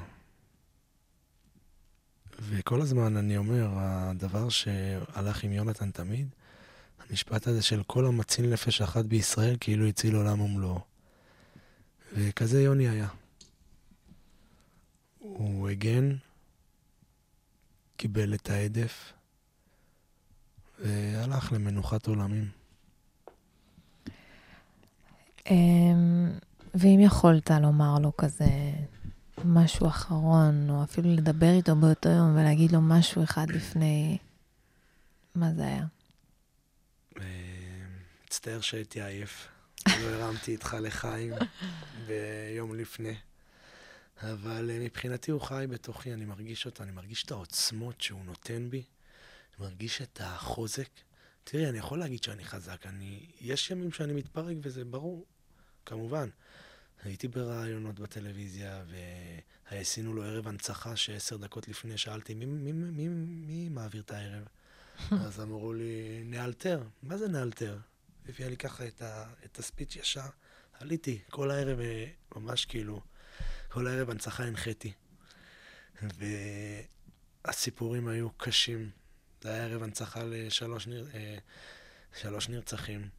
וכל 2.40 2.82
הזמן 2.82 3.18
אני 3.18 3.38
אומר, 3.38 3.68
הדבר 3.76 4.50
שהלך 4.50 5.44
עם 5.44 5.52
יונתן 5.52 5.92
תמיד, 5.92 6.28
המשפט 7.00 7.48
הזה 7.48 7.62
של 7.62 7.84
כל 7.84 8.06
המציל 8.06 8.54
נפש 8.54 8.82
אחת 8.82 9.06
בישראל 9.06 9.58
כאילו 9.60 9.86
הציל 9.86 10.16
עולם 10.16 10.42
ומלואו. 10.42 10.80
וכזה 12.14 12.62
יוני 12.62 12.90
היה. 12.90 13.08
הוא 15.20 15.70
הגן, 15.70 16.16
קיבל 17.98 18.34
את 18.34 18.50
העדף, 18.50 19.14
והלך 20.80 21.52
למנוחת 21.54 22.08
עולמים. 22.08 22.50
אמ, 25.50 26.32
ואם 26.76 27.00
יכולת 27.00 27.52
לומר 27.52 28.00
לו 28.00 28.18
כזה 28.18 28.72
משהו 29.46 29.88
אחרון, 29.88 30.70
או 30.70 30.84
אפילו 30.84 31.10
לדבר 31.14 31.52
איתו 31.52 31.76
באותו 31.76 32.10
יום 32.10 32.36
ולהגיד 32.36 32.72
לו 32.72 32.82
משהו 32.82 33.24
אחד 33.24 33.50
לפני, 33.50 34.18
מה 35.36 35.54
זה 35.54 35.66
היה? 35.66 35.86
מצטער 38.28 38.62
שהייתי 38.62 39.02
עייף. 39.02 39.48
לא 39.88 40.08
הרמתי 40.08 40.52
איתך 40.52 40.78
לחיים 40.82 41.34
ביום 42.08 42.76
לפני. 42.76 43.16
אבל 44.24 44.70
אה, 44.70 44.80
מבחינתי 44.80 45.32
הוא 45.32 45.42
חי 45.42 45.66
בתוכי, 45.70 46.14
אני 46.14 46.26
מרגיש 46.26 46.66
אותו, 46.66 46.84
אני 46.84 46.92
מרגיש 46.92 47.24
את 47.24 47.32
העוצמות 47.32 48.02
שהוא 48.02 48.26
נותן 48.26 48.70
בי, 48.70 48.78
אני 48.78 49.66
מרגיש 49.68 50.02
את 50.02 50.22
החוזק. 50.24 50.90
תראי, 51.44 51.70
אני 51.70 51.78
יכול 51.78 52.00
להגיד 52.00 52.24
שאני 52.24 52.46
חזק, 52.46 52.86
אני... 52.86 53.26
יש 53.42 53.72
ימים 53.72 53.92
שאני 53.92 54.14
מתפרק 54.14 54.56
וזה 54.62 54.86
ברור, 54.86 55.26
כמובן. 55.86 56.30
הייתי 57.04 57.28
בראיונות 57.28 58.00
בטלוויזיה, 58.00 58.84
ועשינו 59.72 60.14
לו 60.14 60.24
ערב 60.24 60.48
הנצחה 60.48 60.96
שעשר 60.96 61.38
דקות 61.38 61.68
לפני 61.68 61.98
שאלתי, 61.98 62.34
מי, 62.34 62.46
מי, 62.46 62.72
מי, 62.72 62.92
מי, 62.92 63.08
מי 63.26 63.70
מעביר 63.70 64.02
את 64.02 64.12
הערב? 64.12 64.48
אז 65.26 65.40
אמרו 65.40 65.74
לי, 65.74 66.24
נאלתר. 66.26 66.84
מה 67.04 67.18
זה 67.18 67.28
נאלתר? 67.28 67.78
הביאה 68.30 68.50
לי 68.50 68.58
ככה 68.58 68.88
את, 68.88 69.02
ה, 69.02 69.26
את 69.46 69.60
הספיץ' 69.60 69.96
ישר. 69.96 70.30
עליתי, 70.74 71.20
כל 71.30 71.52
הערב 71.52 71.80
אה, 71.80 72.06
ממש 72.36 72.66
כאילו, 72.66 73.02
כל 73.70 73.88
הערב 73.88 74.10
הנצחה 74.10 74.44
הנחיתי. 74.44 74.94
והסיפורים 77.46 78.08
היו 78.08 78.30
קשים. 78.32 78.90
זה 79.42 79.50
היה 79.50 79.64
ערב 79.64 79.84
הנצחה 79.84 80.24
לשלוש 80.24 80.88
נר, 80.88 81.08
אה, 81.14 81.38
שלוש 82.22 82.50
נרצחים. 82.50 83.10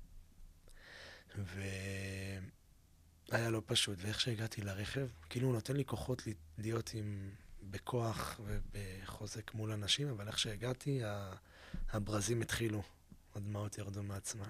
והיה 3.29 3.51
לא 3.51 3.63
פשוט. 3.67 3.99
ואיך 4.01 4.21
שהגעתי 4.21 4.61
לרכב, 4.61 5.09
כאילו 5.31 5.47
הוא 5.47 5.55
נותן 5.55 5.77
לי 5.77 5.85
כוחות 5.85 6.23
להיות 6.59 6.91
עם... 6.95 7.31
בכוח 7.71 8.41
ובחוזק 8.45 9.55
מול 9.55 9.73
אנשים, 9.73 10.09
אבל 10.09 10.29
איך 10.29 10.39
שהגעתי, 10.39 11.01
הברזים 11.91 12.43
התחילו, 12.43 12.83
הדמעות 13.35 13.79
ירדו 13.79 14.03
מעצמן. 14.03 14.49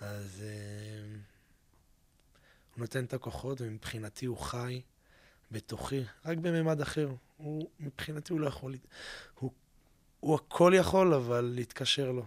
אז 0.00 0.42
uh, 0.42 1.18
הוא 2.74 2.80
נותן 2.80 3.04
את 3.04 3.14
הכוחות, 3.14 3.60
ומבחינתי 3.60 4.26
הוא 4.26 4.38
חי 4.38 4.82
בתוכי, 5.50 6.04
רק 6.24 6.38
בממד 6.38 6.80
אחר. 6.80 7.14
הוא, 7.36 7.70
מבחינתי 7.80 8.32
הוא 8.32 8.40
לא 8.40 8.46
יכול, 8.46 8.76
הוא, 9.34 9.50
הוא 10.20 10.34
הכל 10.34 10.72
יכול, 10.76 11.14
אבל 11.14 11.52
להתקשר 11.54 12.12
לו. 12.12 12.26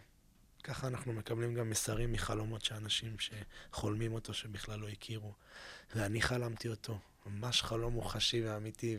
ככה 0.64 0.88
אנחנו 0.88 1.14
מקבלים 1.14 1.54
גם 1.54 1.70
מסרים 1.70 2.12
מחלומות 2.12 2.64
של 2.64 2.76
אנשים 2.76 3.16
שחולמים 3.20 4.14
אותו, 4.14 4.34
שבכלל 4.34 4.80
לא 4.80 4.88
הכירו. 4.88 5.34
ואני 5.96 6.22
חלמתי 6.22 6.70
אותו. 6.70 7.00
ממש 7.26 7.62
חלום 7.62 7.94
מוחשי 7.94 8.42
ואמיתי, 8.42 8.98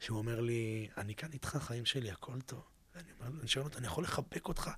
ושהוא 0.00 0.18
אומר 0.18 0.40
לי, 0.40 0.88
אני 0.96 1.14
כאן 1.14 1.28
איתך, 1.32 1.56
חיים 1.60 1.86
שלי, 1.86 2.10
הכל 2.10 2.40
טוב. 2.40 2.62
ואני 2.94 3.08
אומר, 3.20 3.40
אני 3.40 3.48
שואל 3.48 3.64
אותו, 3.64 3.78
אני 3.78 3.86
יכול 3.86 4.04
לחבק 4.04 4.48
אותך? 4.48 4.70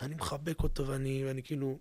ואני 0.00 0.14
מחבק 0.14 0.62
אותו, 0.62 0.86
ואני, 0.86 1.24
ואני 1.26 1.42
כאילו... 1.42 1.78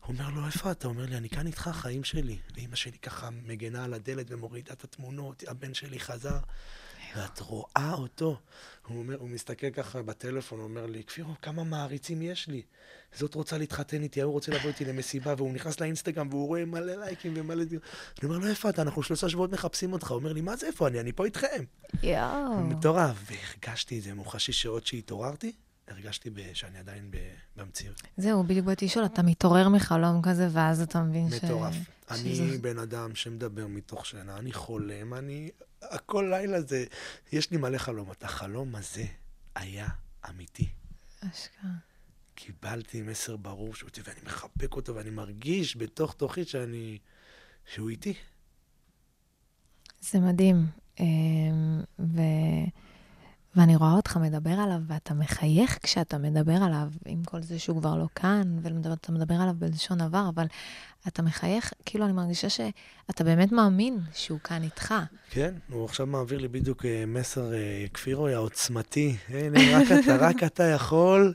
הוא 0.00 0.14
אומר 0.14 0.30
לו, 0.30 0.46
איפה 0.46 0.70
אתה? 0.70 0.88
אומר 0.88 1.06
לי, 1.06 1.16
אני 1.16 1.28
כאן 1.28 1.46
איתך, 1.46 1.70
חיים 1.72 2.04
שלי. 2.04 2.38
ואימא 2.54 2.76
שלי 2.76 2.98
ככה 2.98 3.30
מגנה 3.30 3.84
על 3.84 3.94
הדלת 3.94 4.26
ומורידה 4.30 4.72
את 4.72 4.84
התמונות, 4.84 5.44
הבן 5.48 5.74
שלי 5.74 6.00
חזר. 6.00 6.38
ואת 7.16 7.40
רואה 7.40 7.92
אותו. 7.92 8.38
הוא, 8.86 8.98
אומר, 8.98 9.16
הוא 9.18 9.28
מסתכל 9.28 9.70
ככה 9.70 10.02
בטלפון, 10.02 10.58
הוא 10.58 10.68
אומר 10.68 10.86
לי, 10.86 11.04
כפירו, 11.04 11.34
כמה 11.42 11.64
מעריצים 11.64 12.22
יש 12.22 12.48
לי. 12.48 12.62
זאת 13.14 13.34
רוצה 13.34 13.58
להתחתן 13.58 14.02
איתי, 14.02 14.22
ההוא 14.22 14.32
רוצה 14.32 14.52
לבוא 14.52 14.68
איתי 14.68 14.84
למסיבה, 14.84 15.34
והוא 15.36 15.52
נכנס 15.52 15.80
לאינסטגרם 15.80 16.28
והוא 16.30 16.46
רואה 16.46 16.64
מלא 16.64 16.94
לייקים 16.94 17.32
ומלא... 17.36 17.62
אני 17.62 17.78
אומר 18.24 18.38
לו, 18.38 18.46
איפה 18.46 18.70
אתה? 18.70 18.82
אנחנו 18.82 19.02
שלושה 19.02 19.28
שבועות 19.28 19.52
מחפשים 19.52 19.92
אותך. 19.92 20.10
הוא 20.10 20.18
אומר 20.18 20.32
לי, 20.32 20.40
מה 20.40 20.56
זה 20.56 20.66
איפה 20.66 20.88
אני? 20.88 21.00
אני 21.00 21.12
פה 21.12 21.24
איתכם. 21.24 21.64
יואו. 22.02 22.60
מטורף. 22.60 23.16
והרגשתי 23.24 23.98
את 23.98 24.02
זה 24.02 24.14
מוחשי 24.14 24.52
שעוד 24.52 24.86
שהתעוררתי, 24.86 25.52
הרגשתי 25.88 26.30
שאני 26.54 26.78
עדיין 26.78 27.10
במציאות. 27.56 28.02
זהו, 28.16 28.44
בדיוק 28.44 28.66
באתי 28.66 28.84
לשאול, 28.84 29.04
אתה 29.04 29.22
מתעורר 29.22 29.68
מחלום 29.68 30.22
כזה, 30.22 30.48
ואז 30.52 30.82
אתה 30.82 31.02
מבין 31.02 31.30
ש... 31.30 31.44
מטורף. 31.44 31.74
אני 32.10 32.58
בן 32.58 32.78
אדם 32.78 33.14
שמדבר 33.14 33.66
מתוך 33.66 34.06
שינה, 34.06 34.38
אני 34.38 34.52
חולם, 34.52 35.14
אני... 35.14 35.50
הכל 35.82 36.26
לילה 36.30 36.60
זה... 36.60 36.84
יש 37.32 37.50
לי 37.50 37.56
מלא 37.56 37.78
חלומות. 37.78 38.24
החלום 38.24 38.74
הזה 38.74 39.04
היה 39.54 39.88
אמיתי. 40.30 40.68
אשכרה. 41.20 41.70
קיבלתי 42.34 43.02
מסר 43.02 43.36
ברור 43.36 43.74
שהוא 43.74 43.88
איתי, 43.88 44.00
ואני 44.04 44.20
מחבק 44.26 44.72
אותו, 44.72 44.94
ואני 44.94 45.10
מרגיש 45.10 45.76
בתוך 45.76 46.14
תוכי 46.14 46.44
שאני... 46.44 46.98
שהוא 47.74 47.90
איתי. 47.90 48.14
זה 50.00 50.20
מדהים. 50.20 50.66
אמ, 51.00 51.82
ו... 51.98 52.20
ואני 53.56 53.76
רואה 53.76 53.92
אותך 53.92 54.16
מדבר 54.16 54.50
עליו, 54.50 54.80
ואתה 54.86 55.14
מחייך 55.14 55.78
כשאתה 55.82 56.18
מדבר 56.18 56.62
עליו, 56.62 56.88
עם 57.06 57.24
כל 57.24 57.42
זה 57.42 57.58
שהוא 57.58 57.80
כבר 57.80 57.96
לא 57.96 58.06
כאן, 58.14 58.58
ואתה 58.62 59.12
מדבר 59.12 59.34
עליו 59.34 59.54
בלשון 59.58 60.00
עבר, 60.00 60.28
אבל 60.34 60.46
אתה 61.08 61.22
מחייך, 61.22 61.72
כאילו 61.86 62.04
אני 62.04 62.12
מרגישה 62.12 62.48
שאתה 62.48 63.24
באמת 63.24 63.52
מאמין 63.52 63.98
שהוא 64.14 64.38
כאן 64.44 64.62
איתך. 64.62 64.94
כן, 65.30 65.54
הוא 65.70 65.84
עכשיו 65.84 66.06
מעביר 66.06 66.38
לי 66.38 66.48
בדיוק 66.48 66.84
אה, 66.84 67.04
מסר 67.06 67.54
אה, 67.54 67.84
כפירוי 67.94 68.34
העוצמתי. 68.34 69.16
הנה, 69.28 69.78
רק 69.78 69.86
אתה, 70.04 70.16
רק 70.16 70.42
אתה 70.42 70.64
יכול 70.64 71.34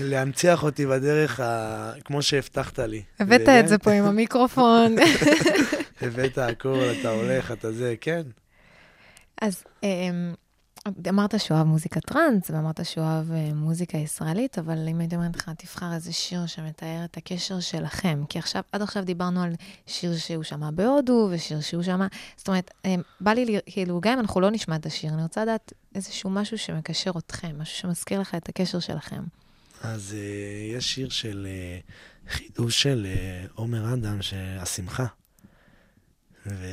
להנציח 0.00 0.62
אותי 0.62 0.86
בדרך 0.86 1.40
ה... 1.40 1.92
כמו 2.04 2.22
שהבטחת 2.22 2.78
לי. 2.78 3.02
הבאת 3.20 3.48
את 3.48 3.68
זה 3.68 3.78
פה 3.78 3.90
עם 3.90 4.04
המיקרופון. 4.04 4.96
הבאת 6.02 6.38
הכל, 6.38 6.78
אתה 7.00 7.10
הולך, 7.10 7.52
אתה 7.52 7.72
זה, 7.72 7.94
כן. 8.00 8.22
אז... 9.42 9.64
אמ, 10.88 10.92
אמרת 11.08 11.40
שהוא 11.40 11.56
אוהב 11.56 11.66
מוזיקה 11.66 12.00
טראנס, 12.00 12.50
ואמרת 12.50 12.80
שהוא 12.84 13.04
אוהב 13.04 13.32
אה, 13.32 13.54
מוזיקה 13.54 13.98
ישראלית, 13.98 14.58
אבל 14.58 14.88
אם 14.88 15.00
הייתי 15.00 15.16
אומרת 15.16 15.36
לך, 15.36 15.50
תבחר 15.58 15.94
איזה 15.94 16.12
שיר 16.12 16.46
שמתאר 16.46 17.04
את 17.04 17.16
הקשר 17.16 17.60
שלכם. 17.60 18.22
כי 18.28 18.38
עכשיו, 18.38 18.62
עד 18.72 18.82
עכשיו 18.82 19.04
דיברנו 19.04 19.42
על 19.42 19.52
שיר 19.86 20.16
שהוא 20.16 20.42
שמע 20.42 20.70
בהודו, 20.70 21.28
ושיר 21.32 21.60
שהוא 21.60 21.82
שמע... 21.82 22.06
זאת 22.36 22.48
אומרת, 22.48 22.70
אה, 22.84 22.94
בא 23.20 23.32
לי, 23.32 23.58
כאילו, 23.66 24.00
גם 24.00 24.12
אם 24.12 24.18
אנחנו 24.18 24.40
לא 24.40 24.50
נשמע 24.50 24.76
את 24.76 24.86
השיר, 24.86 25.12
אני 25.14 25.22
רוצה 25.22 25.42
לדעת 25.42 25.72
איזשהו 25.94 26.30
משהו 26.30 26.58
שמקשר 26.58 27.10
אתכם, 27.18 27.58
משהו 27.58 27.78
שמזכיר 27.78 28.20
לך 28.20 28.34
את 28.34 28.48
הקשר 28.48 28.78
שלכם. 28.80 29.22
אז 29.82 30.14
uh, 30.14 30.76
יש 30.76 30.94
שיר 30.94 31.08
של 31.08 31.46
uh, 31.46 32.32
חידוש 32.32 32.82
של 32.82 33.06
עומר 33.54 33.94
אדם, 33.94 34.22
שהשמחה. 34.22 35.06
ו... 36.46 36.66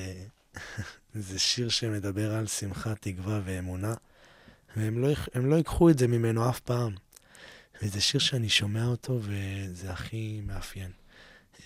זה 1.15 1.39
שיר 1.39 1.69
שמדבר 1.69 2.35
על 2.35 2.47
שמחה, 2.47 2.95
תקווה 2.95 3.41
ואמונה, 3.45 3.93
והם 4.75 4.97
לא, 4.97 5.09
לא 5.35 5.55
ייקחו 5.55 5.89
את 5.89 5.97
זה 5.97 6.07
ממנו 6.07 6.49
אף 6.49 6.59
פעם. 6.59 6.95
וזה 7.81 8.01
שיר 8.01 8.19
שאני 8.19 8.49
שומע 8.49 8.85
אותו, 8.85 9.19
וזה 9.21 9.91
הכי 9.91 10.41
מאפיין. 10.45 10.91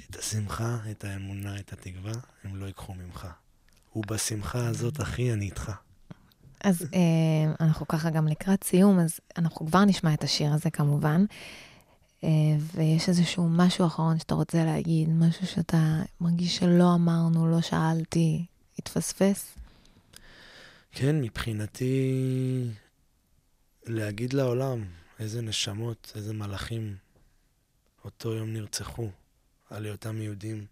את 0.10 0.16
השמחה, 0.16 0.78
את 0.91 1.04
האמונה, 1.04 1.60
את 1.60 1.74
התקווה, 1.74 2.14
הם 2.43 2.56
לא 2.56 2.66
ייקחו 2.66 2.93
ממך. 2.93 3.28
ובשמחה 3.95 4.68
הזאת, 4.68 5.02
אחי, 5.02 5.34
אני 5.34 5.45
איתך. 5.45 5.72
אז 6.64 6.86
אה, 6.93 7.66
אנחנו 7.66 7.88
ככה 7.88 8.10
גם 8.10 8.28
לקראת 8.28 8.64
סיום, 8.64 9.00
אז 9.00 9.20
אנחנו 9.38 9.66
כבר 9.66 9.86
נשמע 9.86 10.14
את 10.14 10.24
השיר 10.24 10.54
הזה 10.54 10.70
כמובן. 10.70 11.26
אה, 12.24 12.30
ויש 12.76 13.10
איזשהו 13.10 13.50
משהו 13.50 13.86
אחרון 13.86 14.20
שאתה 14.20 14.36
רוצה 14.36 14.66
להגיד, 14.66 15.10
משהו 15.10 15.47
שאתה 15.47 16.02
מרגיש 16.22 16.58
שלא 16.58 16.95
אמרנו, 16.95 17.47
לא 17.47 17.62
שאלתי, 17.62 18.45
התפספס? 18.80 19.55
כן, 20.91 21.21
מבחינתי, 21.21 22.65
להגיד 23.86 24.34
לעולם 24.34 24.86
איזה 25.19 25.41
נשמות, 25.41 26.11
איזה 26.15 26.34
מלאכים 26.34 26.95
אותו 28.05 28.34
יום 28.34 28.53
נרצחו 28.53 29.09
על 29.69 29.86
היותם 29.86 30.21
יהודים. 30.21 30.65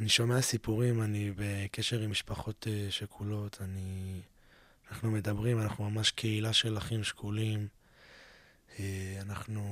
אני 0.00 0.08
שומע 0.08 0.40
סיפורים, 0.40 1.02
אני 1.02 1.32
בקשר 1.36 2.00
עם 2.00 2.10
משפחות 2.10 2.66
אה, 2.70 2.86
שכולות, 2.90 3.58
אני... 3.60 4.20
אנחנו 4.90 5.10
מדברים, 5.10 5.60
אנחנו 5.60 5.90
ממש 5.90 6.10
קהילה 6.10 6.52
של 6.52 6.78
אחים 6.78 7.04
שכולים. 7.04 7.68
אה, 8.78 9.18
אנחנו 9.20 9.62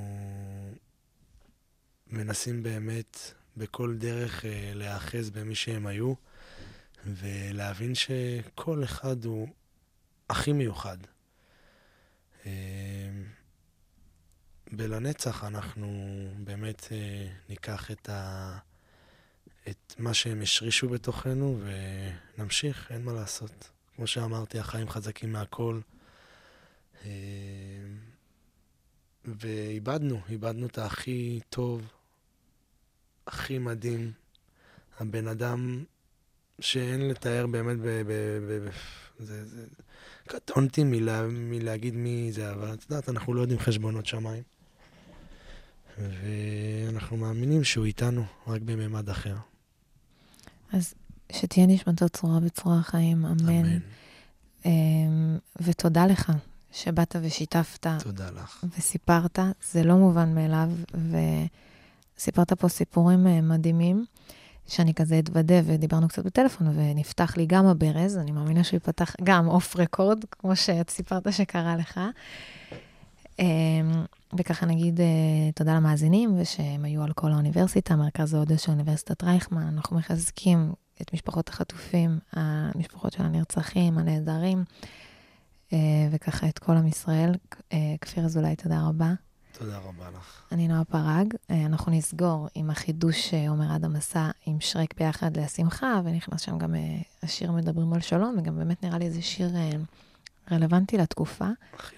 מנסים 2.07 2.63
באמת 2.63 3.17
בכל 3.57 3.95
דרך 3.97 4.45
אה, 4.45 4.71
להיאחז 4.75 5.29
במי 5.29 5.55
שהם 5.55 5.87
היו. 5.87 6.13
ולהבין 7.05 7.95
שכל 7.95 8.83
אחד 8.83 9.25
הוא 9.25 9.47
הכי 10.29 10.53
מיוחד. 10.53 10.97
אמ, 12.45 12.51
ולנצח 14.77 15.43
אנחנו 15.43 15.87
באמת 16.37 16.87
אה, 16.91 17.27
ניקח 17.49 17.91
את, 17.91 18.09
ה... 18.09 18.57
את 19.69 19.95
מה 19.97 20.13
שהם 20.13 20.41
השרישו 20.41 20.89
בתוכנו 20.89 21.59
ונמשיך, 22.37 22.91
אין 22.91 23.03
מה 23.03 23.13
לעשות. 23.13 23.69
כמו 23.95 24.07
שאמרתי, 24.07 24.59
החיים 24.59 24.89
חזקים 24.89 25.31
מהכל. 25.31 25.79
אמ, 27.05 27.09
ואיבדנו, 29.25 30.21
איבדנו 30.29 30.65
את 30.65 30.77
הכי 30.77 31.39
טוב, 31.49 31.91
הכי 33.27 33.57
מדהים. 33.57 34.11
הבן 34.99 35.27
אדם 35.27 35.83
שאין 36.59 37.07
לתאר 37.07 37.47
באמת, 37.47 37.77
ב, 37.77 37.85
ב, 37.85 38.07
ב, 38.47 38.67
ב, 38.67 38.69
זה, 39.19 39.45
זה, 39.45 39.65
קטונתי 40.27 40.83
מלה, 40.83 41.27
מלהגיד 41.27 41.95
מי 41.95 42.31
זה, 42.31 42.51
אבל 42.51 42.73
את 42.73 42.83
יודעת, 42.89 43.09
אנחנו 43.09 43.33
לא 43.33 43.41
יודעים 43.41 43.59
חשבונות 43.59 44.05
שמיים. 44.05 44.43
ואנחנו 45.97 47.17
מאמינים 47.17 47.63
שהוא 47.63 47.85
איתנו, 47.85 48.23
רק 48.47 48.61
בממד 48.61 49.09
אחר. 49.09 49.35
אז 50.71 50.93
שתהיה 51.31 51.65
נשמתו 51.65 52.09
צרורה 52.09 52.39
בצרור 52.39 52.73
החיים, 52.73 53.25
אמן. 53.25 53.49
אמן. 53.49 53.79
אמ, 54.65 55.37
ותודה 55.61 56.05
לך 56.05 56.31
שבאת 56.71 57.15
ושיתפת. 57.21 57.87
תודה 58.03 58.29
לך. 58.31 58.65
וסיפרת, 58.77 59.39
זה 59.71 59.83
לא 59.83 59.95
מובן 59.95 60.35
מאליו, 60.35 60.69
וסיפרת 62.17 62.53
פה 62.53 62.67
סיפורים 62.67 63.27
אה, 63.27 63.41
מדהימים. 63.41 64.05
שאני 64.67 64.93
כזה 64.93 65.19
אתוודה, 65.19 65.55
ודיברנו 65.65 66.07
קצת 66.07 66.25
בטלפון, 66.25 66.67
ונפתח 66.75 67.37
לי 67.37 67.45
גם 67.45 67.65
הברז, 67.65 68.17
אני 68.17 68.31
מאמינה 68.31 68.63
שהוא 68.63 68.77
ייפתח 68.77 69.15
גם 69.23 69.47
אוף 69.47 69.75
רקורד, 69.75 70.25
כמו 70.31 70.55
שאת 70.55 70.89
סיפרת 70.89 71.33
שקרה 71.33 71.75
לך. 71.75 71.99
אמ, 73.39 74.05
וככה 74.37 74.65
נגיד 74.65 75.01
אה, 75.01 75.51
תודה 75.55 75.75
למאזינים, 75.75 76.39
ושהם 76.39 76.85
היו 76.85 77.03
על 77.03 77.13
כל 77.13 77.31
האוניברסיטה, 77.31 77.95
מרכז 77.95 78.33
ההודו 78.33 78.57
של 78.57 78.71
אוניברסיטת 78.71 79.23
רייכמן. 79.23 79.61
אנחנו 79.61 79.97
מחזקים 79.97 80.71
את 81.01 81.13
משפחות 81.13 81.49
החטופים, 81.49 82.19
המשפחות 82.33 83.13
של 83.13 83.23
הנרצחים, 83.23 83.97
הנעדרים, 83.97 84.63
אה, 85.73 85.77
וככה 86.11 86.49
את 86.49 86.59
כל 86.59 86.77
עם 86.77 86.87
ישראל. 86.87 87.31
אה, 87.73 87.95
כפיר 88.01 88.25
אזולאי, 88.25 88.55
תודה 88.55 88.81
רבה. 88.87 89.13
תודה 89.57 89.77
רבה 89.77 90.09
לך. 90.09 90.43
אני 90.51 90.67
נועה 90.67 90.85
פרג. 90.85 91.33
אה, 91.51 91.65
אנחנו 91.65 91.91
נסגור 91.91 92.47
עם 92.55 92.69
החידוש 92.69 93.29
שעומר 93.29 93.75
אדם 93.75 93.95
עשה 93.95 94.31
עם 94.45 94.61
שרק 94.61 94.93
ביחד 94.97 95.37
לשמחה, 95.37 96.01
ונכנס 96.03 96.41
שם 96.41 96.57
גם 96.57 96.75
אה, 96.75 97.01
השיר 97.23 97.51
מדברים 97.51 97.93
על 97.93 98.01
שלום, 98.01 98.35
וגם 98.37 98.57
באמת 98.57 98.83
נראה 98.83 98.97
לי 98.97 99.05
איזה 99.05 99.21
שיר 99.21 99.55
אה, 99.55 99.69
רלוונטי 100.51 100.97
לתקופה. 100.97 101.47
אחי. 101.75 101.95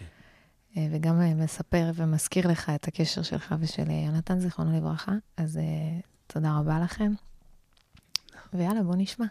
וגם 0.91 1.37
מספר 1.37 1.91
ומזכיר 1.95 2.47
לך 2.47 2.69
את 2.69 2.87
הקשר 2.87 3.21
שלך 3.21 3.55
ושל 3.59 3.91
יונתן, 3.91 4.39
זיכרונו 4.39 4.77
לברכה. 4.77 5.11
אז 5.37 5.59
תודה 6.27 6.57
רבה 6.57 6.79
לכם. 6.79 7.13
ויאללה, 8.53 8.83
בוא 8.83 8.95
נשמע. 8.97 9.25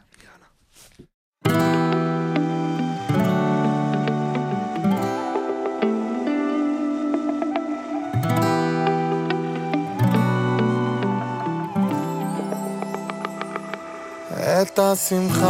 את 14.62 14.78
השמחה, 14.78 15.44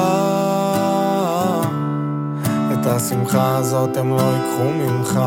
את 2.73 2.87
השמחה 2.87 3.57
הזאת 3.57 3.97
הם 3.97 4.11
לא 4.11 4.23
ייקחו 4.23 4.65
ממך, 4.65 5.21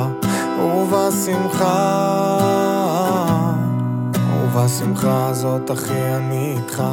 ובשמחה, 0.60 1.68
ובשמחה 4.44 5.28
הזאת 5.28 5.72
אחי 5.72 6.16
אני 6.16 6.58
איתך. 6.58 6.84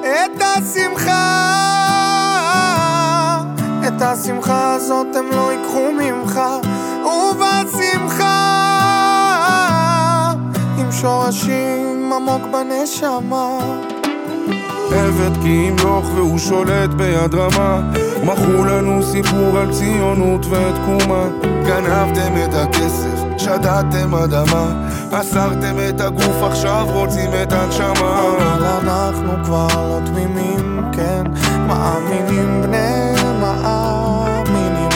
את 0.00 0.42
השמחה, 0.42 1.12
את 3.88 4.02
השמחה 4.02 4.74
הזאת 4.74 5.16
הם 5.16 5.26
לא 5.30 5.52
ייקחו 5.52 5.92
ממך, 5.92 6.40
ובשמחה, 7.04 8.32
עם 10.78 10.92
שורשים 10.92 12.12
עמוק 12.12 12.42
בנשמה. 12.52 13.58
עבד 14.92 15.42
כי 15.42 15.48
ימלוך 15.48 16.06
והוא 16.14 16.38
שולט 16.38 16.90
ביד 16.90 17.34
רמה. 17.34 17.80
מכרו 18.24 18.64
לנו 18.64 19.02
סיפור 19.02 19.58
על 19.58 19.72
ציונות 19.72 20.46
ותקומה. 20.46 21.24
גנבתם 21.66 22.34
את 22.44 22.54
הכסף, 22.54 23.38
שדדתם 23.38 24.14
אדמה. 24.14 24.88
אסרתם 25.12 25.76
את 25.88 26.00
הגוף, 26.00 26.42
עכשיו 26.42 26.86
רוצים 26.92 27.30
את 27.42 27.52
הנשמה. 27.52 28.20
אבל 28.38 28.64
אנחנו 28.64 29.32
כבר 29.44 29.66
לא 29.66 29.98
תמימים, 30.06 30.80
כן, 30.92 31.22
מאמינים 31.66 32.62
בני 32.62 33.12
מאמינים. 33.40 34.88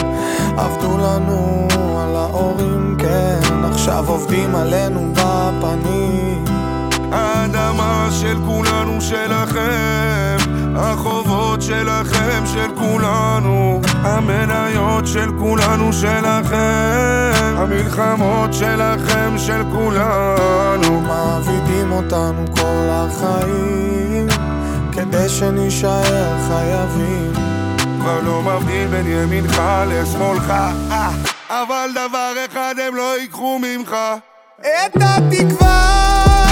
עבדו 0.57 0.97
לנו 0.97 1.67
על 1.99 2.15
ההורים, 2.15 2.95
כן, 2.99 3.63
עכשיו 3.63 4.05
עובדים 4.07 4.55
עלינו 4.55 5.13
בפנים. 5.13 6.00
של 8.31 8.37
כולנו 8.45 9.01
שלכם. 9.01 10.37
החובות 10.75 11.61
שלכם 11.61 12.43
של 12.45 12.67
כולנו. 12.77 13.81
המניות 14.03 15.07
של 15.07 15.31
כולנו 15.39 15.93
שלכם. 15.93 17.55
המלחמות 17.57 18.53
שלכם 18.53 19.37
של 19.37 19.63
כולנו. 19.71 21.01
מעבידים 21.01 21.91
אותנו 21.91 22.45
כל 22.55 22.87
החיים, 22.89 24.27
כדי 24.91 25.29
שנישאר 25.29 26.37
חייבים. 26.47 27.33
כבר 27.99 28.19
לא 28.21 28.41
מבדיל 28.41 28.87
בין 28.87 29.07
ימינך 29.07 29.61
לשמאלך. 29.87 30.49
אה, 30.91 31.09
אבל 31.49 31.89
דבר 31.91 32.33
אחד 32.51 32.75
הם 32.87 32.95
לא 32.95 33.19
ייקחו 33.19 33.59
ממך. 33.61 33.95
את 34.61 34.95
התקווה, 34.95 36.50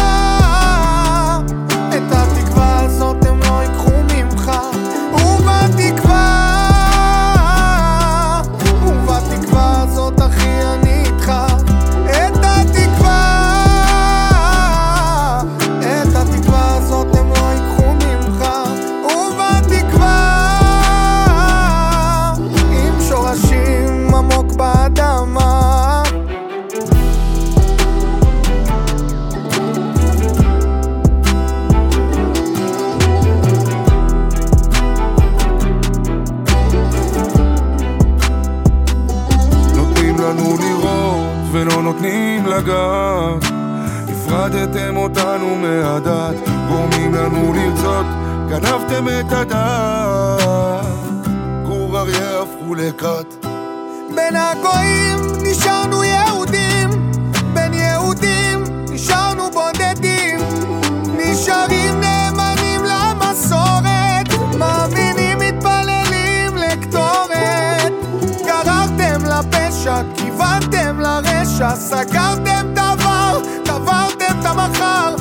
לגעת 42.60 43.43
הפרדתם 44.10 44.97
אותנו 44.97 45.55
מהדת 45.55 46.36
גורמים 46.70 47.14
לנו 47.14 47.53
לרצות 47.53 48.05
גנבתם 48.49 49.07
את 49.20 49.32
הדת. 49.32 50.86
גור 51.66 51.99
אריה 51.99 52.41
הפכו 52.41 52.76
לכת. 52.76 53.45
בין 54.16 54.36
הגויים 54.36 55.20
נשארנו 55.43 56.03
יהודים, 56.03 56.49
סגרתם 71.76 72.67
דבר, 72.74 73.39
קברתם 73.65 74.39
את 74.39 74.45
המחר, 74.45 75.15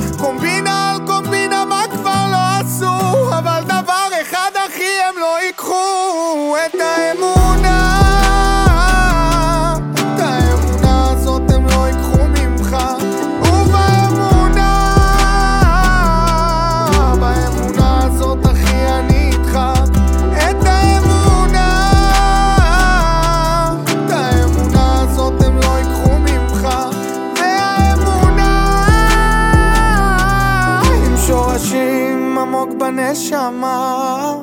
בנשמה. 33.19 34.35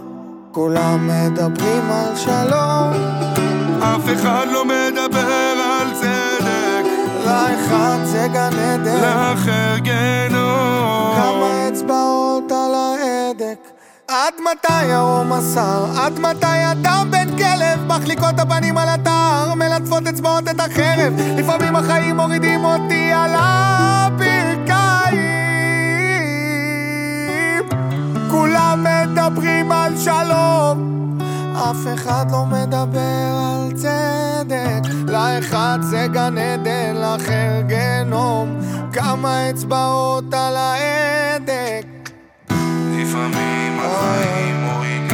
כולם 0.51 1.07
מדברים 1.07 1.91
על 1.91 2.15
שלום, 2.15 2.93
אף 3.79 4.13
אחד 4.13 4.45
לא 4.51 4.65
מדבר 4.65 5.55
על 5.79 5.87
צדק 5.93 6.85
לאחד 7.25 7.97
זה 8.03 8.27
גן 8.33 8.59
עדן, 8.59 9.01
לאחר 9.01 9.77
גיהנום 9.77 11.15
כמה 11.15 11.69
אצבעות 11.69 12.51
על 12.51 12.73
ההדק. 12.75 13.59
עד 14.07 14.33
מתי 14.39 14.85
ירום 14.85 15.33
השר? 15.33 15.85
עד 16.01 16.19
מתי 16.19 16.71
אדם 16.71 17.07
בן 17.11 17.37
כלב? 17.37 17.87
מחליקות 17.87 18.39
הפנים 18.39 18.77
על 18.77 18.89
אתר, 18.89 19.53
מלטפות 19.55 20.07
אצבעות 20.07 20.43
את 20.47 20.59
החרב. 20.59 21.13
לפעמים 21.37 21.75
החיים 21.75 22.15
מורידים 22.15 22.65
אותי 22.65 23.11
על 23.13 23.31
הברכיים. 23.33 24.34
כולם 28.55 28.83
מדברים 28.83 29.71
על 29.71 29.97
שלום. 29.97 31.17
אף 31.55 31.93
אחד 31.93 32.25
לא 32.31 32.45
מדבר 32.45 33.39
על 33.39 33.71
צדק. 33.73 34.91
לאחד 35.07 35.79
זה 35.81 36.07
גן 36.13 36.37
עדן, 36.37 36.95
לאחר 36.95 37.61
גנום. 37.67 38.59
כמה 38.93 39.49
אצבעות 39.49 40.33
על 40.33 40.55
ההדק. 40.55 41.85
לפעמים 42.97 43.79
החיים 43.79 44.63
מורים 44.63 45.07